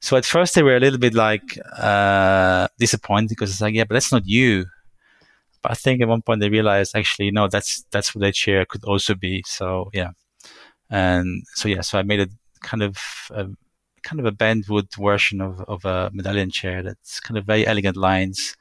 So 0.00 0.18
at 0.18 0.26
first 0.26 0.54
they 0.54 0.62
were 0.62 0.76
a 0.76 0.80
little 0.80 0.98
bit 0.98 1.14
like 1.14 1.58
uh, 1.78 2.68
disappointed 2.78 3.30
because 3.30 3.50
it's 3.50 3.62
like, 3.62 3.74
yeah, 3.74 3.84
but 3.84 3.94
that's 3.94 4.12
not 4.12 4.26
you. 4.26 4.66
But 5.64 5.72
I 5.72 5.74
think 5.76 6.02
at 6.02 6.08
one 6.08 6.20
point 6.20 6.40
they 6.40 6.50
realized 6.50 6.94
actually, 6.94 7.30
no, 7.30 7.48
that's 7.48 7.84
that's 7.90 8.14
what 8.14 8.20
that 8.20 8.34
chair 8.34 8.66
could 8.66 8.84
also 8.84 9.14
be. 9.14 9.42
So 9.46 9.88
yeah, 9.94 10.10
and 10.90 11.42
so 11.54 11.68
yeah, 11.68 11.80
so 11.80 11.98
I 11.98 12.02
made 12.02 12.20
a 12.20 12.28
kind 12.60 12.82
of 12.82 12.98
a, 13.30 13.46
kind 14.02 14.20
of 14.20 14.26
a 14.26 14.32
bentwood 14.32 14.88
version 14.94 15.40
of 15.40 15.62
of 15.62 15.86
a 15.86 16.10
medallion 16.12 16.50
chair 16.50 16.82
that's 16.82 17.18
kind 17.18 17.38
of 17.38 17.46
very 17.46 17.66
elegant 17.66 17.96
lines. 17.96 18.54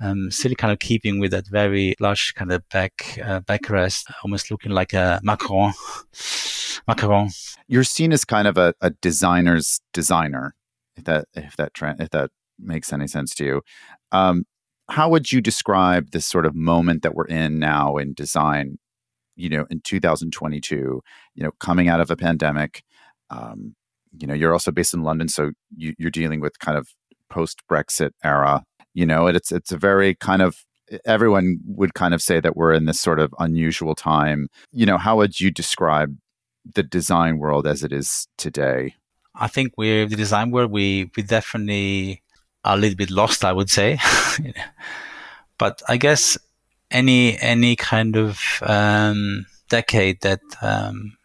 Um, 0.00 0.30
still 0.30 0.54
kind 0.54 0.72
of 0.72 0.78
keeping 0.78 1.20
with 1.20 1.32
that 1.32 1.46
very 1.46 1.94
large 2.00 2.34
kind 2.34 2.50
of 2.50 2.66
back 2.70 3.18
uh, 3.22 3.40
backrest, 3.40 4.10
almost 4.24 4.50
looking 4.50 4.72
like 4.72 4.94
a 4.94 5.20
Macron. 5.22 5.74
Macron. 6.88 7.28
You're 7.68 7.84
seen 7.84 8.14
as 8.14 8.24
kind 8.24 8.48
of 8.48 8.56
a, 8.56 8.72
a 8.80 8.88
designer's 8.88 9.82
designer, 9.92 10.54
if 10.96 11.04
that 11.04 11.26
if 11.34 11.54
that 11.58 11.74
tra- 11.74 11.96
if 11.98 12.08
that 12.10 12.30
makes 12.58 12.94
any 12.94 13.08
sense 13.08 13.34
to 13.34 13.44
you. 13.44 13.62
Um, 14.10 14.46
how 14.90 15.08
would 15.08 15.30
you 15.30 15.40
describe 15.40 16.10
this 16.10 16.26
sort 16.26 16.46
of 16.46 16.54
moment 16.54 17.02
that 17.02 17.14
we're 17.14 17.26
in 17.26 17.58
now 17.58 17.96
in 17.96 18.12
design 18.12 18.78
you 19.36 19.48
know 19.48 19.66
in 19.70 19.80
2022 19.80 21.02
you 21.34 21.42
know 21.42 21.50
coming 21.60 21.88
out 21.88 22.00
of 22.00 22.10
a 22.10 22.16
pandemic 22.16 22.82
um, 23.30 23.74
you 24.18 24.26
know 24.26 24.34
you're 24.34 24.52
also 24.52 24.70
based 24.70 24.94
in 24.94 25.02
london 25.02 25.28
so 25.28 25.52
you, 25.76 25.94
are 26.04 26.10
dealing 26.10 26.40
with 26.40 26.58
kind 26.58 26.76
of 26.76 26.88
post 27.28 27.62
brexit 27.70 28.10
era 28.24 28.64
you 28.94 29.06
know 29.06 29.26
it's 29.26 29.52
it's 29.52 29.72
a 29.72 29.78
very 29.78 30.14
kind 30.16 30.42
of 30.42 30.64
everyone 31.04 31.60
would 31.64 31.94
kind 31.94 32.12
of 32.12 32.20
say 32.20 32.40
that 32.40 32.56
we're 32.56 32.72
in 32.72 32.86
this 32.86 32.98
sort 32.98 33.20
of 33.20 33.32
unusual 33.38 33.94
time 33.94 34.48
you 34.72 34.84
know 34.84 34.98
how 34.98 35.16
would 35.16 35.40
you 35.40 35.50
describe 35.50 36.16
the 36.74 36.82
design 36.82 37.38
world 37.38 37.66
as 37.66 37.82
it 37.84 37.92
is 37.92 38.26
today 38.36 38.94
I 39.34 39.46
think 39.46 39.72
we're 39.76 40.06
the 40.06 40.16
design 40.16 40.50
world. 40.50 40.70
We 40.72 41.10
we 41.16 41.22
definitely 41.22 42.22
a 42.64 42.76
little 42.76 42.96
bit 42.96 43.10
lost, 43.10 43.44
I 43.44 43.52
would 43.52 43.70
say. 43.70 43.98
but 45.58 45.82
I 45.88 45.96
guess 45.96 46.38
any 46.90 47.38
any 47.38 47.76
kind 47.76 48.16
of 48.16 48.40
um, 48.62 49.46
decade 49.68 50.20
that 50.22 50.40
um, 50.62 51.16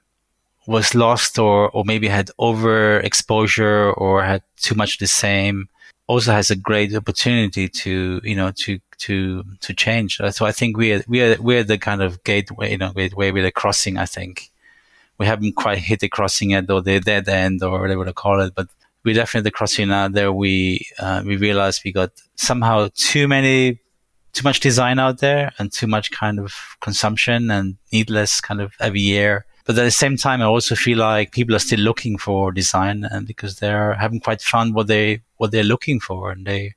was 0.67 0.95
lost 0.95 1.39
or 1.39 1.69
or 1.69 1.83
maybe 1.85 2.07
had 2.07 2.29
overexposure 2.39 3.93
or 3.97 4.23
had 4.23 4.43
too 4.57 4.75
much 4.75 4.97
the 4.97 5.07
same 5.07 5.69
also 6.07 6.31
has 6.31 6.51
a 6.51 6.55
great 6.55 6.95
opportunity 6.95 7.67
to 7.67 8.21
you 8.23 8.35
know 8.35 8.51
to 8.51 8.79
to 8.97 9.43
to 9.61 9.73
change. 9.73 10.19
So 10.31 10.45
I 10.45 10.51
think 10.51 10.77
we 10.77 10.93
are 10.93 11.03
we 11.07 11.21
are 11.21 11.41
we're 11.41 11.63
the 11.63 11.77
kind 11.77 12.01
of 12.01 12.23
gateway, 12.23 12.71
you 12.71 12.77
know, 12.77 12.91
gateway 12.91 13.31
with 13.31 13.45
a 13.45 13.51
crossing. 13.51 13.97
I 13.97 14.05
think 14.05 14.51
we 15.17 15.25
haven't 15.25 15.55
quite 15.55 15.79
hit 15.79 15.99
the 15.99 16.09
crossing 16.09 16.51
yet, 16.51 16.69
or 16.69 16.81
the 16.81 16.99
dead 16.99 17.27
end, 17.27 17.63
or 17.63 17.79
whatever 17.81 18.05
to 18.05 18.13
call 18.13 18.41
it, 18.41 18.53
but 18.55 18.67
we're 19.05 19.15
definitely 19.15 19.51
crossing 19.51 19.89
now. 19.89 20.07
There 20.07 20.33
we 20.33 20.87
uh, 20.99 21.21
we 21.25 21.37
realized 21.37 21.83
we 21.85 21.91
got 21.91 22.11
somehow 22.35 22.89
too 22.95 23.27
many 23.27 23.79
too 24.33 24.43
much 24.43 24.59
design 24.59 24.99
out 24.99 25.19
there 25.19 25.53
and 25.57 25.71
too 25.71 25.87
much 25.87 26.11
kind 26.11 26.39
of 26.39 26.53
consumption 26.81 27.49
and 27.49 27.77
needless 27.93 28.41
kind 28.41 28.59
of 28.59 28.73
every 28.81 28.99
year. 28.99 29.45
But 29.65 29.77
at 29.79 29.83
the 29.83 29.91
same 29.91 30.17
time, 30.17 30.41
I 30.41 30.45
also 30.45 30.75
feel 30.75 30.97
like 30.97 31.31
people 31.31 31.55
are 31.55 31.59
still 31.59 31.79
looking 31.79 32.17
for 32.17 32.51
design 32.51 33.05
and 33.09 33.25
because 33.25 33.59
they 33.59 33.67
haven't 33.67 34.23
quite 34.23 34.41
found 34.41 34.75
what 34.75 34.87
they 34.87 35.21
what 35.37 35.51
they're 35.51 35.63
looking 35.63 35.99
for, 35.99 36.31
and 36.31 36.45
they 36.45 36.73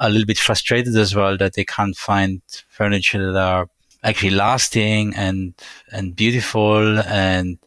are 0.00 0.08
a 0.08 0.10
little 0.10 0.26
bit 0.26 0.38
frustrated 0.38 0.96
as 0.96 1.14
well 1.14 1.36
that 1.36 1.54
they 1.54 1.64
can't 1.64 1.96
find 1.96 2.40
furniture 2.68 3.32
that 3.32 3.42
are 3.42 3.68
actually 4.02 4.30
lasting 4.30 5.14
and 5.14 5.54
and 5.92 6.16
beautiful 6.16 6.98
and 7.00 7.58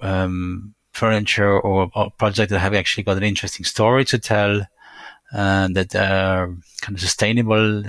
um, 0.00 0.74
furniture 0.96 1.60
or, 1.60 1.90
or 1.94 2.10
projects 2.18 2.50
that 2.50 2.58
have 2.58 2.74
actually 2.74 3.04
got 3.04 3.16
an 3.16 3.22
interesting 3.22 3.64
story 3.64 4.04
to 4.06 4.18
tell 4.18 4.62
and 5.32 5.76
that 5.76 5.94
are 5.94 6.46
kind 6.80 6.96
of 6.96 7.00
sustainable 7.00 7.84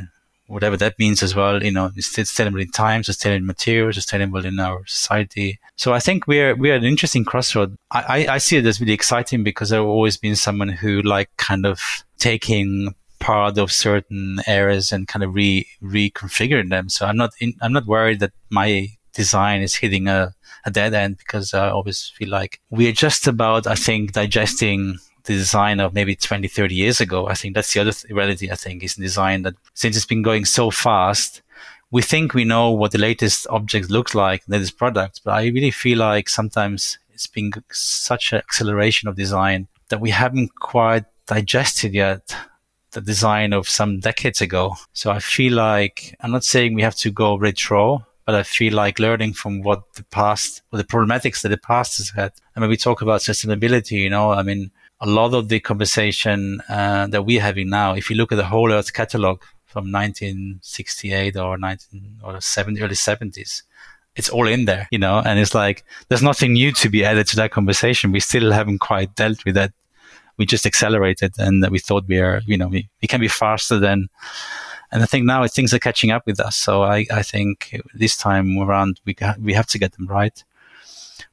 whatever 0.48 0.78
that 0.78 0.98
means 0.98 1.22
as 1.22 1.36
well. 1.36 1.64
You 1.64 1.72
know, 1.72 1.92
sustainable 1.98 2.60
in 2.60 2.72
time, 2.72 3.04
sustainable 3.04 3.38
in 3.38 3.46
materials, 3.46 3.96
sustainable 3.96 4.46
in 4.46 4.60
our 4.60 4.86
society. 4.88 5.60
So 5.76 5.94
I 5.94 6.00
think 6.00 6.28
we're 6.28 6.56
we're 6.56 6.76
at 6.76 6.82
an 6.82 6.88
interesting 6.88 7.26
crossroad. 7.26 7.78
I, 7.92 8.02
I, 8.02 8.34
I 8.36 8.38
see 8.40 8.58
it 8.58 8.66
as 8.66 8.80
really 8.80 8.94
exciting 8.94 9.44
because 9.44 9.72
I've 9.72 9.82
always 9.82 10.18
been 10.18 10.36
someone 10.36 10.70
who 10.70 11.02
like 11.02 11.30
kind 11.38 11.66
of 11.66 11.80
taking 12.18 12.96
part 13.20 13.58
of 13.58 13.72
certain 13.72 14.40
areas 14.48 14.92
and 14.92 15.08
kind 15.08 15.24
of 15.24 15.34
re 15.34 15.68
reconfiguring 15.82 16.70
them. 16.70 16.90
So 16.90 17.06
I'm 17.06 17.18
not 17.18 17.32
in, 17.40 17.54
I'm 17.62 17.74
not 17.74 17.86
worried 17.86 18.20
that 18.20 18.32
my 18.50 18.90
design 19.14 19.62
is 19.62 19.76
hitting 19.76 20.08
a, 20.08 20.34
a 20.68 20.72
dead 20.72 20.94
end 20.94 21.18
because 21.18 21.54
I 21.54 21.70
always 21.70 22.12
feel 22.16 22.30
like 22.30 22.60
we're 22.70 22.92
just 22.92 23.26
about 23.26 23.66
I 23.66 23.76
think 23.76 24.12
digesting 24.12 25.00
the 25.24 25.34
design 25.34 25.80
of 25.80 25.94
maybe 25.94 26.16
20, 26.16 26.48
30 26.48 26.76
years 26.76 27.02
ago. 27.02 27.28
I 27.28 27.34
think 27.34 27.54
that's 27.54 27.74
the 27.74 27.82
other 27.82 27.92
th- 27.92 28.12
reality, 28.12 28.50
I 28.50 28.56
think, 28.56 28.84
is 28.84 28.96
design 28.96 29.44
that 29.44 29.56
since 29.74 29.96
it's 29.96 30.06
been 30.06 30.22
going 30.22 30.46
so 30.46 30.72
fast, 30.72 31.42
we 31.92 32.02
think 32.02 32.34
we 32.34 32.46
know 32.46 32.72
what 32.72 32.92
the 32.92 32.98
latest 32.98 33.48
object 33.50 33.90
looks 33.90 34.16
like, 34.16 34.46
the 34.46 34.54
latest 34.54 34.78
products, 34.78 35.20
but 35.20 35.34
I 35.34 35.48
really 35.48 35.72
feel 35.72 36.00
like 36.00 36.30
sometimes 36.30 36.98
it's 37.12 37.28
been 37.28 37.52
such 37.72 38.34
an 38.34 38.40
acceleration 38.40 39.08
of 39.08 39.16
design 39.16 39.68
that 39.90 40.02
we 40.02 40.10
haven't 40.10 40.56
quite 40.56 41.06
digested 41.28 41.94
yet 41.94 42.36
the 42.92 43.02
design 43.02 43.54
of 43.54 43.68
some 43.68 44.00
decades 44.00 44.42
ago. 44.42 44.76
So 44.94 45.12
I 45.12 45.20
feel 45.20 45.54
like 45.54 46.16
I'm 46.22 46.32
not 46.32 46.44
saying 46.44 46.74
we 46.74 46.82
have 46.82 46.96
to 46.96 47.12
go 47.12 47.38
retro, 47.38 48.06
but 48.28 48.36
I 48.36 48.44
feel 48.44 48.74
like 48.74 49.00
learning 49.00 49.32
from 49.34 49.64
what 49.64 49.94
the 49.94 50.04
past, 50.04 50.62
or 50.74 50.78
the 50.78 50.84
problematics 50.84 51.42
that 51.42 51.50
the 51.50 51.58
past 51.58 51.98
has 51.98 52.10
had. 52.10 52.34
I 52.56 52.60
mean, 52.60 52.70
we 52.70 52.76
talk 52.76 53.02
about 53.02 53.22
sustainability, 53.22 54.00
you 54.00 54.10
know, 54.10 54.32
I 54.32 54.44
mean, 54.44 54.70
a 55.00 55.08
lot 55.08 55.34
of 55.34 55.48
the 55.48 55.62
conversation 55.62 56.60
uh, 56.68 57.08
that 57.08 57.24
we're 57.24 57.40
having 57.42 57.70
now, 57.70 57.94
if 57.94 58.10
you 58.10 58.18
look 58.18 58.34
at 58.34 58.36
the 58.36 58.44
whole 58.44 58.70
Earth 58.70 58.92
catalog 58.92 59.42
from 59.66 59.94
1968 59.94 61.38
or 61.38 61.58
19 61.58 62.20
or 62.22 62.42
70, 62.42 62.82
early 62.82 62.96
70s, 62.96 63.64
it's 64.18 64.30
all 64.30 64.48
in 64.48 64.66
there, 64.66 64.90
you 64.92 65.00
know, 65.00 65.20
and 65.26 65.40
it's 65.40 65.56
like 65.56 65.86
there's 66.10 66.24
nothing 66.24 66.52
new 66.52 66.74
to 66.74 66.90
be 66.90 67.06
added 67.06 67.28
to 67.28 67.38
that 67.38 67.52
conversation. 67.52 68.12
We 68.12 68.20
still 68.20 68.52
haven't 68.52 68.80
quite 68.80 69.16
dealt 69.16 69.46
with 69.46 69.56
that. 69.56 69.72
We 70.36 70.46
just 70.46 70.66
accelerated 70.66 71.36
and 71.38 71.66
we 71.70 71.80
thought 71.80 72.10
we 72.10 72.20
are, 72.20 72.42
you 72.46 72.58
know, 72.58 72.68
we, 72.68 72.90
we 73.02 73.08
can 73.08 73.22
be 73.22 73.30
faster 73.30 73.80
than, 73.80 74.10
and 74.92 75.04
I 75.04 75.06
think 75.06 75.26
now 75.26 75.46
things 75.48 75.74
are 75.74 75.80
catching 75.80 76.12
up 76.12 76.26
with 76.26 76.40
us. 76.40 76.56
So 76.56 76.84
I, 76.84 77.06
I 77.12 77.22
think 77.22 77.82
this 77.94 78.16
time 78.16 78.58
around 78.58 79.00
we, 79.06 79.16
we 79.42 79.54
have 79.54 79.68
to 79.68 79.80
get 79.80 79.94
them 79.94 80.08
right 80.08 80.44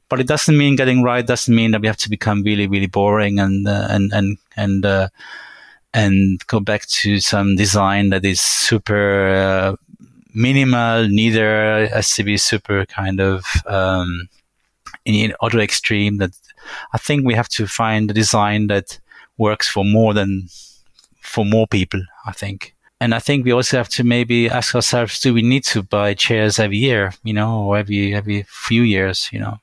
but 0.09 0.19
it 0.19 0.27
doesn't 0.27 0.57
mean 0.57 0.75
getting 0.75 1.03
right 1.03 1.25
doesn't 1.25 1.55
mean 1.55 1.71
that 1.71 1.81
we 1.81 1.87
have 1.87 1.97
to 1.97 2.09
become 2.09 2.43
really 2.43 2.67
really 2.67 2.87
boring 2.87 3.39
and 3.39 3.67
uh, 3.67 3.87
and 3.89 4.11
and 4.13 4.37
and 4.55 4.85
uh, 4.85 5.07
and 5.93 6.45
go 6.47 6.59
back 6.59 6.85
to 6.87 7.19
some 7.19 7.55
design 7.55 8.09
that 8.09 8.25
is 8.25 8.41
super 8.41 9.27
uh, 9.29 9.75
minimal 10.33 11.07
neither 11.07 11.87
has 11.87 12.11
to 12.11 12.23
be 12.23 12.37
super 12.37 12.85
kind 12.85 13.19
of 13.19 13.45
um, 13.67 14.27
in 15.05 15.33
other 15.41 15.59
extreme 15.59 16.17
that 16.17 16.31
i 16.93 16.97
think 16.97 17.25
we 17.25 17.33
have 17.33 17.47
to 17.47 17.67
find 17.67 18.09
a 18.09 18.13
design 18.13 18.67
that 18.67 18.99
works 19.37 19.67
for 19.67 19.85
more 19.85 20.13
than 20.13 20.47
for 21.21 21.45
more 21.45 21.67
people 21.67 22.01
i 22.25 22.31
think 22.31 22.74
and 23.05 23.13
I 23.13 23.19
think 23.19 23.45
we 23.45 23.51
also 23.51 23.77
have 23.77 23.89
to 23.89 24.03
maybe 24.03 24.49
ask 24.49 24.73
ourselves: 24.73 25.19
Do 25.19 25.31
we 25.31 25.43
need 25.43 25.63
to 25.65 25.83
buy 25.83 26.15
chairs 26.15 26.57
every 26.57 26.77
year, 26.77 27.13
you 27.23 27.35
know, 27.35 27.65
or 27.65 27.77
every 27.77 28.15
every 28.15 28.47
few 28.49 28.81
years, 28.81 29.29
you 29.31 29.39
know? 29.39 29.59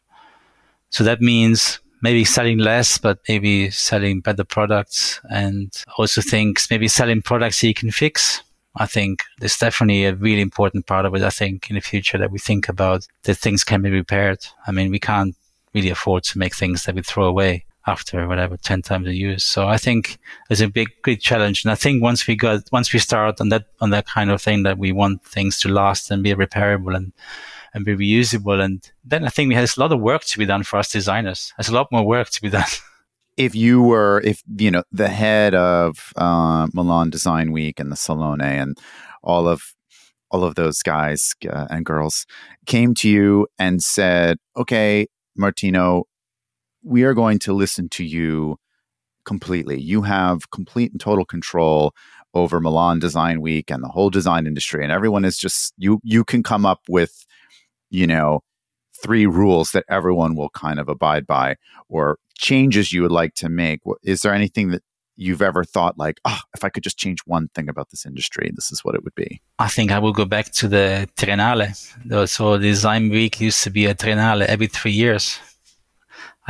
So 0.90 1.02
that 1.02 1.20
means 1.20 1.80
maybe 2.02 2.24
selling 2.24 2.58
less, 2.58 2.98
but 2.98 3.18
maybe 3.28 3.68
selling 3.70 4.20
better 4.20 4.44
products 4.44 5.20
and 5.28 5.72
also 5.98 6.20
things, 6.20 6.68
maybe 6.70 6.86
selling 6.86 7.20
products 7.20 7.60
that 7.60 7.66
you 7.66 7.74
can 7.74 7.90
fix. 7.90 8.44
I 8.76 8.86
think 8.86 9.24
there's 9.40 9.58
definitely 9.58 10.04
a 10.04 10.14
really 10.14 10.40
important 10.40 10.86
part 10.86 11.04
of 11.04 11.12
it. 11.16 11.22
I 11.22 11.30
think 11.30 11.68
in 11.68 11.74
the 11.74 11.80
future 11.80 12.18
that 12.18 12.30
we 12.30 12.38
think 12.38 12.68
about 12.68 13.08
that 13.24 13.38
things 13.38 13.64
can 13.64 13.82
be 13.82 13.90
repaired. 13.90 14.38
I 14.68 14.70
mean, 14.70 14.92
we 14.92 15.00
can't 15.00 15.34
really 15.74 15.90
afford 15.90 16.22
to 16.24 16.38
make 16.38 16.54
things 16.54 16.84
that 16.84 16.94
we 16.94 17.02
throw 17.02 17.24
away 17.24 17.64
after 17.86 18.28
whatever 18.28 18.56
10 18.56 18.82
times 18.82 19.08
a 19.08 19.14
use. 19.14 19.44
So 19.44 19.66
I 19.66 19.76
think 19.76 20.18
it's 20.50 20.60
a 20.60 20.68
big, 20.68 20.88
big 21.02 21.20
challenge. 21.20 21.64
And 21.64 21.72
I 21.72 21.74
think 21.74 22.02
once 22.02 22.26
we 22.26 22.36
got, 22.36 22.62
once 22.70 22.92
we 22.92 22.98
start 22.98 23.40
on 23.40 23.48
that, 23.48 23.66
on 23.80 23.90
that 23.90 24.06
kind 24.06 24.30
of 24.30 24.40
thing 24.40 24.62
that 24.62 24.78
we 24.78 24.92
want 24.92 25.24
things 25.24 25.58
to 25.60 25.68
last 25.68 26.10
and 26.10 26.22
be 26.22 26.34
repairable 26.34 26.94
and 26.94 27.12
and 27.74 27.84
be 27.84 27.96
reusable. 27.96 28.62
And 28.62 28.88
then 29.04 29.24
I 29.24 29.28
think 29.28 29.52
there's 29.52 29.76
a 29.76 29.80
lot 29.80 29.92
of 29.92 30.00
work 30.00 30.24
to 30.24 30.38
be 30.38 30.46
done 30.46 30.62
for 30.62 30.78
us 30.78 30.90
designers. 30.90 31.52
There's 31.56 31.68
a 31.68 31.74
lot 31.74 31.90
more 31.90 32.04
work 32.04 32.30
to 32.30 32.42
be 32.42 32.50
done. 32.50 32.64
If 33.38 33.54
you 33.54 33.80
were, 33.80 34.20
if 34.22 34.42
you 34.58 34.70
know, 34.70 34.82
the 34.92 35.08
head 35.08 35.54
of 35.54 36.12
uh, 36.16 36.66
Milan 36.74 37.08
Design 37.08 37.50
Week 37.50 37.80
and 37.80 37.90
the 37.90 37.96
Salone 37.96 38.42
and 38.42 38.76
all 39.22 39.48
of 39.48 39.72
all 40.30 40.44
of 40.44 40.54
those 40.54 40.82
guys 40.82 41.32
uh, 41.50 41.66
and 41.70 41.82
girls 41.86 42.26
came 42.66 42.92
to 42.96 43.08
you 43.08 43.46
and 43.58 43.82
said, 43.82 44.36
"Okay, 44.54 45.06
Martino, 45.34 46.04
we 46.82 47.02
are 47.04 47.14
going 47.14 47.38
to 47.40 47.52
listen 47.52 47.88
to 47.90 48.04
you 48.04 48.56
completely. 49.24 49.80
You 49.80 50.02
have 50.02 50.50
complete 50.50 50.92
and 50.92 51.00
total 51.00 51.24
control 51.24 51.94
over 52.34 52.60
Milan 52.60 52.98
Design 52.98 53.40
Week 53.40 53.70
and 53.70 53.82
the 53.82 53.88
whole 53.88 54.10
design 54.10 54.46
industry, 54.46 54.82
and 54.82 54.92
everyone 54.92 55.24
is 55.24 55.36
just 55.36 55.74
you. 55.76 56.00
You 56.02 56.24
can 56.24 56.42
come 56.42 56.64
up 56.64 56.80
with 56.88 57.24
you 57.92 58.06
know, 58.06 58.42
three 59.00 59.26
rules 59.26 59.70
that 59.72 59.84
everyone 59.88 60.34
will 60.34 60.48
kind 60.50 60.80
of 60.80 60.88
abide 60.88 61.26
by 61.26 61.56
or 61.88 62.18
changes 62.36 62.92
you 62.92 63.02
would 63.02 63.12
like 63.12 63.34
to 63.34 63.48
make. 63.48 63.80
Is 64.02 64.22
there 64.22 64.34
anything 64.34 64.70
that 64.70 64.82
you've 65.16 65.42
ever 65.42 65.62
thought 65.62 65.98
like, 65.98 66.18
oh, 66.24 66.38
if 66.56 66.64
I 66.64 66.70
could 66.70 66.82
just 66.82 66.98
change 66.98 67.20
one 67.26 67.48
thing 67.54 67.68
about 67.68 67.90
this 67.90 68.06
industry, 68.06 68.50
this 68.54 68.72
is 68.72 68.82
what 68.82 68.94
it 68.94 69.04
would 69.04 69.14
be? 69.14 69.40
I 69.58 69.68
think 69.68 69.92
I 69.92 69.98
will 69.98 70.12
go 70.12 70.24
back 70.24 70.50
to 70.52 70.68
the 70.68 71.08
Triennale. 71.16 72.28
So 72.28 72.58
Design 72.58 73.10
Week 73.10 73.40
used 73.40 73.62
to 73.64 73.70
be 73.70 73.86
a 73.86 73.94
Triennale 73.94 74.46
every 74.46 74.68
three 74.68 74.92
years. 74.92 75.38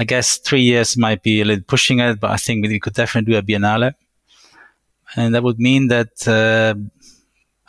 I 0.03 0.05
guess 0.05 0.39
three 0.39 0.63
years 0.63 0.97
might 0.97 1.23
be 1.23 1.41
a 1.41 1.45
little 1.45 1.63
pushing 1.65 2.01
it, 2.01 2.19
but 2.19 2.33
I 2.33 2.37
think 2.37 2.67
we 2.67 2.81
could 2.81 2.95
definitely 2.95 3.35
do 3.35 3.39
a 3.39 3.43
Biennale. 3.43 3.93
And 5.15 5.33
that 5.33 5.45
would 5.45 5.61
mean 5.61 5.87
that, 5.95 6.27
uh, 6.27 6.75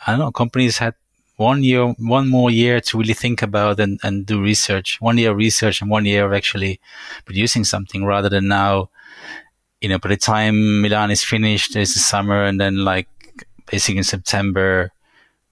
I 0.04 0.10
don't 0.10 0.18
know, 0.18 0.32
companies 0.32 0.78
had 0.78 0.94
one 1.36 1.62
year, 1.62 1.86
one 2.16 2.28
more 2.28 2.50
year 2.50 2.80
to 2.80 2.98
really 2.98 3.14
think 3.14 3.40
about 3.40 3.78
and, 3.78 4.00
and 4.02 4.26
do 4.26 4.42
research. 4.42 5.00
One 5.00 5.16
year 5.16 5.30
of 5.30 5.36
research 5.36 5.80
and 5.80 5.88
one 5.88 6.06
year 6.06 6.26
of 6.26 6.32
actually 6.32 6.80
producing 7.24 7.62
something 7.62 8.04
rather 8.04 8.28
than 8.28 8.48
now, 8.48 8.90
you 9.80 9.88
know, 9.88 10.00
by 10.00 10.08
the 10.08 10.16
time 10.16 10.82
Milan 10.82 11.12
is 11.12 11.22
finished, 11.22 11.72
there's 11.72 11.94
the 11.94 12.00
summer 12.00 12.42
and 12.42 12.60
then 12.60 12.78
like 12.84 13.06
basically 13.70 13.98
in 13.98 14.04
September 14.04 14.90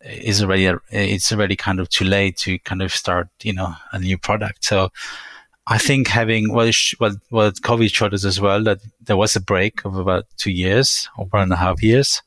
is 0.01 0.43
already, 0.43 0.69
it's 0.91 1.31
already 1.31 1.55
kind 1.55 1.79
of 1.79 1.89
too 1.91 2.07
late 2.07 2.39
to 2.39 2.59
kind 2.59 2.83
of 2.83 2.93
start, 2.93 3.29
you 3.45 3.53
know, 3.53 3.73
a 3.93 4.01
new 4.01 4.19
product. 4.19 4.65
So 4.65 4.91
I 5.73 5.79
think 5.79 6.09
having 6.09 6.53
what, 6.53 6.75
what, 6.99 7.13
what 7.31 7.55
COVID 7.63 7.93
showed 7.93 8.15
us 8.15 8.25
as 8.25 8.41
well, 8.41 8.63
that 8.65 8.81
there 9.01 9.17
was 9.17 9.37
a 9.37 9.41
break 9.41 9.85
of 9.85 9.97
about 9.97 10.25
two 10.37 10.53
years 10.53 11.09
or 11.17 11.27
one 11.27 11.43
and 11.45 11.53
a 11.53 11.57
half 11.57 11.83
years 11.83 12.23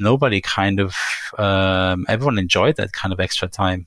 nobody 0.00 0.40
kind 0.40 0.78
of 0.78 0.94
um, 1.38 2.06
everyone 2.08 2.38
enjoyed 2.38 2.76
that 2.76 2.92
kind 2.92 3.12
of 3.12 3.20
extra 3.20 3.48
time. 3.48 3.86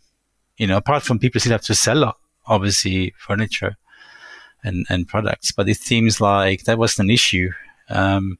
You 0.57 0.67
know, 0.67 0.77
apart 0.77 1.03
from 1.03 1.19
people 1.19 1.39
still 1.39 1.53
have 1.53 1.61
to 1.63 1.75
sell 1.75 2.17
obviously 2.45 3.13
furniture, 3.17 3.77
and, 4.63 4.85
and 4.89 5.07
products. 5.07 5.51
But 5.51 5.69
it 5.69 5.77
seems 5.77 6.19
like 6.21 6.63
that 6.65 6.77
wasn't 6.77 7.07
an 7.09 7.13
issue. 7.13 7.51
Um, 7.89 8.37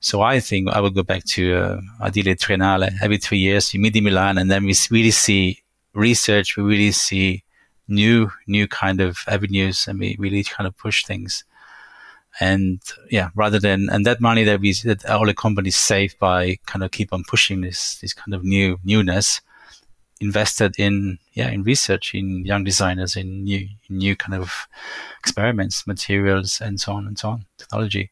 so 0.00 0.20
I 0.20 0.40
think 0.40 0.68
I 0.68 0.80
would 0.80 0.94
go 0.94 1.02
back 1.02 1.24
to 1.24 1.54
uh, 1.54 1.80
ideally 2.00 2.34
Triennale 2.34 2.92
every 3.00 3.18
three 3.18 3.38
years. 3.38 3.72
We 3.72 3.78
meet 3.78 3.96
in 3.96 4.04
Milan, 4.04 4.38
and 4.38 4.50
then 4.50 4.64
we 4.64 4.74
really 4.90 5.12
see 5.12 5.62
research. 5.94 6.56
We 6.56 6.64
really 6.64 6.92
see 6.92 7.44
new 7.88 8.30
new 8.46 8.68
kind 8.68 9.00
of 9.00 9.18
avenues, 9.28 9.86
and 9.88 9.98
we 9.98 10.16
really 10.18 10.44
kind 10.44 10.66
of 10.66 10.76
push 10.76 11.04
things. 11.04 11.44
And 12.40 12.80
yeah, 13.10 13.28
rather 13.34 13.58
than 13.58 13.88
and 13.90 14.06
that 14.06 14.20
money 14.20 14.44
that 14.44 14.60
we 14.60 14.72
that 14.84 15.04
all 15.06 15.26
the 15.26 15.34
companies 15.34 15.76
save 15.76 16.18
by 16.18 16.56
kind 16.66 16.82
of 16.84 16.90
keep 16.90 17.12
on 17.12 17.24
pushing 17.28 17.60
this 17.60 17.96
this 18.00 18.14
kind 18.14 18.34
of 18.34 18.42
new 18.42 18.78
newness, 18.84 19.40
invested 20.22 20.74
in 20.78 21.18
yeah 21.32 21.50
in 21.50 21.64
research 21.64 22.14
in 22.14 22.44
young 22.44 22.62
designers 22.64 23.16
in 23.16 23.42
new 23.42 23.68
new 23.90 24.14
kind 24.14 24.40
of 24.40 24.68
experiments 25.18 25.86
materials 25.86 26.60
and 26.60 26.80
so 26.80 26.92
on 26.92 27.06
and 27.06 27.18
so 27.18 27.30
on 27.30 27.44
technology 27.58 28.10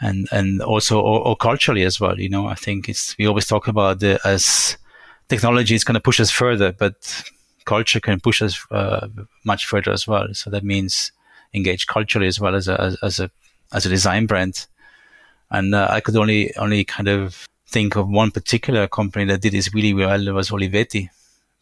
and 0.00 0.26
and 0.32 0.62
also 0.62 0.98
or, 0.98 1.20
or 1.26 1.36
culturally 1.36 1.84
as 1.84 2.00
well 2.00 2.18
you 2.18 2.28
know 2.28 2.46
i 2.46 2.54
think 2.54 2.88
it's 2.88 3.16
we 3.18 3.26
always 3.26 3.46
talk 3.46 3.68
about 3.68 4.00
the 4.00 4.18
as 4.24 4.78
technology 5.28 5.74
is 5.74 5.84
going 5.84 5.94
to 5.94 6.00
push 6.00 6.20
us 6.20 6.30
further 6.30 6.72
but 6.72 7.22
culture 7.64 8.00
can 8.00 8.20
push 8.20 8.42
us 8.42 8.66
uh, 8.70 9.08
much 9.44 9.66
further 9.66 9.92
as 9.92 10.06
well 10.06 10.28
so 10.32 10.50
that 10.50 10.64
means 10.64 11.12
engage 11.54 11.86
culturally 11.86 12.26
as 12.26 12.40
well 12.40 12.54
as 12.54 12.68
a 12.68 12.96
as, 13.02 13.20
a 13.20 13.30
as 13.72 13.86
a 13.86 13.88
design 13.88 14.26
brand 14.26 14.66
and 15.50 15.74
uh, 15.74 15.88
i 15.90 16.00
could 16.00 16.16
only 16.16 16.54
only 16.56 16.84
kind 16.84 17.08
of 17.08 17.46
think 17.70 17.96
of 17.96 18.08
one 18.08 18.30
particular 18.30 18.88
company 18.88 19.24
that 19.26 19.40
did 19.40 19.52
this 19.52 19.72
really 19.72 19.94
well. 19.94 20.26
It 20.26 20.32
was 20.32 20.50
Olivetti 20.50 21.08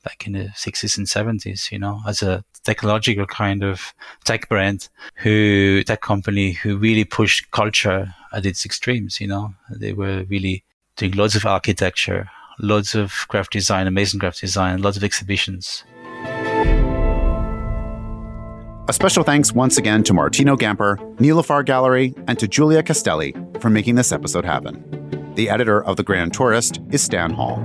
back 0.05 0.27
in 0.27 0.33
the 0.33 0.49
60s 0.49 0.97
and 0.97 1.07
70s, 1.07 1.71
you 1.71 1.79
know, 1.79 2.01
as 2.07 2.23
a 2.23 2.45
technological 2.65 3.27
kind 3.27 3.63
of 3.63 3.93
tech 4.25 4.49
brand 4.49 4.89
who, 5.17 5.83
tech 5.85 6.01
company 6.01 6.53
who 6.53 6.79
really 6.79 7.05
pushed 7.05 7.51
culture 7.51 8.15
at 8.33 8.47
its 8.47 8.65
extremes, 8.65 9.21
you 9.21 9.27
know. 9.27 9.55
They 9.71 9.93
were 9.93 10.25
really 10.25 10.65
doing 10.97 11.13
lots 11.13 11.35
of 11.35 11.45
architecture, 11.45 12.31
loads 12.59 12.95
of 12.95 13.27
craft 13.29 13.53
design, 13.53 13.87
amazing 13.87 14.21
craft 14.21 14.41
design, 14.41 14.83
lots 14.83 14.97
of 14.97 15.05
exhibitions. 15.05 15.85
A 18.89 18.93
special 18.93 19.23
thanks 19.23 19.53
once 19.53 19.77
again 19.77 20.03
to 20.05 20.15
Martino 20.15 20.57
Gamper, 20.57 20.97
Nilufar 21.17 21.63
Gallery, 21.65 22.15
and 22.27 22.39
to 22.39 22.49
Julia 22.49 22.83
Castelli 22.83 23.35
for 23.61 23.69
making 23.69 23.97
this 23.97 24.13
episode 24.13 24.47
happen. 24.47 24.83
The 25.35 25.51
editor 25.51 25.85
of 25.85 25.97
The 25.97 26.03
Grand 26.03 26.33
Tourist 26.33 26.81
is 26.91 27.03
Stan 27.03 27.31
Hall. 27.31 27.57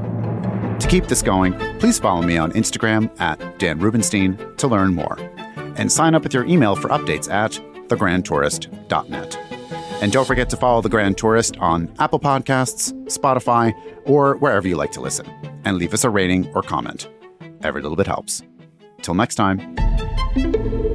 To 0.79 0.87
keep 0.89 1.07
this 1.07 1.21
going, 1.21 1.53
please 1.79 1.97
follow 1.97 2.21
me 2.23 2.37
on 2.37 2.51
Instagram 2.51 3.09
at 3.21 3.39
Dan 3.57 3.79
Rubinstein 3.79 4.37
to 4.57 4.67
learn 4.67 4.93
more. 4.93 5.17
And 5.77 5.89
sign 5.89 6.13
up 6.13 6.23
with 6.23 6.33
your 6.33 6.45
email 6.45 6.75
for 6.75 6.89
updates 6.89 7.31
at 7.31 7.53
thegrandtourist.net. 7.87 9.52
And 10.01 10.11
don't 10.11 10.25
forget 10.25 10.49
to 10.49 10.57
follow 10.57 10.81
The 10.81 10.89
Grand 10.89 11.17
Tourist 11.17 11.57
on 11.57 11.93
Apple 11.99 12.19
Podcasts, 12.19 12.91
Spotify, 13.05 13.73
or 14.05 14.35
wherever 14.37 14.67
you 14.67 14.75
like 14.75 14.91
to 14.93 15.01
listen. 15.01 15.25
And 15.65 15.77
leave 15.77 15.93
us 15.93 16.03
a 16.03 16.09
rating 16.09 16.51
or 16.53 16.61
comment. 16.61 17.07
Every 17.63 17.81
little 17.81 17.95
bit 17.95 18.07
helps. 18.07 18.41
Till 19.01 19.13
next 19.13 19.35
time. 19.35 20.92